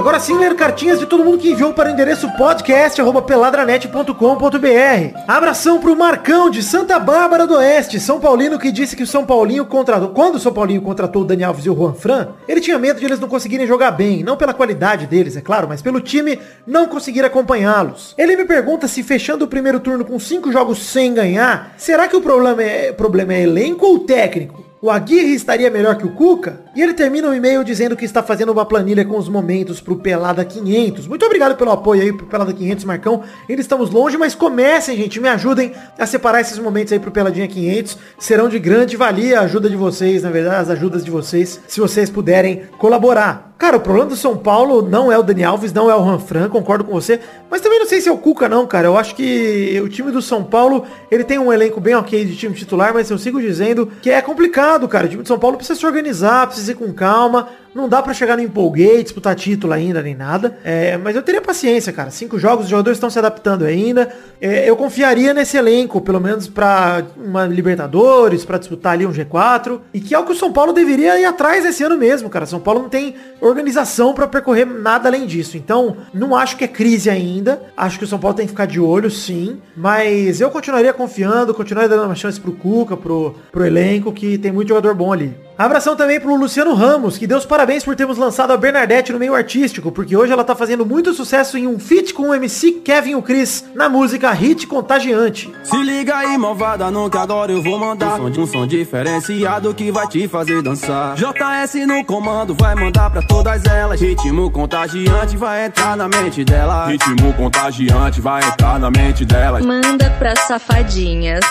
Agora 0.00 0.18
sim, 0.18 0.36
ler 0.38 0.56
cartinhas 0.56 0.98
de 0.98 1.04
todo 1.04 1.22
mundo 1.22 1.36
que 1.36 1.50
enviou 1.50 1.74
para 1.74 1.90
o 1.90 1.92
endereço 1.92 2.26
podcast.peladranet.com.br. 2.38 5.18
Abração 5.28 5.78
pro 5.78 5.94
Marcão 5.94 6.48
de 6.48 6.62
Santa 6.62 6.98
Bárbara 6.98 7.46
do 7.46 7.56
Oeste, 7.56 8.00
São 8.00 8.18
Paulino, 8.18 8.58
que 8.58 8.72
disse 8.72 8.96
que 8.96 9.02
o 9.02 9.06
São 9.06 9.26
Paulinho 9.26 9.66
contratou. 9.66 10.08
Quando 10.08 10.36
o 10.36 10.40
São 10.40 10.54
Paulinho 10.54 10.80
contratou 10.80 11.20
o 11.20 11.24
Dani 11.26 11.44
Alves 11.44 11.66
e 11.66 11.70
o 11.70 11.76
Juan 11.76 11.92
Fran, 11.92 12.28
ele 12.48 12.62
tinha 12.62 12.78
medo 12.78 12.98
de 12.98 13.04
eles 13.04 13.20
não 13.20 13.28
conseguirem 13.28 13.66
jogar 13.66 13.90
bem. 13.90 14.22
Não 14.22 14.38
pela 14.38 14.54
qualidade 14.54 15.06
deles, 15.06 15.36
é 15.36 15.42
claro, 15.42 15.68
mas 15.68 15.82
pelo 15.82 16.00
time 16.00 16.38
não 16.66 16.86
conseguir 16.86 17.22
acompanhá-los. 17.22 18.14
Ele 18.16 18.36
me 18.36 18.46
pergunta 18.46 18.88
se 18.88 19.02
fechando 19.02 19.44
o 19.44 19.48
primeiro 19.48 19.80
turno 19.80 20.06
com 20.06 20.18
cinco 20.18 20.50
jogos 20.50 20.82
sem 20.82 21.12
ganhar, 21.12 21.74
será 21.76 22.08
que 22.08 22.16
o 22.16 22.22
problema 22.22 22.62
é, 22.62 22.90
problema 22.90 23.34
é 23.34 23.42
elenco 23.42 23.84
ou 23.84 23.98
técnico? 23.98 24.69
O 24.82 24.90
Aguirre 24.90 25.34
estaria 25.34 25.70
melhor 25.70 25.96
que 25.96 26.06
o 26.06 26.12
Cuca? 26.12 26.58
E 26.74 26.80
ele 26.80 26.94
termina 26.94 27.28
o 27.28 27.34
e-mail 27.34 27.62
dizendo 27.62 27.94
que 27.94 28.06
está 28.06 28.22
fazendo 28.22 28.50
uma 28.50 28.64
planilha 28.64 29.04
com 29.04 29.18
os 29.18 29.28
momentos 29.28 29.78
pro 29.78 29.96
Pelada 29.96 30.42
500. 30.42 31.06
Muito 31.06 31.26
obrigado 31.26 31.54
pelo 31.54 31.70
apoio 31.70 32.00
aí 32.00 32.10
pro 32.10 32.24
Pelada 32.24 32.50
500, 32.50 32.86
Marcão. 32.86 33.22
Ainda 33.46 33.60
estamos 33.60 33.90
longe, 33.90 34.16
mas 34.16 34.34
comecem, 34.34 34.96
gente. 34.96 35.20
Me 35.20 35.28
ajudem 35.28 35.74
a 35.98 36.06
separar 36.06 36.40
esses 36.40 36.58
momentos 36.58 36.94
aí 36.94 36.98
pro 36.98 37.10
Peladinha 37.10 37.46
500. 37.46 37.98
Serão 38.18 38.48
de 38.48 38.58
grande 38.58 38.96
valia 38.96 39.40
a 39.40 39.42
ajuda 39.42 39.68
de 39.68 39.76
vocês, 39.76 40.22
na 40.22 40.30
verdade, 40.30 40.62
as 40.62 40.70
ajudas 40.70 41.04
de 41.04 41.10
vocês, 41.10 41.60
se 41.68 41.78
vocês 41.78 42.08
puderem 42.08 42.62
colaborar. 42.78 43.49
Cara, 43.60 43.76
o 43.76 43.80
problema 43.80 44.08
do 44.08 44.16
São 44.16 44.38
Paulo 44.38 44.80
não 44.80 45.12
é 45.12 45.18
o 45.18 45.22
Dani 45.22 45.44
Alves, 45.44 45.70
não 45.70 45.90
é 45.90 45.94
o 45.94 46.00
Ranfran, 46.00 46.48
concordo 46.48 46.82
com 46.82 46.92
você. 46.92 47.20
Mas 47.50 47.60
também 47.60 47.78
não 47.78 47.84
sei 47.84 48.00
se 48.00 48.08
é 48.08 48.12
o 48.12 48.16
Cuca 48.16 48.48
não, 48.48 48.66
cara. 48.66 48.86
Eu 48.86 48.96
acho 48.96 49.14
que 49.14 49.78
o 49.84 49.88
time 49.90 50.10
do 50.10 50.22
São 50.22 50.42
Paulo, 50.42 50.86
ele 51.10 51.24
tem 51.24 51.38
um 51.38 51.52
elenco 51.52 51.78
bem 51.78 51.94
ok 51.94 52.24
de 52.24 52.34
time 52.36 52.54
titular, 52.54 52.94
mas 52.94 53.10
eu 53.10 53.18
sigo 53.18 53.38
dizendo 53.38 53.92
que 54.00 54.08
é 54.08 54.22
complicado, 54.22 54.88
cara. 54.88 55.04
O 55.04 55.10
time 55.10 55.22
do 55.22 55.28
São 55.28 55.38
Paulo 55.38 55.58
precisa 55.58 55.78
se 55.78 55.84
organizar, 55.84 56.46
precisa 56.46 56.72
ir 56.72 56.74
com 56.74 56.90
calma. 56.94 57.50
Não 57.74 57.88
dá 57.88 58.02
pra 58.02 58.12
chegar 58.12 58.36
no 58.36 58.42
empolguei, 58.42 59.02
disputar 59.02 59.34
título 59.34 59.72
ainda, 59.72 60.02
nem 60.02 60.14
nada. 60.14 60.58
É, 60.64 60.96
mas 60.96 61.14
eu 61.14 61.22
teria 61.22 61.40
paciência, 61.40 61.92
cara. 61.92 62.10
Cinco 62.10 62.38
jogos, 62.38 62.64
os 62.64 62.70
jogadores 62.70 62.96
estão 62.96 63.08
se 63.08 63.18
adaptando 63.18 63.64
ainda. 63.64 64.12
É, 64.40 64.68
eu 64.68 64.76
confiaria 64.76 65.32
nesse 65.32 65.56
elenco, 65.56 66.00
pelo 66.00 66.20
menos 66.20 66.48
pra 66.48 67.04
uma 67.16 67.46
Libertadores, 67.46 68.44
pra 68.44 68.58
disputar 68.58 68.94
ali 68.94 69.06
um 69.06 69.12
G4. 69.12 69.80
E 69.94 70.00
que 70.00 70.14
é 70.14 70.18
o 70.18 70.24
que 70.24 70.32
o 70.32 70.36
São 70.36 70.52
Paulo 70.52 70.72
deveria 70.72 71.20
ir 71.20 71.24
atrás 71.24 71.64
esse 71.64 71.84
ano 71.84 71.96
mesmo, 71.96 72.28
cara. 72.28 72.44
São 72.44 72.58
Paulo 72.60 72.82
não 72.82 72.88
tem 72.88 73.14
organização 73.40 74.14
pra 74.14 74.26
percorrer 74.26 74.66
nada 74.66 75.08
além 75.08 75.26
disso. 75.26 75.56
Então, 75.56 75.96
não 76.12 76.34
acho 76.34 76.56
que 76.56 76.64
é 76.64 76.68
crise 76.68 77.08
ainda. 77.08 77.62
Acho 77.76 77.98
que 77.98 78.04
o 78.04 78.08
São 78.08 78.18
Paulo 78.18 78.36
tem 78.36 78.46
que 78.46 78.52
ficar 78.52 78.66
de 78.66 78.80
olho, 78.80 79.10
sim. 79.10 79.60
Mas 79.76 80.40
eu 80.40 80.50
continuaria 80.50 80.92
confiando, 80.92 81.54
continuaria 81.54 81.88
dando 81.88 82.06
uma 82.06 82.14
chance 82.16 82.40
pro 82.40 82.52
Cuca, 82.52 82.96
pro, 82.96 83.36
pro 83.52 83.64
elenco, 83.64 84.12
que 84.12 84.36
tem 84.38 84.50
muito 84.50 84.68
jogador 84.68 84.94
bom 84.94 85.12
ali. 85.12 85.34
Abração 85.60 85.94
também 85.94 86.18
pro 86.18 86.34
Luciano 86.36 86.72
Ramos, 86.72 87.18
que 87.18 87.26
deu 87.26 87.36
os 87.36 87.44
parabéns 87.44 87.84
por 87.84 87.94
termos 87.94 88.16
lançado 88.16 88.50
a 88.50 88.56
Bernadette 88.56 89.12
no 89.12 89.18
meio 89.18 89.34
artístico, 89.34 89.92
porque 89.92 90.16
hoje 90.16 90.32
ela 90.32 90.42
tá 90.42 90.56
fazendo 90.56 90.86
muito 90.86 91.12
sucesso 91.12 91.58
em 91.58 91.66
um 91.66 91.78
feat 91.78 92.14
com 92.14 92.30
o 92.30 92.34
MC 92.34 92.80
Kevin 92.82 93.16
o 93.16 93.20
Chris 93.20 93.62
na 93.74 93.86
música 93.86 94.30
Hit 94.30 94.66
Contagiante. 94.66 95.52
Se 95.62 95.76
liga 95.76 96.16
aí, 96.16 96.38
malvada, 96.38 96.90
não 96.90 97.10
que 97.10 97.18
agora 97.18 97.52
eu 97.52 97.62
vou 97.62 97.78
mandar 97.78 98.18
um 98.18 98.32
som, 98.32 98.40
um 98.40 98.46
som 98.46 98.66
diferenciado 98.66 99.74
que 99.74 99.92
vai 99.92 100.08
te 100.08 100.26
fazer 100.26 100.62
dançar. 100.62 101.14
JS 101.16 101.86
no 101.86 102.02
comando 102.06 102.54
vai 102.54 102.74
mandar 102.74 103.10
pra 103.10 103.20
todas 103.20 103.62
elas. 103.66 104.00
Ritmo 104.00 104.50
contagiante 104.50 105.36
vai 105.36 105.66
entrar 105.66 105.94
na 105.94 106.08
mente 106.08 106.42
dela. 106.42 106.86
Ritmo 106.86 107.34
contagiante 107.34 108.18
vai 108.18 108.42
entrar 108.42 108.80
na 108.80 108.90
mente 108.90 109.26
delas. 109.26 109.62
Manda 109.62 110.08
pra 110.18 110.34
safadinhas. 110.36 111.44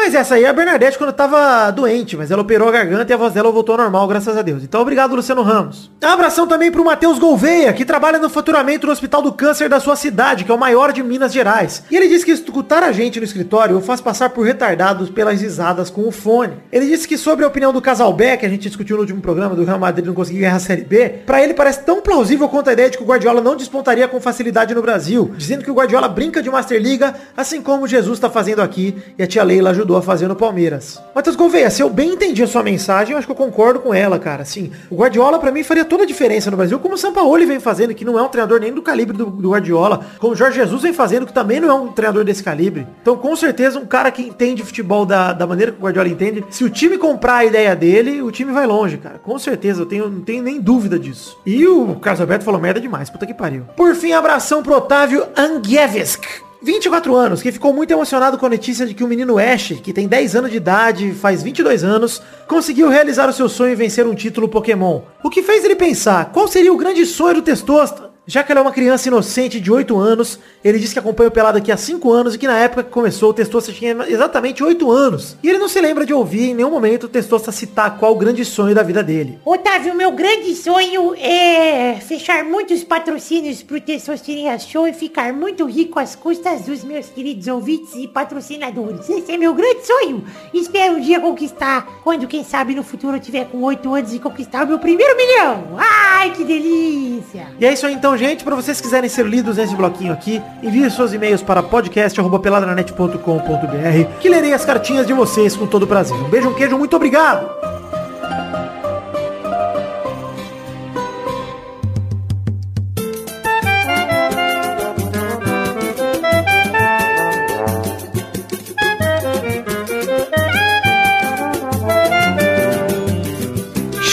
Mas 0.00 0.14
essa 0.14 0.36
aí 0.36 0.44
é 0.44 0.48
a 0.48 0.52
Bernadette 0.52 0.96
quando 0.96 1.12
tava 1.12 1.72
doente, 1.72 2.16
mas 2.16 2.30
ela 2.30 2.40
operou 2.40 2.68
a 2.68 2.70
garganta 2.70 3.12
e 3.12 3.14
a 3.14 3.16
voz 3.16 3.34
dela 3.34 3.50
voltou 3.50 3.74
ao 3.74 3.82
normal, 3.82 4.06
graças 4.06 4.36
a 4.36 4.42
Deus. 4.42 4.62
Então 4.62 4.80
obrigado, 4.80 5.14
Luciano 5.14 5.42
Ramos. 5.42 5.90
Abração 6.00 6.46
também 6.46 6.70
pro 6.70 6.84
Matheus 6.84 7.18
Gouveia, 7.18 7.72
que 7.72 7.84
trabalha 7.84 8.16
no 8.20 8.30
faturamento 8.30 8.86
no 8.86 8.92
Hospital 8.92 9.20
do 9.20 9.32
Câncer 9.32 9.68
da 9.68 9.80
sua 9.80 9.96
cidade, 9.96 10.44
que 10.44 10.52
é 10.52 10.54
o 10.54 10.58
maior 10.58 10.92
de 10.92 11.02
Minas 11.02 11.32
Gerais. 11.32 11.82
E 11.90 11.96
ele 11.96 12.06
disse 12.08 12.24
que 12.24 12.30
escutar 12.30 12.84
a 12.84 12.92
gente 12.92 13.18
no 13.18 13.24
escritório 13.24 13.76
o 13.76 13.80
faz 13.80 14.00
passar 14.00 14.30
por 14.30 14.46
retardados 14.46 15.10
pelas 15.10 15.40
risadas 15.42 15.90
com 15.90 16.06
o 16.06 16.12
fone. 16.12 16.54
Ele 16.70 16.86
disse 16.86 17.08
que 17.08 17.18
sobre 17.18 17.44
a 17.44 17.48
opinião 17.48 17.72
do 17.72 17.82
Casalbé, 17.82 18.36
que 18.36 18.46
a 18.46 18.48
gente 18.48 18.68
discutiu 18.68 18.94
no 18.94 19.02
último 19.02 19.20
programa 19.20 19.56
do 19.56 19.64
Real 19.64 19.80
Madrid 19.80 20.06
não 20.06 20.14
conseguir 20.14 20.38
ganhar 20.38 20.54
a 20.54 20.60
Série 20.60 20.84
B, 20.84 21.08
pra 21.26 21.42
ele 21.42 21.54
parece 21.54 21.80
tão 21.80 22.00
plausível 22.00 22.48
quanto 22.48 22.70
a 22.70 22.72
ideia 22.72 22.88
de 22.88 22.96
que 22.96 23.02
o 23.02 23.06
Guardiola 23.06 23.40
não 23.40 23.56
despontaria 23.56 24.06
com 24.06 24.20
facilidade 24.20 24.76
no 24.76 24.80
Brasil, 24.80 25.32
dizendo 25.36 25.64
que 25.64 25.70
o 25.72 25.74
Guardiola 25.74 26.08
brinca 26.08 26.40
de 26.40 26.48
Master 26.48 26.80
Liga, 26.80 27.16
assim 27.36 27.60
como 27.60 27.88
Jesus 27.88 28.20
tá 28.20 28.30
fazendo 28.30 28.62
aqui 28.62 28.96
e 29.18 29.22
a 29.24 29.26
tia 29.26 29.42
Leila 29.42 29.70
ajudou 29.70 29.87
a 29.96 30.02
fazer 30.02 30.28
no 30.28 30.36
Palmeiras. 30.36 31.00
Matheus 31.14 31.36
Gouveia, 31.36 31.70
se 31.70 31.82
eu 31.82 31.90
bem 31.90 32.12
entendi 32.12 32.42
a 32.42 32.46
sua 32.46 32.62
mensagem, 32.62 33.12
eu 33.12 33.18
acho 33.18 33.26
que 33.26 33.32
eu 33.32 33.36
concordo 33.36 33.80
com 33.80 33.94
ela, 33.94 34.18
cara. 34.18 34.42
Assim, 34.42 34.70
o 34.90 34.96
Guardiola 34.96 35.38
pra 35.38 35.50
mim 35.50 35.62
faria 35.62 35.84
toda 35.84 36.02
a 36.02 36.06
diferença 36.06 36.50
no 36.50 36.56
Brasil, 36.56 36.78
como 36.78 36.94
o 36.94 36.98
Sampaoli 36.98 37.46
vem 37.46 37.60
fazendo, 37.60 37.94
que 37.94 38.04
não 38.04 38.18
é 38.18 38.22
um 38.22 38.28
treinador 38.28 38.60
nem 38.60 38.72
do 38.72 38.82
calibre 38.82 39.16
do, 39.16 39.26
do 39.26 39.50
Guardiola, 39.50 40.00
como 40.18 40.32
o 40.32 40.36
Jorge 40.36 40.58
Jesus 40.58 40.82
vem 40.82 40.92
fazendo, 40.92 41.26
que 41.26 41.32
também 41.32 41.60
não 41.60 41.68
é 41.68 41.74
um 41.74 41.88
treinador 41.88 42.24
desse 42.24 42.42
calibre. 42.42 42.86
Então, 43.00 43.16
com 43.16 43.34
certeza, 43.34 43.78
um 43.78 43.86
cara 43.86 44.10
que 44.10 44.22
entende 44.22 44.62
futebol 44.62 45.06
da, 45.06 45.32
da 45.32 45.46
maneira 45.46 45.72
que 45.72 45.78
o 45.78 45.82
Guardiola 45.82 46.08
entende, 46.08 46.44
se 46.50 46.64
o 46.64 46.70
time 46.70 46.98
comprar 46.98 47.36
a 47.36 47.44
ideia 47.44 47.74
dele, 47.74 48.22
o 48.22 48.30
time 48.30 48.52
vai 48.52 48.66
longe, 48.66 48.98
cara. 48.98 49.18
Com 49.18 49.38
certeza, 49.38 49.82
eu 49.82 49.86
tenho, 49.86 50.08
não 50.08 50.20
tenho 50.20 50.42
nem 50.42 50.60
dúvida 50.60 50.98
disso. 50.98 51.38
E 51.44 51.66
o 51.66 51.96
Carlos 51.96 52.20
Alberto 52.20 52.44
falou 52.44 52.60
merda 52.60 52.80
demais, 52.80 53.10
puta 53.10 53.26
que 53.26 53.34
pariu. 53.34 53.64
Por 53.76 53.94
fim, 53.94 54.12
abração 54.12 54.62
pro 54.62 54.76
Otávio 54.76 55.26
Angievesk. 55.36 56.47
24 56.60 57.14
anos, 57.14 57.40
que 57.40 57.52
ficou 57.52 57.72
muito 57.72 57.92
emocionado 57.92 58.36
com 58.36 58.46
a 58.46 58.48
notícia 58.48 58.84
de 58.84 58.92
que 58.92 59.04
o 59.04 59.08
menino 59.08 59.38
Ash, 59.38 59.74
que 59.80 59.92
tem 59.92 60.08
10 60.08 60.36
anos 60.36 60.50
de 60.50 60.56
idade, 60.56 61.12
faz 61.12 61.42
22 61.42 61.84
anos, 61.84 62.20
conseguiu 62.48 62.88
realizar 62.88 63.28
o 63.28 63.32
seu 63.32 63.48
sonho 63.48 63.72
e 63.72 63.76
vencer 63.76 64.06
um 64.06 64.14
título 64.14 64.48
Pokémon. 64.48 65.02
O 65.22 65.30
que 65.30 65.42
fez 65.42 65.64
ele 65.64 65.76
pensar, 65.76 66.32
qual 66.32 66.48
seria 66.48 66.72
o 66.72 66.76
grande 66.76 67.06
sonho 67.06 67.36
do 67.36 67.42
Testosta? 67.42 68.07
Já 68.30 68.42
que 68.42 68.52
ele 68.52 68.58
é 68.58 68.62
uma 68.62 68.72
criança 68.72 69.08
inocente 69.08 69.58
de 69.58 69.72
8 69.72 69.96
anos, 69.96 70.38
ele 70.62 70.78
disse 70.78 70.92
que 70.92 70.98
acompanha 70.98 71.28
o 71.28 71.32
Pelado 71.32 71.56
aqui 71.56 71.72
há 71.72 71.78
5 71.78 72.12
anos 72.12 72.34
e 72.34 72.38
que 72.38 72.46
na 72.46 72.58
época 72.58 72.84
que 72.84 72.90
começou 72.90 73.30
o 73.30 73.32
Testosta 73.32 73.72
tinha 73.72 73.96
exatamente 74.06 74.62
8 74.62 74.90
anos. 74.90 75.34
E 75.42 75.48
ele 75.48 75.56
não 75.56 75.66
se 75.66 75.80
lembra 75.80 76.04
de 76.04 76.12
ouvir 76.12 76.50
em 76.50 76.54
nenhum 76.54 76.70
momento 76.70 77.04
o 77.04 77.08
Testosta 77.08 77.50
citar 77.50 77.96
qual 77.96 78.12
o 78.12 78.18
grande 78.18 78.44
sonho 78.44 78.74
da 78.74 78.82
vida 78.82 79.02
dele. 79.02 79.38
Otávio, 79.46 79.94
meu 79.94 80.12
grande 80.12 80.54
sonho 80.54 81.14
é 81.16 81.94
fechar 82.06 82.44
muitos 82.44 82.84
patrocínios 82.84 83.62
pro 83.62 83.80
Testosterinha 83.80 84.58
Show 84.58 84.86
e 84.86 84.92
ficar 84.92 85.32
muito 85.32 85.64
rico 85.64 85.98
às 85.98 86.14
custas 86.14 86.66
dos 86.66 86.84
meus 86.84 87.06
queridos 87.06 87.48
ouvintes 87.48 87.94
e 87.94 88.06
patrocinadores. 88.06 89.08
Esse 89.08 89.32
é 89.32 89.38
meu 89.38 89.54
grande 89.54 89.86
sonho. 89.86 90.22
Espero 90.52 90.96
um 90.96 91.00
dia 91.00 91.18
conquistar, 91.18 92.00
quando 92.04 92.28
quem 92.28 92.44
sabe 92.44 92.74
no 92.74 92.82
futuro 92.82 93.16
eu 93.16 93.20
tiver 93.20 93.46
com 93.46 93.62
8 93.62 93.94
anos 93.94 94.12
e 94.12 94.18
conquistar 94.18 94.66
o 94.66 94.68
meu 94.68 94.78
primeiro 94.78 95.16
milhão. 95.16 95.78
Ai, 95.78 96.30
que 96.32 96.44
delícia. 96.44 97.46
E 97.58 97.64
é 97.64 97.72
isso 97.72 97.86
aí 97.86 97.94
então, 97.94 98.17
gente. 98.18 98.44
Para 98.44 98.56
vocês 98.56 98.80
quiserem 98.80 99.08
ser 99.08 99.24
lidos 99.24 99.56
nesse 99.56 99.74
bloquinho 99.74 100.12
aqui, 100.12 100.42
envie 100.62 100.90
seus 100.90 101.12
e-mails 101.12 101.42
para 101.42 101.62
podcast.peladranet.com.br 101.62 104.20
que 104.20 104.28
lerei 104.28 104.52
as 104.52 104.64
cartinhas 104.64 105.06
de 105.06 105.12
vocês 105.12 105.56
com 105.56 105.66
todo 105.66 105.86
prazer. 105.86 106.16
Um 106.16 106.28
beijo, 106.28 106.48
um 106.48 106.54
queijo, 106.54 106.76
muito 106.76 106.96
obrigado! 106.96 107.77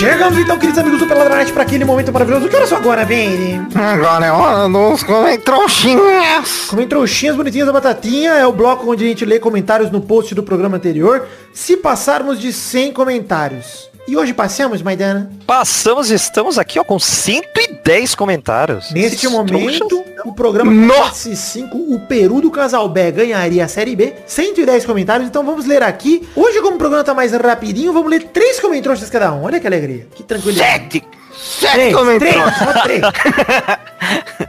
Chegamos 0.05 0.37
então, 0.37 0.59
queridos 0.59 0.79
amigos 0.79 0.99
do 0.99 1.07
Peladranet, 1.07 1.51
para 1.51 1.63
aquele 1.63 1.83
momento 1.83 2.13
maravilhoso. 2.13 2.47
Que 2.47 2.55
horas 2.55 2.69
são 2.69 2.77
agora, 2.77 3.03
Vini? 3.03 3.59
Agora 3.73 4.23
é 4.27 4.31
hora 4.31 4.69
dos 4.69 5.01
comentroxinhas. 5.01 6.67
Como 6.69 6.85
trouxinhas 6.85 7.35
bonitinhas 7.35 7.65
da 7.65 7.73
batatinha, 7.73 8.33
é 8.33 8.45
o 8.45 8.51
bloco 8.51 8.91
onde 8.91 9.03
a 9.03 9.07
gente 9.07 9.25
lê 9.25 9.39
comentários 9.39 9.89
no 9.89 9.99
post 9.99 10.35
do 10.35 10.43
programa 10.43 10.77
anterior. 10.77 11.27
Se 11.51 11.75
passarmos 11.75 12.39
de 12.39 12.53
100 12.53 12.93
comentários. 12.93 13.89
E 14.07 14.15
hoje 14.15 14.33
passamos, 14.35 14.83
Maidana? 14.83 15.31
Passamos, 15.47 16.11
estamos 16.11 16.59
aqui 16.59 16.77
ó, 16.79 16.83
com 16.83 16.99
110 16.99 18.13
comentários. 18.13 18.91
Neste 18.91 19.25
Esses 19.25 19.31
momento, 19.31 19.87
trouxas- 19.87 20.25
o 20.25 20.31
programa 20.33 20.71
Nossa! 20.71 21.35
5, 21.35 21.75
o 21.75 21.99
Peru 22.01 22.39
do 22.39 22.51
Casalbé 22.51 23.09
ganharia 23.11 23.65
a 23.65 23.67
Série 23.67 23.95
B. 23.95 24.13
110 24.27 24.85
comentários, 24.85 25.27
então 25.27 25.43
vamos 25.43 25.65
ler 25.65 25.81
aqui. 25.81 26.27
Hoje, 26.35 26.61
como 26.61 26.75
o 26.75 26.77
programa 26.77 27.03
tá 27.03 27.15
mais 27.15 27.31
rapidinho, 27.33 27.93
vamos 27.93 28.09
ler 28.11 28.23
três 28.25 28.59
comentários 28.59 29.09
cada 29.09 29.33
um. 29.33 29.43
Olha 29.43 29.59
que 29.59 29.65
alegria, 29.65 30.07
que 30.13 30.21
tranquilidade. 30.23 30.69
Sete! 30.83 31.03
Sete 31.35 31.73
Três, 31.73 31.73
três, 31.73 31.95
comentroxas. 31.95 32.57
só 32.57 32.81
três. 32.83 33.01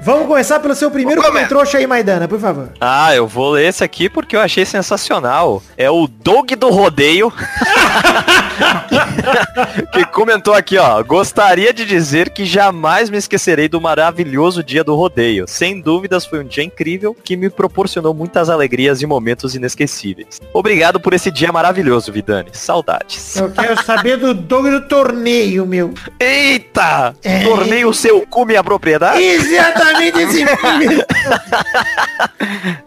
Vamos 0.03 0.27
começar 0.27 0.61
pelo 0.61 0.75
seu 0.75 0.91
primeiro 0.91 1.23
comentrouxa 1.23 1.79
aí, 1.79 1.87
Maidana, 1.87 2.29
por 2.29 2.39
favor. 2.39 2.69
Ah, 2.81 3.15
eu 3.15 3.27
vou 3.27 3.51
ler 3.53 3.69
esse 3.69 3.83
aqui 3.83 4.09
porque 4.09 4.37
eu 4.37 4.41
achei 4.41 4.65
sensacional. 4.65 5.63
É 5.77 5.91
o 5.91 6.07
Doug 6.07 6.53
do 6.53 6.71
Rodeio. 6.71 7.33
que 9.93 10.05
comentou 10.07 10.55
aqui, 10.55 10.79
ó. 10.79 11.03
Gostaria 11.03 11.73
de 11.73 11.85
dizer 11.85 12.31
que 12.31 12.45
jamais 12.45 13.11
me 13.11 13.17
esquecerei 13.17 13.69
do 13.69 13.81
maravilhoso 13.81 14.63
dia 14.63 14.83
do 14.85 14.95
rodeio. 14.95 15.47
Sem 15.47 15.81
dúvidas 15.81 16.25
foi 16.25 16.41
um 16.41 16.47
dia 16.47 16.65
incrível 16.65 17.15
que 17.15 17.37
me 17.37 17.51
proporcionou 17.51 18.15
muitas 18.15 18.49
alegrias 18.49 19.03
e 19.03 19.07
momentos 19.07 19.55
inesquecíveis. 19.55 20.41
Obrigado 20.53 21.01
por 21.01 21.13
esse 21.15 21.31
dia 21.31 21.53
maravilhoso, 21.53 22.13
Vidani. 22.13 22.51
Saudades. 22.53 23.37
Eu 23.37 23.51
quero 23.51 23.83
saber 23.85 24.17
do 24.17 24.35
Doug 24.35 24.67
do 24.67 24.83
torneio, 24.83 25.67
meu. 25.67 25.93
Eita! 26.19 27.15
Torneio 27.45 27.93
seu 27.93 28.27
cu 28.27 28.45
minha 28.45 28.63
propriedade? 28.63 29.21
Exatamente 29.47 30.19
esse 30.21 30.47
filme. 30.47 31.05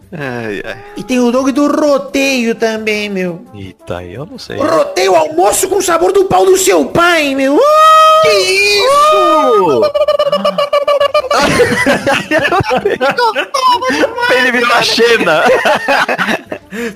Ai, 0.12 0.60
ai. 0.64 0.76
E 0.96 1.04
tem 1.04 1.20
o 1.20 1.30
Doug 1.30 1.50
do 1.50 1.68
roteio 1.68 2.56
também, 2.56 3.08
meu. 3.08 3.42
Eita, 3.54 4.02
eu 4.02 4.26
não 4.26 4.38
sei. 4.38 4.56
Roteio 4.56 5.14
almoço 5.14 5.68
com 5.68 5.80
sabor 5.80 6.12
do 6.12 6.24
pau 6.24 6.44
do 6.44 6.56
seu 6.56 6.86
pai, 6.86 7.32
meu. 7.32 7.56
Ah! 7.56 8.19
Que 8.22 8.28
isso? 8.28 9.82
Ele 14.30 14.52
virou 14.52 14.72
a 14.72 14.82
Xena. 14.82 15.44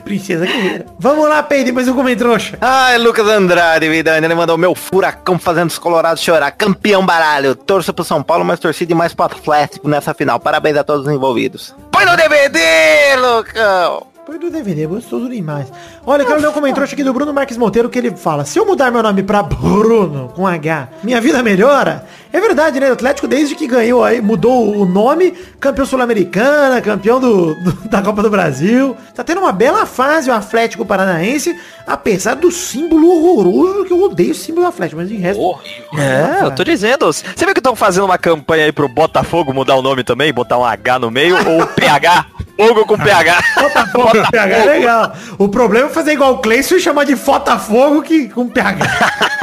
Princesa 0.05 0.47
guerreira. 0.47 0.87
Vamos 0.99 1.29
lá, 1.29 1.43
Peide, 1.43 1.73
mais 1.73 1.89
um 1.89 1.95
comentrouxa. 1.95 2.57
Ai, 2.61 2.99
Lucas 2.99 3.27
Andrade, 3.27 3.89
Vidani, 3.89 4.27
ele 4.27 4.35
mandou 4.35 4.57
meu 4.57 4.75
furacão 4.75 5.39
fazendo 5.39 5.71
os 5.71 5.79
colorados 5.79 6.23
chorar. 6.23 6.53
Campeão 6.53 7.05
baralho. 7.05 7.55
Torço 7.55 7.93
pro 7.93 8.05
São 8.05 8.23
Paulo, 8.23 8.45
mas 8.45 8.61
torci 8.61 8.87
demais 8.87 9.13
pro 9.13 9.27
Atlético 9.27 9.89
nessa 9.89 10.15
final. 10.15 10.39
Parabéns 10.39 10.77
a 10.77 10.85
todos 10.85 11.07
os 11.07 11.13
envolvidos. 11.13 11.75
Põe 11.91 12.05
no 12.05 12.17
DVD, 12.17 13.17
Lucão! 13.17 14.14
Põe 14.27 14.39
no 14.39 14.51
DVD, 14.51 14.85
é 14.85 14.87
gostoso 14.87 15.29
demais. 15.29 15.71
Olha, 16.07 16.23
eu 16.23 16.27
quero 16.27 16.41
ler 16.41 16.49
um 16.49 16.53
comentrouxa 16.53 16.95
aqui 16.95 17.05
do 17.05 17.13
Bruno 17.13 17.31
Marques 17.31 17.59
Monteiro 17.59 17.91
que 17.91 17.99
ele 17.99 18.17
fala, 18.17 18.47
se 18.47 18.59
eu 18.59 18.65
mudar 18.65 18.91
meu 18.91 19.03
nome 19.03 19.23
pra 19.23 19.43
Bruno, 19.43 20.33
com 20.35 20.47
H, 20.47 20.89
minha 21.03 21.21
vida 21.21 21.43
melhora? 21.43 22.07
É 22.35 22.41
verdade, 22.41 22.81
né? 22.81 22.91
O 22.91 22.95
Atlético, 22.95 23.29
desde 23.29 23.55
que 23.55 23.65
ganhou 23.65 24.03
aí, 24.03 24.21
mudou 24.21 24.77
o 24.77 24.85
nome, 24.85 25.33
campeão 25.61 25.87
sul-americana, 25.87 26.81
campeão 26.81 27.21
do, 27.21 27.55
do- 27.55 27.73
da 27.89 28.03
Copa 28.03 28.25
do 28.25 28.29
Brasil. 28.29 28.97
Tá 29.15 29.23
tendo 29.23 29.41
uma 29.41 29.53
bela 29.53 29.87
fase 29.87 30.29
o 30.29 30.35
Atlético 30.35 30.85
Paranaense, 30.85 31.57
apesar 31.87 32.35
do 32.35 32.51
símbolo 32.51 33.09
horroroso, 33.09 33.85
que 33.85 33.93
eu 33.93 34.03
odeio 34.03 34.33
o 34.33 34.35
símbolo 34.35 34.67
do 34.67 34.69
Atlético, 34.71 35.01
mas 35.01 35.09
de 35.09 35.15
resto... 35.17 35.41
É, 35.97 36.45
eu 36.45 36.51
tô 36.51 36.65
dizendo. 36.65 37.07
Você 37.13 37.23
viu 37.37 37.55
que 37.55 37.61
estão 37.61 37.77
fazendo 37.77 38.05
uma 38.07 38.19
campanha 38.19 38.65
aí 38.65 38.73
pro 38.73 38.89
Botafogo 38.89 39.55
mudar 39.55 39.77
o 39.77 39.83
nome 39.83 40.03
também? 40.03 40.33
Botar 40.33 40.59
um 40.59 40.65
H 40.65 40.99
no 40.99 41.13
meio 41.13 41.37
ou 41.37 41.65
PH? 41.69 42.27
Fogo 42.57 42.85
com 42.85 42.99
PH. 42.99 43.45
Botafogo 43.63 44.09
com 44.11 44.31
PH 44.33 44.57
é 44.57 44.65
legal. 44.65 45.13
O 45.39 45.49
problema 45.49 45.87
é 45.89 45.93
fazer 45.93 46.15
igual 46.15 46.33
o 46.35 46.39
Cleison 46.39 46.75
e 46.75 46.81
chamar 46.81 47.05
de 47.05 47.15
Fotafogo 47.15 48.03
que 48.03 48.29
com 48.29 48.49
PH. 48.49 48.85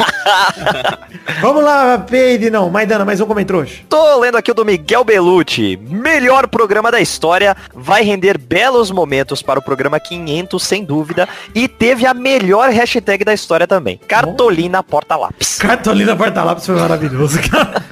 Vamos 1.41 1.63
lá, 1.63 1.97
Peide, 1.97 2.49
não. 2.49 2.69
Maidana, 2.69 3.05
mais 3.05 3.19
um 3.21 3.25
comentrouxa. 3.25 3.81
Tô 3.89 4.19
lendo 4.19 4.37
aqui 4.37 4.51
o 4.51 4.53
do 4.53 4.65
Miguel 4.65 5.03
Belucci. 5.03 5.77
Melhor 5.77 6.47
programa 6.47 6.91
da 6.91 6.99
história. 6.99 7.55
Vai 7.73 8.03
render 8.03 8.37
belos 8.37 8.91
momentos 8.91 9.41
para 9.41 9.59
o 9.59 9.61
programa 9.61 9.99
500, 9.99 10.61
sem 10.61 10.83
dúvida. 10.83 11.27
E 11.53 11.67
teve 11.67 12.05
a 12.05 12.13
melhor 12.13 12.69
hashtag 12.69 13.23
da 13.23 13.33
história 13.33 13.67
também. 13.67 13.99
Cartolina 14.07 14.83
Porta 14.83 15.15
Lápis. 15.15 15.57
Cartolina 15.57 16.15
Porta-Lápis 16.15 16.65
foi 16.65 16.75
maravilhoso, 16.75 17.39
cara. 17.49 17.83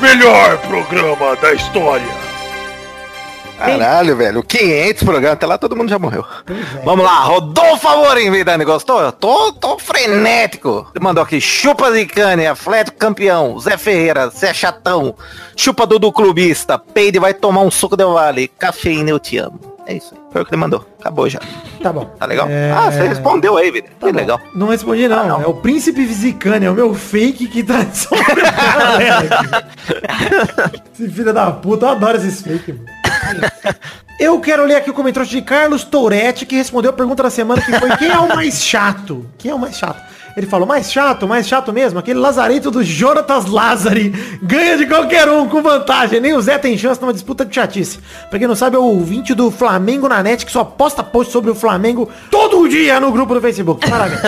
Melhor 0.00 0.58
programa 0.58 1.36
da 1.36 1.52
história. 1.54 2.23
Caralho, 3.66 4.16
velho. 4.16 4.42
500 4.42 5.02
programas. 5.02 5.32
Até 5.36 5.46
lá 5.46 5.58
todo 5.58 5.76
mundo 5.76 5.88
já 5.88 5.98
morreu. 5.98 6.24
é. 6.48 6.84
Vamos 6.84 7.04
lá. 7.04 7.20
Rodolfo 7.20 7.88
Amorim, 7.88 8.30
Vidani. 8.30 8.64
Gostou? 8.64 9.00
Eu 9.00 9.12
tô, 9.12 9.52
tô 9.52 9.78
frenético. 9.78 10.86
Ele 10.94 11.04
mandou 11.04 11.22
aqui. 11.22 11.40
Chupa 11.40 11.90
Zicane, 11.92 12.46
Atlético 12.46 12.96
campeão. 12.98 13.58
Zé 13.58 13.76
Ferreira, 13.76 14.28
Zé 14.28 14.52
Chatão. 14.54 15.14
Chupa 15.56 15.86
Dudu 15.86 16.12
Clubista. 16.12 16.78
Peide 16.78 17.18
vai 17.18 17.34
tomar 17.34 17.60
um 17.62 17.70
suco 17.70 17.96
de 17.96 18.04
vale. 18.04 18.48
Cafeína, 18.58 19.10
eu 19.10 19.18
te 19.18 19.38
amo. 19.38 19.60
É 19.86 19.92
isso 19.94 20.14
aí. 20.14 20.20
Foi 20.32 20.40
o 20.42 20.46
que 20.46 20.54
ele 20.54 20.60
mandou. 20.60 20.82
Acabou 20.98 21.28
já. 21.28 21.38
Tá 21.82 21.92
bom. 21.92 22.06
Tá 22.18 22.24
legal? 22.24 22.46
É, 22.48 22.72
Ah, 22.72 22.90
você 22.90 23.06
respondeu 23.06 23.56
aí, 23.58 23.70
Vidani. 23.70 23.94
tá 24.00 24.06
que 24.06 24.12
bom. 24.14 24.18
legal. 24.18 24.40
Não 24.54 24.68
respondi, 24.68 25.06
não. 25.06 25.18
Ah, 25.18 25.24
não. 25.24 25.42
É 25.42 25.46
o 25.46 25.52
Príncipe 25.52 26.04
Visicane, 26.06 26.64
é 26.64 26.70
o 26.70 26.74
meu 26.74 26.94
fake 26.94 27.46
que 27.48 27.62
tá 27.62 27.74
Esse 30.94 31.08
filho 31.10 31.32
da 31.32 31.50
puta, 31.50 31.86
eu 31.86 31.90
adoro 31.90 32.16
esses 32.16 32.40
fake, 32.40 32.72
mano. 32.72 32.84
Eu 34.20 34.40
quero 34.40 34.64
ler 34.64 34.76
aqui 34.76 34.90
o 34.90 34.94
comentário 34.94 35.28
de 35.28 35.42
Carlos 35.42 35.82
Touretti, 35.84 36.46
que 36.46 36.54
respondeu 36.56 36.90
a 36.90 36.94
pergunta 36.94 37.22
da 37.24 37.30
semana, 37.30 37.60
que 37.60 37.72
foi 37.78 37.96
quem 37.96 38.08
é 38.08 38.18
o 38.18 38.28
mais 38.28 38.62
chato? 38.62 39.26
Quem 39.36 39.50
é 39.50 39.54
o 39.54 39.58
mais 39.58 39.76
chato? 39.76 40.00
Ele 40.36 40.46
falou, 40.46 40.66
mais 40.66 40.90
chato, 40.90 41.28
mais 41.28 41.46
chato 41.46 41.72
mesmo, 41.72 41.96
aquele 41.98 42.18
lazarento 42.18 42.68
do 42.68 42.82
Jonatas 42.82 43.46
Lazari 43.46 44.10
ganha 44.42 44.76
de 44.76 44.84
qualquer 44.84 45.28
um 45.28 45.48
com 45.48 45.62
vantagem, 45.62 46.18
nem 46.20 46.34
o 46.34 46.40
Zé 46.42 46.58
tem 46.58 46.76
chance 46.76 47.00
numa 47.00 47.12
disputa 47.12 47.44
de 47.44 47.54
chatice. 47.54 48.00
Pra 48.30 48.38
quem 48.38 48.48
não 48.48 48.56
sabe, 48.56 48.74
é 48.74 48.78
o 48.78 48.82
ouvinte 48.82 49.32
do 49.32 49.48
Flamengo 49.52 50.08
na 50.08 50.22
net, 50.24 50.44
que 50.44 50.50
só 50.50 50.64
posta 50.64 51.04
post 51.04 51.32
sobre 51.32 51.52
o 51.52 51.54
Flamengo 51.54 52.10
todo 52.32 52.68
dia 52.68 52.98
no 52.98 53.12
grupo 53.12 53.32
do 53.34 53.40
Facebook. 53.40 53.88
Parabéns. 53.88 54.20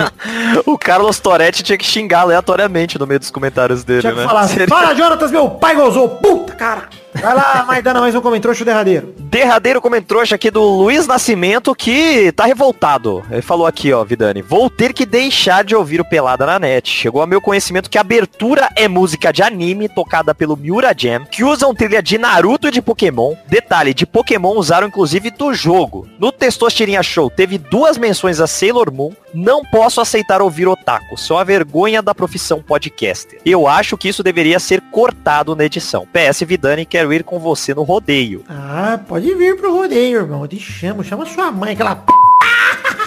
o 0.64 0.78
Carlos 0.78 1.20
Toretti 1.20 1.62
tinha 1.62 1.76
que 1.76 1.84
xingar 1.84 2.20
aleatoriamente 2.20 2.98
no 2.98 3.06
meio 3.06 3.20
dos 3.20 3.30
comentários 3.30 3.84
dele, 3.84 4.00
Tinha 4.00 4.12
que 4.14 4.20
né? 4.20 4.26
falar, 4.26 4.48
Seria- 4.48 4.68
fala 4.68 4.94
Jonatas, 4.94 5.30
meu 5.30 5.50
pai 5.50 5.74
gozou, 5.74 6.08
puta 6.08 6.54
cara. 6.54 6.88
Vai 7.14 7.34
lá, 7.34 7.64
Maidana, 7.66 8.00
mais 8.00 8.14
um 8.14 8.20
comentrouxa 8.20 8.64
derradeiro. 8.64 9.14
Derradeiro 9.18 9.80
comentrouxa 9.80 10.34
aqui 10.34 10.50
do 10.50 10.62
Luiz 10.62 11.06
Nascimento 11.06 11.74
que 11.74 12.32
tá 12.32 12.44
revoltado. 12.44 13.22
Ele 13.30 13.42
falou 13.42 13.66
aqui, 13.66 13.92
ó, 13.92 14.02
Vidani. 14.02 14.40
Vou 14.40 14.70
ter 14.70 14.92
que 14.92 15.04
deixar 15.04 15.62
de 15.62 15.74
ouvir 15.76 16.00
o 16.00 16.08
Pelada 16.08 16.46
na 16.46 16.58
net. 16.58 16.88
Chegou 16.88 17.20
ao 17.20 17.26
meu 17.26 17.40
conhecimento 17.40 17.90
que 17.90 17.98
a 17.98 18.00
abertura 18.00 18.68
é 18.76 18.88
música 18.88 19.32
de 19.32 19.42
anime 19.42 19.88
tocada 19.88 20.34
pelo 20.34 20.56
Miura 20.56 20.94
Jam, 20.96 21.24
que 21.26 21.44
usam 21.44 21.74
trilha 21.74 22.02
de 22.02 22.16
Naruto 22.16 22.68
e 22.68 22.70
de 22.70 22.80
Pokémon. 22.80 23.34
Detalhe, 23.46 23.92
de 23.94 24.06
Pokémon 24.06 24.54
usaram 24.56 24.88
inclusive 24.88 25.30
do 25.30 25.52
jogo. 25.52 26.08
No 26.18 26.32
Testosterinha 26.32 27.02
Show 27.02 27.30
teve 27.30 27.58
duas 27.58 27.98
menções 27.98 28.40
a 28.40 28.46
Sailor 28.46 28.92
Moon. 28.92 29.12
Não 29.34 29.62
posso 29.64 30.00
aceitar 30.00 30.42
ouvir 30.42 30.68
otaku. 30.68 31.16
Sou 31.16 31.38
a 31.38 31.44
vergonha 31.44 32.02
da 32.02 32.14
profissão 32.14 32.62
podcaster. 32.62 33.40
Eu 33.44 33.66
acho 33.66 33.96
que 33.96 34.08
isso 34.08 34.22
deveria 34.22 34.60
ser 34.60 34.80
cortado 34.90 35.56
na 35.56 35.64
edição. 35.64 36.06
PS 36.12 36.40
Vidani, 36.40 36.84
quero 36.84 37.12
ir 37.12 37.24
com 37.24 37.38
você 37.38 37.74
no 37.74 37.82
rodeio. 37.82 38.44
Ah, 38.48 39.00
pode 39.08 39.34
vir 39.34 39.56
pro 39.56 39.74
rodeio, 39.74 40.20
irmão. 40.20 40.42
Eu 40.42 40.48
te 40.48 40.60
chamo, 40.60 41.02
chama 41.02 41.24
sua 41.26 41.50
mãe, 41.50 41.72
aquela 41.72 41.96
p... 41.96 42.12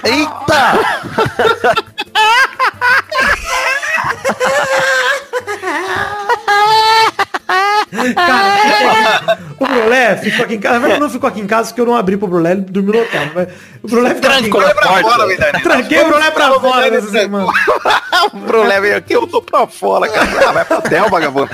Eita! 0.04 0.80
Cara, 8.14 8.55
o 9.60 9.66
Brulé 9.66 10.18
ficou 10.18 10.46
aqui 10.46 10.56
em 10.56 10.60
casa. 10.60 10.80
Verdade, 10.80 11.02
não 11.02 11.10
ficou 11.10 11.28
aqui 11.28 11.40
em 11.40 11.48
casa 11.48 11.70
porque 11.70 11.82
eu 11.82 11.86
não 11.86 11.96
abri 11.96 12.18
pro 12.18 12.28
Brulé, 12.28 12.52
ele 12.52 12.62
dormiu 12.62 12.94
no 12.94 13.02
hotel. 13.02 13.22
Mas 13.34 13.48
o 13.84 13.88
Brulé 13.88 14.16
ficou 14.16 14.30
aqui 14.30 14.40
em 14.40 14.50
Trancou 14.50 14.62
casa. 14.62 14.76
pra 14.76 15.02
fora, 15.02 15.28
Vidani. 15.28 15.62
Tranquei 15.64 16.00
o 16.00 16.08
Brulé 16.08 16.32
pra 16.32 16.60
fora 16.60 16.90
nessa 16.90 17.10
semana. 17.10 17.52
o 18.34 18.38
Brulé 18.38 18.82
veio 18.82 18.98
aqui, 18.98 19.14
eu 19.14 19.28
tô 19.28 19.42
pra 19.42 19.68
fora, 19.68 20.10
cara. 20.10 20.50
Ah, 20.50 20.52
vai 20.54 20.66
pro 20.66 20.78
hotel, 20.78 21.10
vagabundo. 21.10 21.50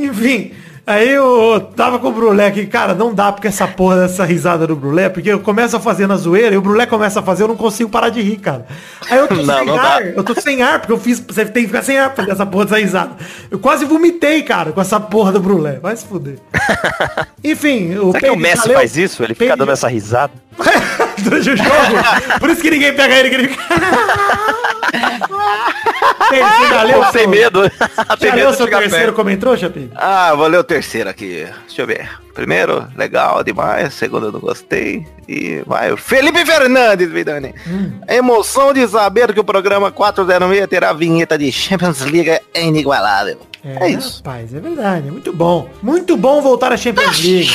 Enfim, 0.00 0.54
aí 0.86 1.10
eu 1.10 1.60
tava 1.74 1.98
com 1.98 2.08
o 2.08 2.12
Brulé 2.12 2.46
aqui, 2.46 2.66
cara, 2.66 2.94
não 2.94 3.12
dá 3.12 3.32
porque 3.32 3.48
essa 3.48 3.66
porra 3.66 3.96
dessa 4.02 4.24
risada 4.24 4.66
do 4.66 4.76
Brulé, 4.76 5.08
porque 5.08 5.28
eu 5.30 5.40
começo 5.40 5.76
a 5.76 5.80
fazer 5.80 6.06
na 6.06 6.16
zoeira 6.16 6.54
e 6.54 6.58
o 6.58 6.62
Brulé 6.62 6.86
começa 6.86 7.20
a 7.20 7.22
fazer, 7.22 7.42
eu 7.42 7.48
não 7.48 7.56
consigo 7.56 7.90
parar 7.90 8.08
de 8.08 8.22
rir, 8.22 8.36
cara. 8.36 8.66
Aí 9.10 9.18
eu 9.18 9.26
tô 9.28 9.34
Não, 9.42 9.56
sem 9.56 9.66
não 9.66 9.76
ar, 9.76 10.02
dá. 10.02 10.08
eu 10.08 10.22
tô 10.24 10.40
sem 10.40 10.62
ar, 10.62 10.78
porque 10.80 10.92
eu 10.92 10.98
fiz, 10.98 11.20
você 11.20 11.44
tem 11.44 11.62
que 11.64 11.68
ficar 11.68 11.82
sem 11.82 11.98
ar 11.98 12.08
pra 12.10 12.16
fazer 12.24 12.32
essa 12.32 12.46
porra 12.46 12.64
dessa 12.66 12.78
risada. 12.78 13.16
Eu 13.50 13.58
quase 13.58 13.84
vomitei, 13.84 14.42
cara, 14.42 14.72
com 14.72 14.80
essa 14.80 15.00
porra 15.00 15.32
do 15.32 15.40
Brulé, 15.40 15.78
vai 15.80 15.96
se 15.96 16.06
fuder. 16.06 16.38
Enfim, 17.42 17.96
o 17.98 18.12
Será 18.12 18.20
que 18.20 18.26
o 18.26 18.30
Pedro 18.32 18.36
Messi 18.38 18.58
valeu. 18.62 18.76
faz 18.76 18.96
isso? 18.96 19.22
Ele 19.22 19.34
fica 19.34 19.44
Pedro- 19.52 19.58
dando 19.58 19.72
essa 19.72 19.88
risada? 19.88 20.32
Durante 21.22 21.50
o 21.50 21.56
jogo. 21.56 21.70
Por 22.38 22.50
isso 22.50 22.62
que 22.62 22.70
ninguém 22.70 22.94
pega 22.94 23.14
ele, 23.14 23.30
que 23.30 23.34
ele 23.36 23.48
você 26.28 26.68
já 26.68 26.82
leu, 26.82 27.04
sem 27.12 27.26
medo. 27.26 27.70
Já 28.20 28.34
leu 28.34 28.52
seu 28.52 28.66
terceiro 28.66 29.12
comentou, 29.12 29.56
Chapinho? 29.56 29.90
Ah, 29.94 30.34
vou 30.34 30.46
ler 30.46 30.58
o 30.58 30.64
terceiro 30.64 31.08
aqui. 31.08 31.46
Deixa 31.66 31.82
eu 31.82 31.86
ver. 31.86 32.08
Primeiro, 32.34 32.86
legal 32.96 33.42
demais. 33.42 33.94
Segundo, 33.94 34.26
eu 34.26 34.32
não 34.32 34.40
gostei. 34.40 35.06
E 35.28 35.62
vai. 35.66 35.92
o 35.92 35.96
Felipe 35.96 36.44
Fernandes, 36.44 37.10
Vidani. 37.10 37.54
A 38.06 38.14
emoção 38.14 38.72
de 38.72 38.86
saber 38.88 39.32
que 39.32 39.40
o 39.40 39.44
programa 39.44 39.90
406 39.90 40.66
terá 40.68 40.92
vinheta 40.92 41.38
de 41.38 41.50
Champions 41.50 42.00
League 42.00 42.30
é 42.30 42.42
inigualável. 42.62 43.38
É, 43.64 43.88
isso. 43.88 44.18
Rapaz, 44.18 44.54
é 44.54 44.60
verdade, 44.60 45.08
é 45.08 45.10
muito 45.10 45.32
bom. 45.32 45.68
Muito 45.82 46.16
bom 46.16 46.40
voltar 46.40 46.72
à 46.72 46.76
Champions 46.76 47.18
League. 47.22 47.50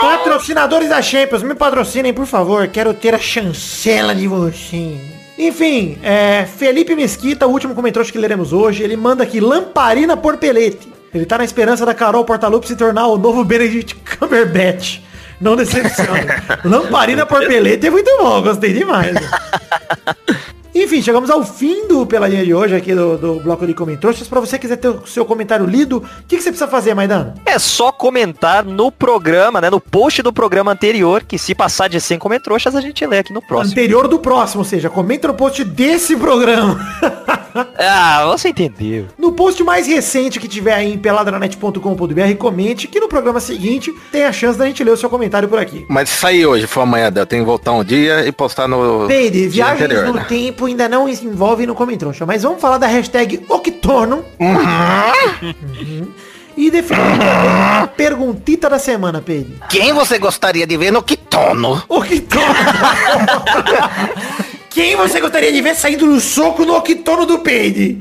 Patrocinadores 0.00 0.88
da 0.88 1.00
Champions, 1.00 1.42
me 1.42 1.54
patrocinem, 1.54 2.12
por 2.12 2.26
favor. 2.26 2.66
Quero 2.68 2.92
ter 2.94 3.14
a 3.14 3.18
chancela 3.18 4.14
de 4.14 4.26
você. 4.26 4.96
Enfim, 5.38 5.98
é, 6.02 6.46
Felipe 6.46 6.94
Mesquita, 6.94 7.46
o 7.46 7.50
último 7.50 7.74
comentário 7.74 8.10
que 8.10 8.18
leremos 8.18 8.52
hoje, 8.52 8.82
ele 8.82 8.96
manda 8.96 9.22
aqui 9.22 9.38
Lamparina 9.38 10.16
Porpelete. 10.16 10.88
Ele 11.14 11.26
tá 11.26 11.38
na 11.38 11.44
esperança 11.44 11.84
da 11.84 11.94
Carol 11.94 12.24
Portalupe 12.24 12.66
se 12.66 12.76
tornar 12.76 13.06
o 13.06 13.18
novo 13.18 13.44
Benedict 13.44 13.94
Cumberbatch. 14.18 15.00
Não 15.40 15.54
decepciona. 15.54 16.42
Lamparina 16.64 17.26
Porpelete 17.26 17.86
é 17.86 17.90
muito 17.90 18.10
bom, 18.18 18.42
gostei 18.42 18.72
demais. 18.72 19.14
Enfim, 20.82 21.00
chegamos 21.00 21.30
ao 21.30 21.42
fim 21.42 21.88
do 21.88 22.04
Peladinha 22.04 22.44
de 22.44 22.52
hoje 22.52 22.76
aqui 22.76 22.94
do, 22.94 23.16
do 23.16 23.40
bloco 23.40 23.66
de 23.66 23.72
comentários. 23.72 24.28
Pra 24.28 24.40
você 24.40 24.58
quiser 24.58 24.76
ter 24.76 24.88
o 24.88 25.06
seu 25.06 25.24
comentário 25.24 25.64
lido, 25.64 25.98
o 25.98 26.00
que, 26.28 26.36
que 26.36 26.42
você 26.42 26.50
precisa 26.50 26.68
fazer, 26.68 26.92
Maidano? 26.92 27.32
É 27.46 27.58
só 27.58 27.90
comentar 27.90 28.62
no 28.62 28.92
programa, 28.92 29.58
né? 29.58 29.70
No 29.70 29.80
post 29.80 30.20
do 30.20 30.32
programa 30.32 30.72
anterior, 30.72 31.24
que 31.24 31.38
se 31.38 31.54
passar 31.54 31.88
de 31.88 31.98
100 31.98 32.18
comentroxas, 32.18 32.76
a 32.76 32.82
gente 32.82 33.04
lê 33.06 33.20
aqui 33.20 33.32
no 33.32 33.40
próximo. 33.40 33.72
Anterior 33.72 34.06
do 34.06 34.18
próximo, 34.18 34.60
ou 34.60 34.64
seja, 34.66 34.90
comenta 34.90 35.28
no 35.28 35.34
post 35.34 35.64
desse 35.64 36.14
programa. 36.14 36.78
ah, 37.78 38.26
você 38.26 38.50
entendeu. 38.50 39.06
No 39.18 39.32
post 39.32 39.64
mais 39.64 39.86
recente 39.86 40.38
que 40.38 40.46
tiver 40.46 40.74
aí 40.74 40.92
em 40.92 40.98
peladranet.com.br, 40.98 42.36
comente 42.38 42.86
que 42.86 43.00
no 43.00 43.08
programa 43.08 43.40
seguinte 43.40 43.90
tem 44.12 44.24
a 44.24 44.32
chance 44.32 44.58
da 44.58 44.66
gente 44.66 44.84
ler 44.84 44.90
o 44.90 44.96
seu 44.96 45.08
comentário 45.08 45.48
por 45.48 45.58
aqui. 45.58 45.86
Mas 45.88 46.10
sair 46.10 46.44
hoje, 46.44 46.66
foi 46.66 46.82
amanhã, 46.82 47.10
eu 47.16 47.24
tenho 47.24 47.42
que 47.42 47.46
voltar 47.46 47.72
um 47.72 47.82
dia 47.82 48.26
e 48.26 48.32
postar 48.32 48.68
no 48.68 49.08
dia 49.08 49.48
viagens 49.48 49.82
anterior, 49.82 50.06
no 50.06 50.14
né? 50.14 50.26
tempo 50.28 50.65
ainda 50.66 50.88
não 50.88 51.12
se 51.14 51.24
envolve 51.24 51.66
no 51.66 51.74
Comentrouxa, 51.74 52.26
mas 52.26 52.42
vamos 52.42 52.60
falar 52.60 52.78
da 52.78 52.86
hashtag 52.86 53.44
Octono. 53.48 54.24
Uhum. 54.38 56.08
E 56.56 56.70
definir 56.70 57.00
a 57.22 57.86
perguntita 57.86 58.70
da 58.70 58.78
semana, 58.78 59.20
Pedro. 59.20 59.52
Quem 59.68 59.92
você 59.92 60.18
gostaria 60.18 60.66
de 60.66 60.76
ver 60.76 60.90
no 60.90 61.02
Quitono? 61.02 61.82
Octono. 61.88 62.46
Quem 64.70 64.94
você 64.94 65.20
gostaria 65.20 65.50
de 65.50 65.62
ver 65.62 65.74
saindo 65.74 66.06
no 66.06 66.20
soco 66.20 66.64
no 66.64 66.76
Octono 66.76 67.24
do 67.24 67.38
Peide? 67.38 67.98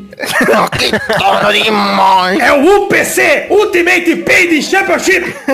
Quitono 0.77 1.53
demais! 1.53 2.39
É 2.39 2.51
o 2.51 2.83
UPC, 2.83 3.47
Ultimate 3.49 4.15
Peide 4.17 4.61
Championship. 4.61 5.33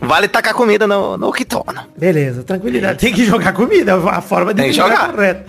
Vale 0.00 0.28
tacar 0.28 0.54
comida 0.54 0.86
no, 0.86 1.16
no 1.16 1.32
Quitono. 1.32 1.86
Beleza, 1.96 2.42
tranquilidade. 2.42 2.98
Tem 2.98 3.12
que 3.12 3.24
jogar 3.24 3.52
comida, 3.52 3.94
a 3.96 4.20
forma 4.20 4.54
de 4.54 4.62
Tem 4.62 4.70
que 4.70 4.76
jogar 4.76 5.10
correta. 5.12 5.44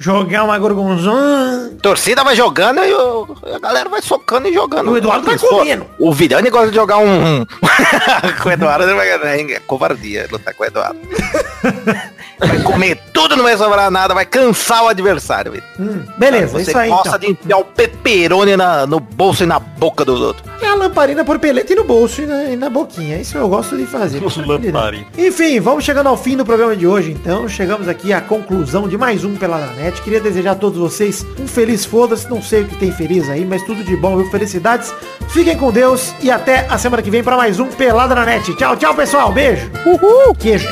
Jogar 0.00 0.44
uma 0.44 0.56
gorgonzona. 0.58 1.72
Torcida 1.82 2.22
vai 2.22 2.36
jogando 2.36 2.84
e 2.84 2.92
o- 2.94 3.36
a 3.52 3.58
galera 3.58 3.88
vai 3.88 4.00
socando 4.00 4.46
e 4.46 4.52
jogando. 4.54 4.92
O 4.92 4.96
Eduardo 4.96 5.28
tá 5.28 5.36
Pô, 5.36 5.48
comendo. 5.58 5.86
O 5.98 6.12
Vidani 6.12 6.50
gosta 6.50 6.68
de 6.70 6.76
jogar 6.76 6.98
um... 6.98 7.44
com 8.42 8.48
o 8.48 8.52
Eduardo, 8.52 8.84
ele 8.84 8.94
vai 8.94 9.18
ganhar. 9.18 9.50
É 9.56 9.60
covardia 9.66 10.28
lutar 10.30 10.54
com 10.54 10.62
o 10.62 10.66
Eduardo. 10.66 11.00
vai 12.38 12.62
comer 12.62 12.98
tudo, 13.12 13.36
não 13.36 13.44
vai 13.44 13.56
sobrar 13.56 13.90
nada, 13.90 14.14
vai 14.14 14.24
cansar 14.26 14.84
o 14.84 14.88
adversário. 14.88 15.52
Vitor. 15.52 15.68
Hum, 15.80 16.02
beleza, 16.16 16.58
Você 16.58 16.70
isso 16.70 16.78
aí 16.78 16.88
gosta 16.90 17.08
então. 17.08 17.18
de 17.20 17.26
enfiar 17.30 17.58
o 17.58 17.64
peperoni 17.64 18.56
na- 18.56 18.86
no 18.86 19.00
bolso 19.00 19.42
e 19.42 19.46
na 19.46 19.58
boca 19.58 20.04
dos 20.04 20.20
outros. 20.20 20.46
É 20.60 20.66
a 20.66 20.74
lamparina 20.74 21.24
por 21.24 21.38
pelete 21.38 21.74
no 21.74 21.84
bolso 21.84 22.22
e 22.22 22.26
na, 22.26 22.44
e 22.44 22.56
na 22.56 22.68
boquinha. 22.70 23.16
Isso 23.20 23.36
eu 23.38 23.48
gosto 23.48 23.76
de 23.76 23.86
fazer. 23.86 24.20
Lamparina. 24.46 25.06
Enfim, 25.16 25.60
vamos 25.60 25.84
chegando 25.84 26.08
ao 26.08 26.16
fim 26.16 26.36
do 26.36 26.44
programa 26.44 26.76
de 26.76 26.86
hoje, 26.86 27.10
então. 27.12 27.48
Chegamos 27.48 27.88
aqui 27.88 28.12
à 28.12 28.20
conclusão 28.20 28.88
de 28.88 28.96
mais 28.98 29.24
um 29.24 29.36
Pelada 29.36 29.66
Net. 29.74 30.00
Queria 30.02 30.20
desejar 30.20 30.52
a 30.52 30.54
todos 30.56 30.78
vocês 30.78 31.24
um 31.38 31.46
feliz 31.46 31.84
foda-se. 31.84 32.28
Não 32.28 32.42
sei 32.42 32.62
o 32.62 32.66
que 32.66 32.76
tem 32.76 32.92
feliz 32.92 33.28
aí, 33.28 33.44
mas 33.44 33.62
tudo 33.64 33.82
de 33.84 33.96
bom, 33.96 34.16
viu? 34.16 34.30
Felicidades. 34.30 34.92
Fiquem 35.28 35.56
com 35.56 35.70
Deus 35.70 36.14
e 36.20 36.30
até 36.30 36.66
a 36.70 36.78
semana 36.78 37.02
que 37.02 37.10
vem 37.10 37.22
para 37.22 37.36
mais 37.36 37.60
um 37.60 37.66
Pelada 37.66 38.14
na 38.14 38.24
Net. 38.24 38.54
Tchau, 38.56 38.76
tchau, 38.76 38.94
pessoal. 38.94 39.32
Beijo. 39.32 39.70
Uhul. 39.86 40.34
Queijo. 40.34 40.68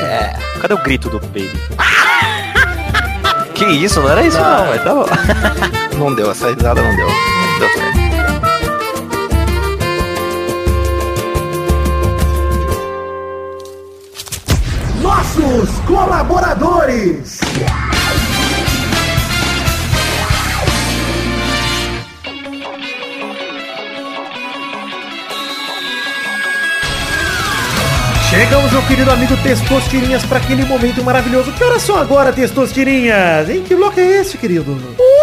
Cadê 0.61 0.73
o 0.73 0.77
grito 0.83 1.09
do 1.09 1.19
baby? 1.19 1.56
Que 3.57 3.65
isso, 3.65 3.99
não 4.01 4.09
era 4.09 4.23
isso 4.23 4.39
não, 4.39 4.67
mas 4.67 4.83
tá 4.83 4.93
bom. 4.93 5.05
Não 5.97 6.13
deu, 6.13 6.29
essa 6.29 6.49
risada 6.49 6.79
não 6.79 6.95
deu. 6.95 7.07
Não 7.07 7.59
deu 7.59 7.69
certo. 7.69 7.97
Nossos 15.01 15.69
colaboradores. 15.87 17.39
Chegamos, 28.37 28.71
meu 28.71 28.83
querido 28.83 29.09
amigo 29.09 29.35
Testostirinhas, 29.37 30.23
para 30.23 30.37
aquele 30.37 30.63
momento 30.63 31.03
maravilhoso. 31.03 31.51
Que 31.53 31.63
horas 31.63 31.81
são 31.81 31.97
agora, 31.97 32.31
Testostirinhas? 32.31 33.49
Em 33.49 33.63
que 33.63 33.75
bloco 33.75 33.99
é 33.99 34.19
esse, 34.19 34.37
querido? 34.37 34.73
Uh, 34.73 35.16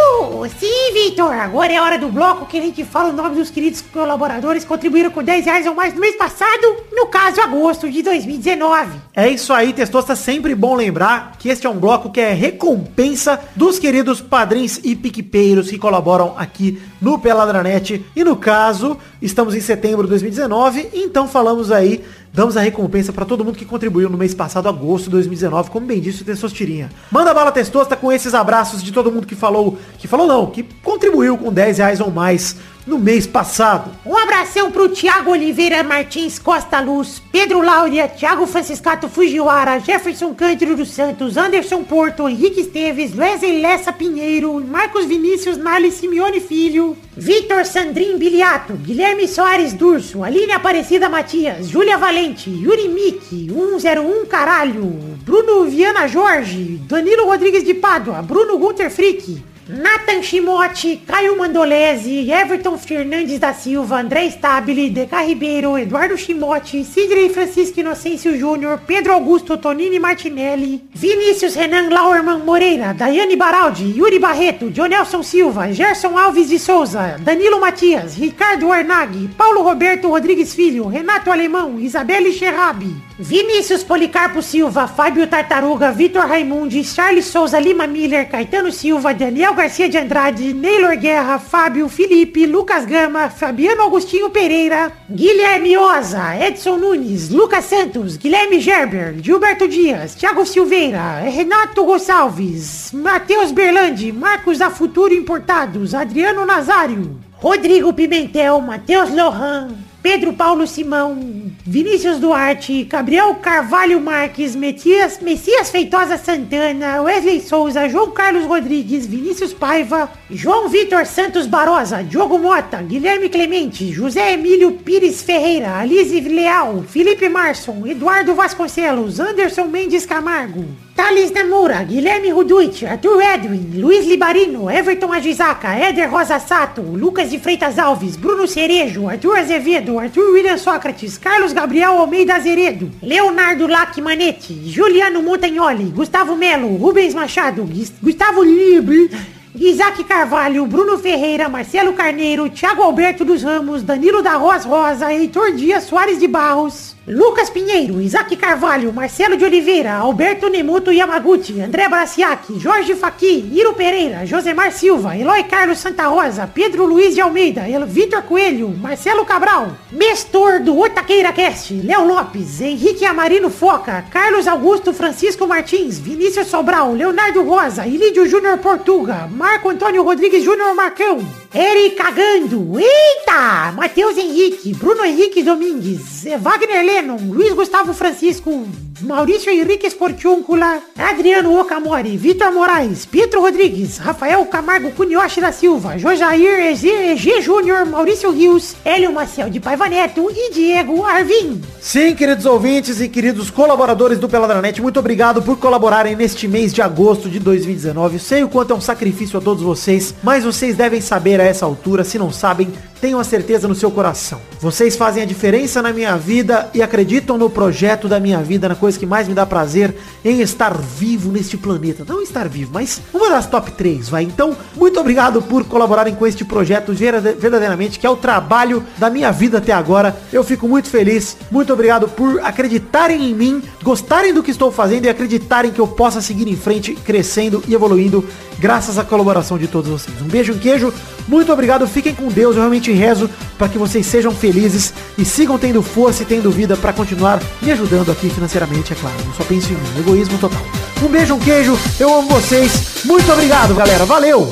sim, 0.59 0.93
Vitor. 0.93 1.33
Agora 1.33 1.73
é 1.73 1.77
a 1.77 1.83
hora 1.83 1.99
do 1.99 2.09
bloco 2.09 2.47
que 2.47 2.59
a 2.59 2.61
gente 2.61 2.85
fala 2.85 3.11
o 3.11 3.13
nome 3.13 3.37
dos 3.37 3.51
queridos 3.51 3.81
colaboradores 3.81 4.63
que 4.63 4.69
contribuíram 4.69 5.11
com 5.11 5.23
10 5.23 5.45
reais 5.45 5.67
ou 5.67 5.75
mais 5.75 5.95
no 5.95 6.01
mês 6.01 6.17
passado, 6.17 6.77
no 6.93 7.07
caso, 7.07 7.41
agosto 7.41 7.91
de 7.91 8.03
2019. 8.03 8.91
É 9.15 9.29
isso 9.29 9.53
aí, 9.53 9.73
Testosta. 9.73 10.15
Sempre 10.17 10.55
bom 10.55 10.75
lembrar 10.75 11.37
que 11.39 11.49
este 11.49 11.67
é 11.67 11.71
um 11.71 11.79
bloco 11.79 12.11
que 12.11 12.21
é 12.21 12.33
recompensa 12.33 13.41
dos 13.55 13.79
queridos 13.79 14.21
padrinhos 14.21 14.81
e 14.83 14.95
piquepeiros 14.95 15.71
que 15.71 15.79
colaboram 15.79 16.35
aqui 16.37 16.81
no 17.01 17.19
Peladranet. 17.19 18.05
E 18.17 18.25
no 18.25 18.37
caso, 18.37 18.97
estamos 19.21 19.55
em 19.55 19.61
setembro 19.61 20.05
de 20.05 20.11
2019, 20.11 20.89
então 20.95 21.29
falamos 21.29 21.71
aí, 21.71 22.03
damos 22.33 22.57
a 22.57 22.61
recompensa 22.61 23.13
para 23.13 23.25
todo 23.25 23.45
mundo 23.45 23.59
que 23.59 23.65
contribuiu 23.65 24.09
no 24.09 24.17
mês 24.17 24.35
passado, 24.35 24.69
agosto 24.69 25.05
de 25.05 25.11
2019, 25.11 25.71
como 25.71 25.87
bem 25.87 26.01
disse 26.01 26.23
o 26.23 26.25
Testostirinha. 26.25 26.91
Manda 27.11 27.35
bala, 27.35 27.53
Testosta, 27.53 27.95
com 27.95 28.11
esses 28.11 28.33
abraços 28.35 28.83
de 28.83 28.91
todo 28.91 29.13
mundo 29.13 29.27
que 29.27 29.35
falou, 29.35 29.79
que 30.05 30.09
falou 30.09 30.27
não, 30.27 30.51
que 30.51 30.63
contribuiu 30.83 31.39
com 31.39 31.51
10 31.51 31.79
reais 31.79 31.99
ou 31.99 32.11
mais 32.11 32.57
no 32.87 32.99
mês 32.99 33.27
passado. 33.27 33.91
Um 34.05 34.15
abração 34.15 34.71
pro 34.71 34.91
Thiago 34.91 35.31
Oliveira 35.31 35.83
Martins 35.83 36.39
Costa 36.39 36.79
Luz, 36.79 37.23
Pedro 37.33 37.63
Láudia, 37.63 38.07
Thiago 38.07 38.47
Franciscato 38.47 39.09
Fujiwara, 39.09 39.81
Jefferson 39.81 40.35
Cândido 40.35 40.77
dos 40.77 40.91
Santos, 40.91 41.39
Anderson 41.39 41.83
Porto, 41.85 42.29
Henrique 42.29 42.61
Esteves, 42.61 43.17
Wesley 43.17 43.63
Lessa 43.63 43.95
Pinheiro, 43.95 44.63
Marcos 44.63 45.07
Vinícius 45.07 45.57
Nali 45.57 45.91
Simeone 45.91 46.39
Filho, 46.39 46.95
Vitor 47.17 47.65
Sandrin 47.65 48.19
Biliato, 48.19 48.75
Guilherme 48.75 49.27
Soares 49.27 49.73
Durso, 49.73 50.23
Aline 50.23 50.53
Aparecida 50.53 51.09
Matias, 51.09 51.67
Júlia 51.67 51.97
Valente, 51.97 52.51
Yuri 52.51 52.89
Miki, 52.89 53.51
101 53.51 54.27
Caralho, 54.27 54.85
Bruno 55.25 55.65
Viana 55.65 56.07
Jorge, 56.07 56.79
Danilo 56.87 57.25
Rodrigues 57.25 57.65
de 57.65 57.73
Pádua, 57.73 58.21
Bruno 58.21 58.59
Gunter 58.59 58.91
Frick, 58.91 59.54
Nathan 59.67 60.23
Shimote, 60.23 61.01
Caio 61.07 61.37
Mandolese, 61.37 62.31
Everton 62.31 62.77
Fernandes 62.77 63.39
da 63.39 63.55
Silva, 63.55 63.97
André 63.97 64.31
Stabile, 64.31 64.91
Deca 64.91 65.23
Ribeiro, 65.23 65.79
Eduardo 65.79 66.19
Shimote, 66.19 66.85
Sidney 66.85 67.31
Francisco 67.31 67.81
Inocêncio 67.81 68.37
Júnior, 68.37 68.81
Pedro 68.87 69.15
Augusto 69.15 69.57
Tonini 69.57 69.99
Martinelli, 69.99 70.87
Vinícius 70.93 71.55
Renan 71.55 71.89
Lauerman 71.89 72.45
Moreira, 72.45 72.93
Daiane 72.93 73.37
Baraldi, 73.37 73.97
Yuri 73.97 74.19
Barreto, 74.19 74.71
Jonelson 74.71 75.23
Silva, 75.23 75.73
Gerson 75.73 76.19
Alves 76.19 76.51
de 76.51 76.59
Souza, 76.59 77.17
Danilo 77.21 77.59
Matias, 77.59 78.17
Ricardo 78.19 78.71
Arnag, 78.71 79.31
Paulo 79.35 79.63
Roberto 79.63 80.09
Rodrigues 80.09 80.55
Filho, 80.55 80.89
Renato 80.89 81.31
Alemão, 81.31 81.81
Isabelle 81.81 82.31
Xerrabi, 82.33 82.95
Vinícius 83.17 83.85
Policarpo 83.85 84.43
Silva, 84.43 84.89
Fábio 84.89 85.29
Tartaruga, 85.29 85.93
Vitor 85.93 86.27
Raimundi, 86.27 86.83
Charles 86.83 87.27
Souza 87.27 87.61
Lima 87.61 87.87
Miller, 87.87 88.29
Caetano 88.29 88.73
Silva, 88.73 89.15
Daniel 89.15 89.55
Garcia 89.55 89.89
de 89.89 89.97
Andrade, 89.97 90.53
Neylor 90.53 90.97
Guerra, 90.97 91.39
Fábio 91.39 91.89
Felipe, 91.89 92.45
Lucas 92.45 92.85
Gama, 92.85 93.31
Fabiano 93.31 93.85
Agostinho 93.85 94.31
Pereira, 94.31 94.91
Guilherme 95.09 95.79
Oza, 95.79 96.37
Edson 96.37 96.77
Nunes, 96.77 97.31
Lucas 97.31 97.67
Santos, 97.67 98.17
Guilherme 98.17 98.59
Gerber, 98.59 99.15
Gilberto 99.23 99.69
Dias, 99.69 100.17
Thiago 100.17 100.45
Silveira, 100.45 101.21
Renato 101.21 101.85
Gonçalves, 101.85 102.91
Matheus 102.93 103.53
Berlandi, 103.53 104.11
Marcos 104.11 104.59
da 104.59 104.71
Futuro 104.71 105.15
Importados, 105.15 105.95
Adriano 105.95 106.45
Nazário, 106.45 107.17
Rodrigo 107.35 107.93
Pimentel, 107.93 108.61
Matheus 108.61 109.15
Lohan, 109.15 109.69
Pedro 110.03 110.33
Paulo 110.33 110.67
Simão, 110.67 111.44
Vinícius 111.67 112.21
Duarte, 112.21 112.85
Gabriel 112.85 113.37
Carvalho 113.37 113.99
Marques, 113.99 114.55
Messias, 114.55 115.19
Messias 115.23 115.71
Feitosa 115.71 116.19
Santana, 116.19 117.01
Wesley 117.01 117.41
Souza, 117.41 117.89
João 117.89 118.11
Carlos 118.11 118.45
Rodrigues, 118.45 119.07
Vinícius 119.07 119.55
Paiva, 119.55 120.11
João 120.31 120.69
Vitor 120.69 121.07
Santos 121.07 121.47
Barosa, 121.47 122.03
Diogo 122.03 122.39
Mota, 122.39 122.83
Guilherme 122.83 123.31
Clemente, 123.31 123.91
José 123.91 124.35
Emílio 124.35 124.73
Pires 124.73 125.23
Ferreira, 125.23 125.79
Alice 125.79 126.21
Leal, 126.21 126.83
Felipe 126.87 127.31
Marson, 127.31 127.87
Eduardo 127.87 128.35
Vasconcelos, 128.35 129.19
Anderson 129.19 129.67
Mendes 129.67 130.05
Camargo, 130.05 130.67
Thales 130.95 131.33
Namura, 131.33 131.83
Guilherme 131.83 132.31
Ruduit, 132.31 132.85
Arthur 132.87 133.21
Edwin, 133.21 133.81
Luiz 133.81 134.07
Libarino, 134.07 134.71
Everton 134.71 135.13
Agisaca, 135.13 135.77
Éder 135.77 136.09
Rosa 136.09 136.39
Sato, 136.39 136.83
Lucas 136.83 137.31
de 137.31 137.39
Freitas 137.39 137.79
Alves, 137.79 138.17
Bruno 138.17 138.47
Cerejo, 138.47 139.09
Arthur 139.09 139.39
Azevedo, 139.39 139.99
Arthur 139.99 140.31
William 140.33 140.59
Sócrates, 140.59 141.19
Carlos 141.19 141.54
Gabriel 141.55 141.97
Almeida 141.99 142.35
Azeredo, 142.35 142.91
Leonardo 143.01 143.67
Lacmanetti, 143.67 144.53
Juliano 144.71 145.23
Montagnoli, 145.23 145.85
Gustavo 145.85 146.35
Melo, 146.37 146.77
Rubens 146.77 147.15
Machado, 147.15 147.67
Gustavo 148.03 148.43
Libre, 148.43 149.09
Isaac 149.57 150.03
Carvalho, 150.03 150.67
Bruno 150.67 150.99
Ferreira, 150.99 151.49
Marcelo 151.49 151.93
Carneiro, 151.93 152.51
Thiago 152.51 152.83
Alberto 152.83 153.25
dos 153.25 153.45
Ramos, 153.45 153.85
Danilo 153.85 154.21
da 154.21 154.35
Rosa 154.35 154.69
Rosa, 154.69 155.13
Heitor 155.13 155.53
Dias 155.53 155.85
Soares 155.85 156.19
de 156.19 156.27
Barros, 156.27 156.97
Lucas 157.07 157.51
Pinheiro, 157.51 158.01
Isaac 158.01 158.35
Carvalho, 158.35 158.93
Marcelo 158.93 159.37
de 159.37 159.45
Oliveira, 159.45 159.95
Alberto 159.95 160.49
Nemuto 160.49 160.91
Yamaguchi, 160.91 161.61
André 161.61 161.87
Braciac, 161.87 162.47
Jorge 162.61 162.97
Faqui, 162.97 163.49
Iro 163.53 163.75
Pereira, 163.75 164.27
Josemar 164.27 164.73
Silva, 164.73 165.17
Eloy 165.17 165.45
Carlos 165.45 165.79
Santa 165.79 166.09
Rosa, 166.09 166.47
Pedro 166.47 166.87
Luiz 166.87 167.15
de 167.15 167.21
Almeida, 167.21 167.65
Vitor 167.87 168.23
Coelho, 168.23 168.71
Marcelo 168.71 169.25
Cabral, 169.25 169.77
Mestor 169.93 170.61
do 170.61 170.81
Otaqueira 170.81 171.33
Cast, 171.33 171.73
Léo 171.73 172.07
Lopes, 172.07 172.61
Henrique 172.61 173.05
Amarino 173.05 173.51
Foca, 173.51 174.05
Carlos 174.11 174.49
Augusto 174.49 174.93
Francisco 174.95 175.47
Martins, 175.47 175.99
Vinícius 175.99 176.47
Sobral, 176.47 176.95
Leonardo 176.95 177.45
Rosa, 177.45 177.87
Ilídio 177.87 178.27
Júnior 178.27 178.59
Portuga, 178.59 179.29
Marco 179.45 179.69
Antônio 179.69 180.03
Rodrigues 180.03 180.43
Júnior 180.43 180.75
Marcão, 180.75 181.19
Eric 181.55 181.97
Cagando, 181.97 182.81
eita, 182.81 183.73
Matheus 183.73 184.17
Henrique, 184.17 184.73
Bruno 184.73 185.05
Henrique 185.05 185.43
Domingues, 185.43 186.25
Wagner 186.41 186.83
Lennon, 186.83 187.19
Luiz 187.31 187.53
Gustavo 187.53 187.93
Francisco, 187.93 188.67
Maurício 189.01 189.51
Henrique 189.51 189.87
Esportiúncula, 189.87 190.81
Adriano 190.97 191.59
Okamori, 191.59 192.17
Vitor 192.17 192.53
Moraes, 192.53 193.05
Pietro 193.05 193.41
Rodrigues, 193.41 193.99
Rafael 193.99 194.45
Camargo 194.47 194.91
Cunioche 194.93 195.41
da 195.41 195.51
Silva, 195.51 195.99
Jojair 195.99 196.71
EG, 196.71 196.89
EG 196.89 197.41
Júnior, 197.41 197.85
Maurício 197.87 198.31
Rios, 198.31 198.77
Hélio 198.85 199.13
Maciel 199.13 199.51
de 199.51 199.59
Paiva 199.59 199.89
Neto 199.89 200.31
e 200.31 200.53
Diego 200.53 201.05
Arvim. 201.05 201.61
Sim, 201.81 202.15
queridos 202.15 202.47
ouvintes 202.47 203.01
e 203.01 203.09
queridos 203.09 203.51
colaboradores 203.51 204.19
do 204.19 204.29
Peladranet, 204.29 204.81
muito 204.81 205.01
obrigado 205.01 205.43
por 205.43 205.59
colaborarem 205.59 206.15
neste 206.15 206.47
mês 206.47 206.73
de 206.73 206.81
agosto 206.81 207.29
de 207.29 207.41
2019. 207.41 208.15
Eu 208.15 208.21
sei 208.21 208.45
o 208.45 208.49
quanto 208.49 208.73
é 208.73 208.77
um 208.77 208.81
sacrifício 208.81 209.39
a 209.39 209.43
todos 209.43 209.63
vocês, 209.63 210.15
mas 210.23 210.45
vocês 210.45 210.77
devem 210.77 211.01
saber 211.01 211.41
a 211.41 211.45
essa 211.45 211.65
altura, 211.65 212.05
se 212.05 212.19
não 212.19 212.31
sabem, 212.31 212.73
tenham 213.05 213.21
a 213.21 213.25
certeza 213.25 213.69
no 213.69 213.75
seu 213.75 213.91
coração. 213.91 214.41
Vocês 214.59 214.97
fazem 214.97 215.23
a 215.23 215.27
diferença 215.27 215.83
na 215.83 215.93
minha 215.93 216.17
vida 216.17 216.71
e 216.73 216.81
acreditam 216.81 217.37
no 217.37 217.51
projeto 217.51 218.09
da 218.09 218.19
minha 218.19 218.39
vida, 218.39 218.67
na 218.67 218.75
coisa 218.75 218.99
que 218.99 219.05
mais 219.05 219.29
me 219.29 219.35
dá 219.35 219.45
prazer 219.45 219.95
em 220.25 220.41
estar 220.41 220.75
vivo 220.79 221.31
neste 221.31 221.59
planeta. 221.59 222.03
Não 222.09 222.23
estar 222.23 222.49
vivo, 222.49 222.71
mas 222.73 223.03
uma 223.13 223.29
das 223.29 223.45
top 223.45 223.73
3, 223.73 224.09
vai. 224.09 224.23
Então, 224.23 224.57
muito 224.75 224.99
obrigado 224.99 225.43
por 225.43 225.65
colaborarem 225.65 226.15
com 226.15 226.27
este 226.27 226.47
projeto 226.47 226.95
verdade- 226.95 227.37
verdadeiramente, 227.39 227.99
que 227.99 228.07
é 228.07 228.11
o 228.11 228.17
trabalho 228.17 228.83
da 228.97 229.11
minha 229.11 229.31
vida 229.31 229.59
até 229.59 229.75
agora. 229.75 230.17
Eu 230.33 230.43
fico 230.43 230.67
muito 230.67 230.89
feliz. 230.89 231.37
Muito 231.51 231.75
obrigado 231.75 232.09
por 232.09 232.41
acreditarem 232.41 233.23
em 233.31 233.35
mim, 233.35 233.63
gostarem 233.83 234.33
do 234.33 234.43
que 234.43 234.51
estou 234.51 234.73
fazendo 234.73 235.05
e 235.05 235.11
acreditarem 235.11 235.71
que 235.71 235.79
eu 235.79 235.87
possa 235.87 236.23
seguir 236.23 236.49
em 236.49 236.57
frente, 236.57 236.95
crescendo 236.95 237.63
e 237.69 237.75
evoluindo 237.75 238.25
graças 238.59 238.97
à 238.99 239.05
colaboração 239.05 239.59
de 239.59 239.69
todos 239.69 239.91
vocês. 239.91 240.23
Um 240.23 240.29
beijo, 240.29 240.55
um 240.55 240.59
queijo. 240.59 240.91
Muito 241.27 241.53
obrigado. 241.53 241.87
Fiquem 241.87 242.15
com 242.15 242.29
Deus. 242.29 242.55
Eu 242.57 242.63
realmente 242.63 242.93
rezo 242.93 243.29
para 243.59 243.69
que 243.69 243.79
vocês 243.79 244.07
sejam 244.07 244.33
felizes 244.33 244.93
e 245.17 245.25
sigam 245.25 245.59
tendo 245.59 245.83
força 245.83 246.23
e 246.23 246.27
tendo 246.27 246.51
vida 246.51 246.77
para 246.77 246.93
continuar 246.93 247.41
me 247.63 247.73
ajudando 247.73 248.11
aqui 248.13 248.29
financeiramente, 248.31 248.93
é 248.93 248.97
claro. 248.97 249.17
Não 249.27 249.35
só 249.35 249.45
penso 249.45 249.73
em 249.73 249.77
mim. 249.77 250.01
Egoísmo 250.01 250.39
total. 250.39 250.63
Um 251.03 251.09
beijo, 251.09 251.35
um 251.35 251.39
queijo. 251.39 251.79
Eu 251.99 252.15
amo 252.15 252.29
vocês. 252.29 253.05
Muito 253.05 253.31
obrigado, 253.33 253.75
galera. 253.75 254.05
Valeu! 254.05 254.49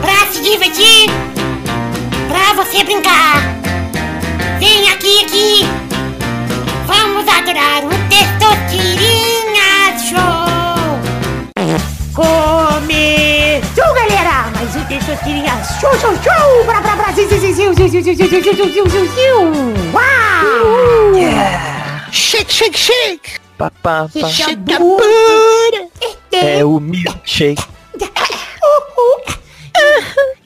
Pra 0.00 0.32
se 0.32 0.40
divertir, 0.42 1.10
pra 2.28 2.54
você 2.62 2.84
brincar. 2.84 3.58
Vem 4.58 4.90
aqui, 4.90 5.24
aqui. 5.24 5.66
Vamos 6.86 7.28
adorar 7.28 7.84
o 7.84 7.90
Testosterinha 8.08 9.17
Começou, 12.18 13.94
galera. 13.94 14.50
Mais 14.52 14.74
um 14.74 14.84
Testosterinha 14.86 15.52
Show, 15.80 15.96
show, 16.00 16.12
show. 16.16 16.64
Pra, 16.64 16.82
pra, 16.82 16.96
pra, 16.96 17.12
ziu, 17.12 17.28
ziu, 17.28 17.38
ziu, 17.38 17.52
ziu, 17.74 17.88
ziu, 17.88 18.02
ziu, 18.02 18.02
ziu, 18.02 18.16
ziu, 18.42 18.42
ziu, 18.42 18.54
ziu, 18.88 19.06
ziu. 19.06 19.38
Uau. 19.94 21.14
Shake, 22.10 22.52
shake, 22.52 22.76
shake. 22.76 23.38
Pá, 23.56 23.70
pá, 23.70 24.08
pá. 24.20 24.28
Chegou. 24.30 24.98
É 26.32 26.64
o 26.64 26.80
milkshake. 26.80 27.62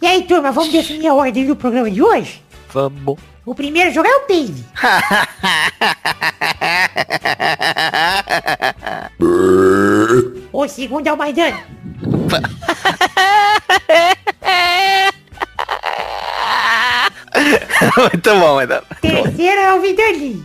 E 0.02 0.06
aí, 0.06 0.24
turma, 0.24 0.52
vamos 0.52 0.70
definir 0.70 1.08
a 1.08 1.14
ordem 1.14 1.46
do 1.46 1.56
programa 1.56 1.90
de 1.90 2.02
hoje? 2.02 2.42
Vamos. 2.70 3.16
O 3.46 3.54
primeiro 3.54 3.90
jogo 3.90 4.08
é 4.08 4.16
o 4.16 4.20
Peide. 4.20 4.62
segundo 10.82 11.06
é 11.06 11.12
o 11.12 11.16
Maidana. 11.16 11.62
Muito 18.12 18.34
bom, 18.36 18.58
ainda. 18.58 18.82
Terceiro 19.00 19.60
é 19.60 19.74
o 19.74 19.80
Vidani. 19.80 20.42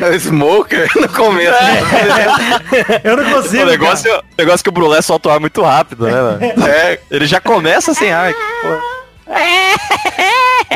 É 0.00 0.08
o 0.08 0.14
Smoker 0.20 0.90
no 0.96 1.08
começo. 1.08 1.56
Eu 3.04 3.16
não 3.16 3.30
consigo. 3.30 3.62
O 3.62 3.66
negócio, 3.66 4.12
o 4.18 4.22
negócio 4.36 4.64
que 4.64 4.68
o 4.68 4.72
Brulé 4.72 5.00
solta 5.00 5.28
o 5.28 5.32
ar 5.32 5.40
muito 5.40 5.62
rápido, 5.62 6.06
né, 6.06 6.12
mano? 6.12 6.40
É, 6.68 6.98
Ele 7.10 7.26
já 7.26 7.40
começa 7.40 7.94
sem 7.94 8.12
ar. 8.12 8.32
pô. 8.32 8.94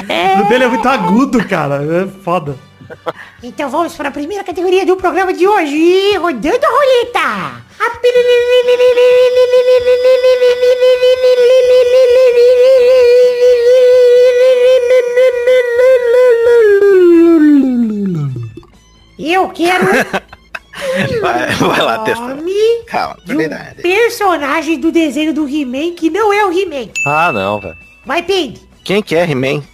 Cara. 0.03 0.43
O 0.43 0.49
dele 0.49 0.65
é 0.65 0.69
muito 0.69 0.89
agudo, 0.89 1.47
cara. 1.47 1.83
É 1.83 2.07
foda. 2.23 2.57
Então 3.43 3.69
vamos 3.69 3.95
para 3.95 4.09
a 4.09 4.13
primeira 4.13 4.43
categoria 4.43 4.87
do 4.87 4.97
programa 4.97 5.33
de 5.33 5.47
hoje. 5.47 6.17
Rodando 6.17 6.65
a 6.65 6.71
roleta. 6.71 7.63
Eu 19.19 19.49
quero 19.51 19.85
vai, 21.21 21.47
vai 21.55 21.81
lá, 21.81 21.99
testa. 21.99 22.39
Calma, 22.87 23.17
de 23.25 23.35
um 23.35 23.37
verdade. 23.37 23.83
personagem 23.83 24.79
do 24.79 24.91
desenho 24.91 25.35
do 25.35 25.47
He-Man 25.47 25.95
que 25.95 26.09
não 26.09 26.33
é 26.33 26.45
o 26.45 26.53
He-Man. 26.53 26.91
Ah, 27.07 27.33
não, 27.33 27.61
velho. 27.61 27.77
Vai, 28.07 28.23
Peide. 28.23 28.68
Quem 28.89 29.03
que 29.03 29.14
é 29.14 29.30
He-Man? 29.30 29.61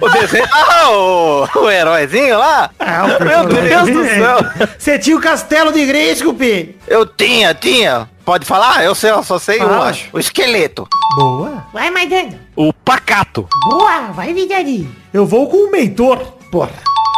o 0.00 0.08
desenho. 0.10 0.46
Ah, 0.52 0.90
o, 0.92 1.48
o 1.56 1.68
heróizinho 1.68 2.38
lá? 2.38 2.70
Meu 3.18 3.48
Deus 3.48 3.90
do 3.90 4.04
céu. 4.04 4.38
Você 4.78 4.96
tinha 4.96 5.16
o 5.16 5.20
castelo 5.20 5.72
de 5.72 5.84
Gresco, 5.84 6.32
Pedro. 6.34 6.76
Eu 6.86 7.04
tinha, 7.04 7.52
tinha. 7.52 8.08
Pode 8.24 8.46
falar? 8.46 8.84
Eu 8.84 8.94
sei, 8.94 9.10
eu 9.10 9.24
só 9.24 9.40
sei 9.40 9.60
um, 9.60 9.82
acho. 9.82 10.08
O 10.12 10.20
esqueleto. 10.20 10.86
Boa. 11.16 11.66
Vai, 11.72 11.90
Maidana. 11.90 12.38
O 12.54 12.72
pacato. 12.72 13.48
Boa, 13.68 14.12
vai, 14.12 14.32
Vidani. 14.32 14.88
Eu 15.12 15.26
vou 15.26 15.48
com 15.48 15.66
o 15.66 15.72
mentor. 15.72 16.18
Porra. 16.52 16.70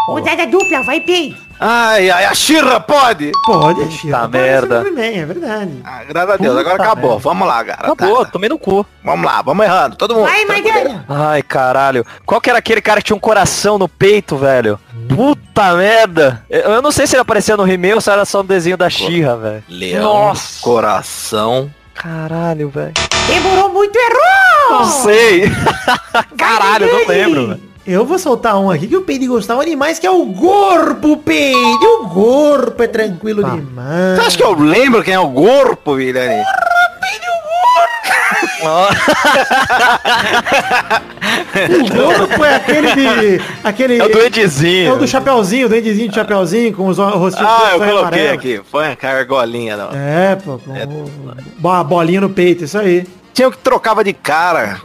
Rodada 0.06 0.46
dupla, 0.46 0.82
vai, 0.84 1.02
Peide. 1.02 1.36
Ai, 1.60 2.08
ai, 2.10 2.24
a 2.24 2.34
Xirra 2.34 2.78
pode? 2.78 3.32
Pode, 3.44 3.90
Chico. 3.90 4.10
Tá 4.12 4.28
merda. 4.28 4.84
É 4.96 5.24
verdade. 5.24 5.80
Ah, 5.84 6.04
graças 6.08 6.30
a 6.30 6.36
Deus, 6.36 6.56
agora 6.56 6.76
Puta 6.76 6.84
acabou. 6.84 7.10
merda. 7.10 7.22
Vamos 7.24 7.48
lá, 7.48 7.64
cara. 7.64 7.92
Acabou, 7.92 8.24
Tá. 8.24 8.30
tomei 8.30 8.48
no 8.48 8.58
cu. 8.58 8.86
Vamos 9.04 9.24
lá, 9.26 9.42
vamos 9.42 9.66
errando. 9.66 9.96
Todo 9.96 10.14
mundo. 10.14 10.26
Vai, 10.26 10.44
Maidana. 10.44 11.04
Ai, 11.08 11.42
caralho. 11.42 12.06
Qual 12.24 12.40
que 12.40 12.48
era 12.50 12.58
aquele 12.60 12.80
cara 12.80 13.00
que 13.00 13.06
tinha 13.06 13.16
um 13.16 13.20
coração 13.20 13.76
no 13.78 13.88
peito, 13.88 14.36
velho? 14.36 14.78
Puta 15.08 15.74
merda. 15.74 16.44
Eu 16.48 16.60
eu 16.74 16.82
não 16.82 16.92
sei 16.92 17.06
se 17.06 17.16
ele 17.16 17.22
aparecia 17.22 17.56
no 17.56 17.66
He-Man 17.68 17.94
ou 17.96 18.00
se 18.00 18.10
era 18.10 18.24
só 18.24 18.38
no 18.42 18.48
desenho 18.48 18.76
da 18.76 18.88
Xirra, 18.88 19.36
velho. 19.36 19.64
Leão, 19.68 20.02
Nossa. 20.02 20.60
coração. 20.62 21.70
Caralho, 21.94 22.68
velho. 22.68 22.92
Demorou 23.26 23.68
muito, 23.70 23.96
errou! 23.96 24.78
Não 24.78 24.84
sei. 24.84 25.50
Caralho, 26.38 26.86
não 26.92 27.06
lembro, 27.08 27.46
velho. 27.48 27.67
Eu 27.90 28.04
vou 28.04 28.18
soltar 28.18 28.58
um 28.58 28.70
aqui 28.70 28.86
que 28.86 28.96
o 28.96 29.00
Peide 29.00 29.26
gostava 29.26 29.64
demais, 29.64 29.98
que 29.98 30.06
é 30.06 30.10
o 30.10 30.26
corpo, 30.34 31.16
Peide. 31.16 31.86
O 32.02 32.08
corpo 32.10 32.82
é 32.82 32.86
tranquilo 32.86 33.42
demais. 33.42 34.18
Você 34.20 34.26
acha 34.26 34.36
que 34.36 34.44
eu 34.44 34.52
lembro 34.52 35.02
quem 35.02 35.14
é 35.14 35.18
o 35.18 35.30
corpo, 35.30 35.94
Vilani? 35.96 36.42
O 41.80 41.90
corpo 41.90 42.44
é 42.44 42.54
aquele 42.56 42.92
de... 42.94 43.42
Aquele... 43.64 43.98
É 43.98 44.02
o 44.04 44.06
É 44.06 44.08
duendezinho. 44.10 44.94
o 44.94 44.98
do 44.98 45.08
chapeuzinho, 45.08 45.66
o 45.66 45.68
duendezinho 45.70 46.08
de 46.10 46.14
chapeuzinho, 46.14 46.74
com 46.74 46.88
os 46.88 46.98
rostinhos 46.98 47.50
Ah, 47.50 47.70
eu 47.72 47.78
coloquei 47.78 48.00
amarelos. 48.02 48.32
aqui. 48.32 48.60
Põe 48.70 48.86
a 49.02 49.08
argolinha, 49.10 49.76
não. 49.76 49.88
É, 49.92 50.36
pô, 50.36 50.58
com 50.58 50.72
o- 50.72 51.10
uma 51.58 51.82
bolinha 51.84 52.20
no 52.20 52.28
peito, 52.28 52.64
isso 52.64 52.76
aí. 52.78 53.06
Tinha 53.32 53.48
o 53.48 53.50
que 53.50 53.58
trocava 53.58 54.02
de 54.04 54.12
cara 54.12 54.80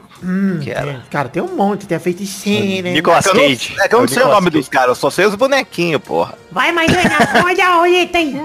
que 0.62 0.72
era. 0.72 0.86
Tem- 0.86 1.02
Cara, 1.10 1.30
tem 1.30 1.42
um 1.44 1.56
monte, 1.56 1.86
tem 1.88 1.98
a 1.98 2.00
feiticeira. 2.00 2.90
Nicolas 2.92 3.26
Cage. 3.26 3.76
é 3.80 3.88
que 3.88 3.96
eu 3.96 4.00
não 4.00 4.06
o 4.06 4.10
sei 4.10 4.24
o 4.24 4.28
nome 4.28 4.46
Cage. 4.52 4.58
dos 4.58 4.70
caras, 4.70 4.90
eu 4.90 4.96
só 4.96 5.10
sei 5.10 5.26
os 5.26 5.36
bonequinhos, 5.36 6.02
porra. 6.02 6.36
Vai, 6.52 6.72
Maidana, 6.72 7.18
pode 7.42 7.62
a 7.62 7.74
roleta 7.76 8.18
aí. 8.18 8.36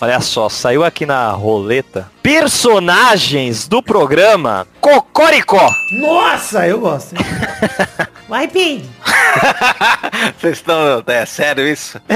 Olha 0.00 0.20
só, 0.20 0.48
saiu 0.48 0.84
aqui 0.84 1.06
na 1.06 1.30
roleta 1.30 2.10
personagens 2.22 3.66
do 3.66 3.82
programa 3.82 4.66
Cocoricó. 4.80 5.70
Nossa, 6.00 6.66
eu 6.66 6.80
gosto. 6.80 7.14
Vai, 8.28 8.48
Pedro. 8.48 8.88
Vocês 10.38 10.54
estão. 10.58 11.02
É 11.06 11.26
sério 11.26 11.66
isso? 11.68 12.00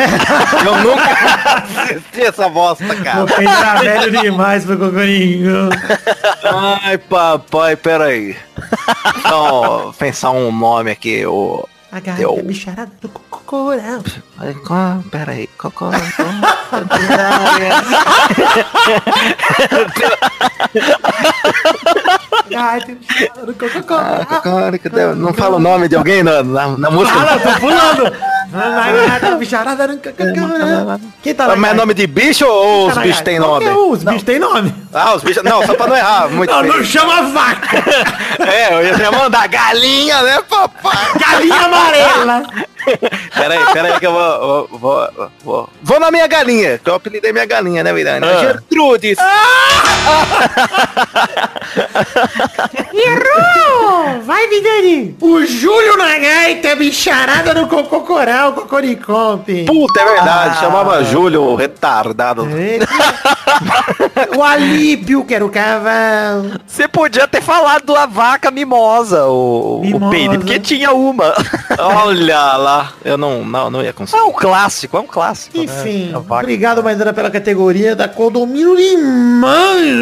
Eu 0.64 0.76
nunca 0.82 1.04
assisti 1.82 2.22
essa 2.22 2.48
bosta, 2.48 2.84
O 2.84 3.04
cara. 3.04 3.26
Pedro 3.26 3.50
era 3.52 3.80
velho 3.80 4.20
demais 4.22 4.64
pro 4.64 4.78
Cocorinho. 4.78 5.68
Ai, 6.82 6.96
papai, 6.98 7.76
peraí. 7.76 8.36
Então, 9.18 9.94
pensar 9.98 10.30
um 10.30 10.50
nome 10.50 10.90
aqui, 10.90 11.26
o. 11.26 11.68
A 11.92 12.00
garra 12.00 12.20
Eu- 12.20 12.38
é 12.38 12.42
bicharada 12.42 12.90
do. 13.00 13.11
É 14.42 14.53
bicharada 14.53 15.03
do 23.46 23.55
cocorão. 23.59 24.26
Ah, 24.30 25.14
Não 25.14 25.32
fala 25.32 25.57
o 25.57 25.59
nome 25.59 25.88
de 25.88 25.96
alguém 25.96 26.22
na, 26.22 26.42
na, 26.42 26.68
na 26.76 26.90
música. 26.90 27.18
Fala, 27.18 27.38
tô 27.40 27.61
pulando. 27.61 28.12
É. 30.86 30.99
Quem 31.22 31.34
tá 31.34 31.46
lá? 31.46 31.57
Mas 31.57 31.70
é 31.70 31.74
nome 31.74 31.94
de 31.94 32.07
bicho 32.07 32.46
ou 32.46 32.88
os 32.88 32.96
bichos 32.99 33.20
têm 33.22 33.38
nome? 33.38 33.66
Os 33.68 34.05
bichos 34.05 34.22
têm 34.22 34.38
nome. 34.38 34.74
Ah, 34.92 35.14
os 35.14 35.22
bichos. 35.22 35.42
Não, 35.42 35.64
só 35.66 35.74
pra 35.74 35.86
não 35.86 35.96
errar. 35.96 36.28
Muito 36.30 36.51
Não, 36.51 36.62
não 36.62 36.84
chama 36.84 37.22
vaca. 37.24 37.84
É, 38.38 38.74
eu 38.92 38.99
ia 38.99 39.12
mandar 39.12 39.46
galinha, 39.49 40.22
né, 40.22 40.40
papai? 40.49 41.12
Galinha 41.18 41.61
amarela. 41.61 42.42
Peraí, 43.34 43.59
peraí 43.72 43.99
que 44.01 44.07
eu 44.07 44.12
vou, 44.12 44.68
vou, 44.68 44.78
vou, 44.78 45.09
vou. 45.45 45.68
Vou 45.82 46.01
na 46.01 46.11
minha 46.11 46.26
galinha, 46.26 46.78
que 46.78 46.91
eu 46.91 46.95
apelidei 46.95 47.32
minha 47.32 47.47
galinha, 47.47 47.84
né, 47.84 47.93
Miranda? 47.93 48.26
Ah. 48.26 48.41
Gertrudes. 48.41 49.18
Errou! 52.93 54.20
Vai, 54.24 54.49
Vidani. 54.49 55.16
O 55.20 55.45
Júlio 55.45 55.97
na 55.97 56.18
gaita 56.18 56.68
é 56.68 56.76
bicharada 56.76 57.55
do 57.55 57.66
cococorão, 57.66 58.53
cocoricompe. 58.53 59.64
Puta, 59.64 60.01
é 60.01 60.05
verdade. 60.05 60.57
Ah. 60.57 60.61
Chamava 60.61 61.05
Júlio, 61.05 61.43
o 61.43 61.55
retardado. 61.55 62.47
O 64.36 64.42
Alípio, 64.42 65.24
que 65.24 65.34
era 65.34 65.44
o 65.44 65.51
cavalo. 65.51 66.53
Você 66.66 66.86
podia 66.88 67.26
ter 67.28 67.42
falado 67.42 67.94
a 67.96 68.07
vaca 68.07 68.51
mimosa, 68.51 69.26
o, 69.26 69.80
Mimosa. 69.82 70.07
o 70.07 70.11
Peide, 70.11 70.38
porque 70.38 70.59
tinha 70.59 70.92
uma. 70.92 71.34
Olha 71.78 72.57
lá. 72.57 72.92
Eu 73.05 73.16
não, 73.16 73.44
não, 73.44 73.70
não 73.70 73.82
ia 73.82 73.92
conseguir. 73.92 74.20
É 74.20 74.24
um 74.24 74.32
clássico, 74.32 74.96
é 74.96 75.01
um 75.01 75.07
clássico. 75.07 75.57
Enfim, 75.59 76.07
né? 76.07 76.16
A 76.16 76.18
vaca. 76.18 76.42
obrigado, 76.42 76.82
Maidana, 76.82 77.12
pela 77.12 77.30
categoria 77.30 77.94
da 77.96 78.09
Condomínio 78.09 78.74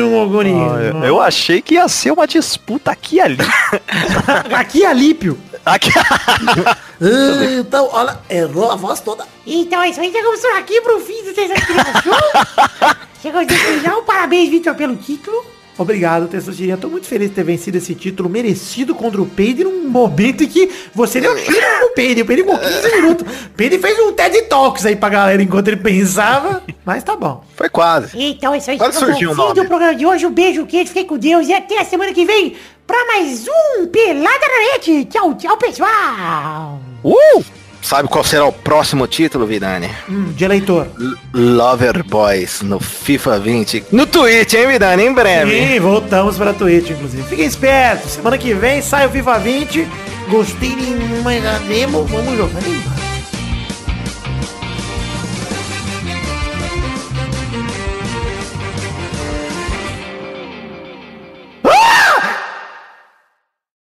um 0.07 0.25
cocorinho. 0.27 0.71
Ah, 0.75 0.81
eu- 0.83 1.05
Eu 1.05 1.21
achei 1.21 1.61
que 1.63 1.75
ia 1.75 1.89
ser 1.89 2.11
uma 2.13 2.27
disputa 2.27 2.91
aqui 2.91 3.17
e 3.17 3.21
ali. 3.21 3.39
Aqui 4.53 4.85
é 4.85 4.89
Alípio. 4.89 5.39
Aqui, 5.65 5.91
Ah, 5.99 6.77
Então, 7.59 7.89
olha, 7.93 8.19
errou 8.29 8.71
a 8.71 8.77
voz 8.77 9.01
toda. 9.01 9.25
Então 9.47 9.83
é 9.83 9.91
isso 9.91 10.01
aí, 10.01 10.11
chegamos 10.13 10.45
aqui 10.57 10.81
pro 10.81 10.99
fim 11.01 11.23
do 11.25 11.33
Show. 13.27 13.41
Chegamos 13.41 13.47
no 13.47 13.81
final, 13.81 14.03
parabéns, 14.03 14.51
Vitor, 14.51 14.75
pelo 14.75 14.97
título. 14.97 15.45
Obrigado, 15.79 16.27
Testosterinha. 16.27 16.77
Tô 16.79 16.89
muito 16.89 17.07
feliz 17.07 17.29
de 17.29 17.35
ter 17.35 17.45
vencido 17.45 17.77
esse 17.77 17.95
título 17.95 18.31
merecido 18.31 18.95
contra 18.95 19.21
o 19.21 19.27
Peide 19.27 19.63
num 19.63 19.89
momento 19.89 20.43
em 20.43 20.49
que 20.49 20.71
você 20.95 21.21
deu 21.21 21.37
tiro 21.37 21.61
no 21.83 21.91
Peide. 21.91 22.23
O 22.23 22.25
Peide 22.25 22.45
com 22.45 22.57
15 22.57 22.97
minutos. 22.97 23.27
O 23.47 23.51
Peide 23.51 23.79
fez 23.79 23.99
um 23.99 24.13
TED 24.13 24.43
Talks 24.43 24.87
aí 24.87 24.97
pra 24.97 25.11
galera 25.11 25.43
enquanto 25.43 25.69
ele 25.69 25.77
pensava. 25.77 26.63
Mas 26.85 27.05
tá 27.05 27.15
bom. 27.15 27.45
Foi 27.55 27.69
quase. 27.69 28.19
Então 28.19 28.55
é 28.55 28.59
isso 28.59 28.71
aí, 28.71 28.79
chegamos 28.79 28.97
surgiu 28.97 29.33
o 29.33 29.35
fim 29.35 29.55
do 29.55 29.67
programa 29.67 29.95
de 29.95 30.07
hoje. 30.07 30.25
Um 30.25 30.33
beijo, 30.33 30.65
queijo, 30.65 30.89
fiquem 30.89 31.05
com 31.05 31.19
Deus 31.19 31.47
e 31.47 31.53
até 31.53 31.79
a 31.79 31.85
semana 31.85 32.15
que 32.15 32.25
vem 32.25 32.57
pra 32.87 33.05
mais 33.07 33.47
um 33.47 33.87
Pelada 33.87 34.25
na 34.25 34.73
Net. 34.73 35.05
Tchau, 35.07 35.35
tchau, 35.35 35.59
pessoal. 35.59 36.81
uh! 37.05 37.66
Sabe 37.87 38.09
qual 38.09 38.25
será 38.25 38.45
o 38.45 38.51
próximo 38.53 39.07
título, 39.07 39.47
Vidani? 39.47 39.89
Hum, 40.09 40.33
de 40.33 40.45
eleitor. 40.45 40.89
L- 40.99 41.17
Lover 41.33 42.03
Boys 42.03 42.61
no 42.61 42.81
FIFA 42.81 43.39
20. 43.39 43.85
No 43.93 44.09
Twitch, 44.09 44.55
hein, 44.55 44.67
Vidani? 44.67 45.05
Em 45.05 45.15
breve. 45.15 45.53
Sim, 45.75 45.79
voltamos 45.79 46.37
para 46.37 46.53
Twitch, 46.53 46.91
inclusive. 46.91 47.23
Fiquem 47.23 47.45
espertos. 47.47 48.11
Semana 48.15 48.37
que 48.39 48.53
vem 48.55 48.83
sai 48.83 49.07
o 49.07 49.11
FIFA 49.11 49.39
20. 49.39 49.87
Gostei 50.29 50.75
de 50.75 51.23
mais 51.23 51.41
demo. 51.69 52.03
Vamos 52.07 52.37
jogar. 52.37 52.61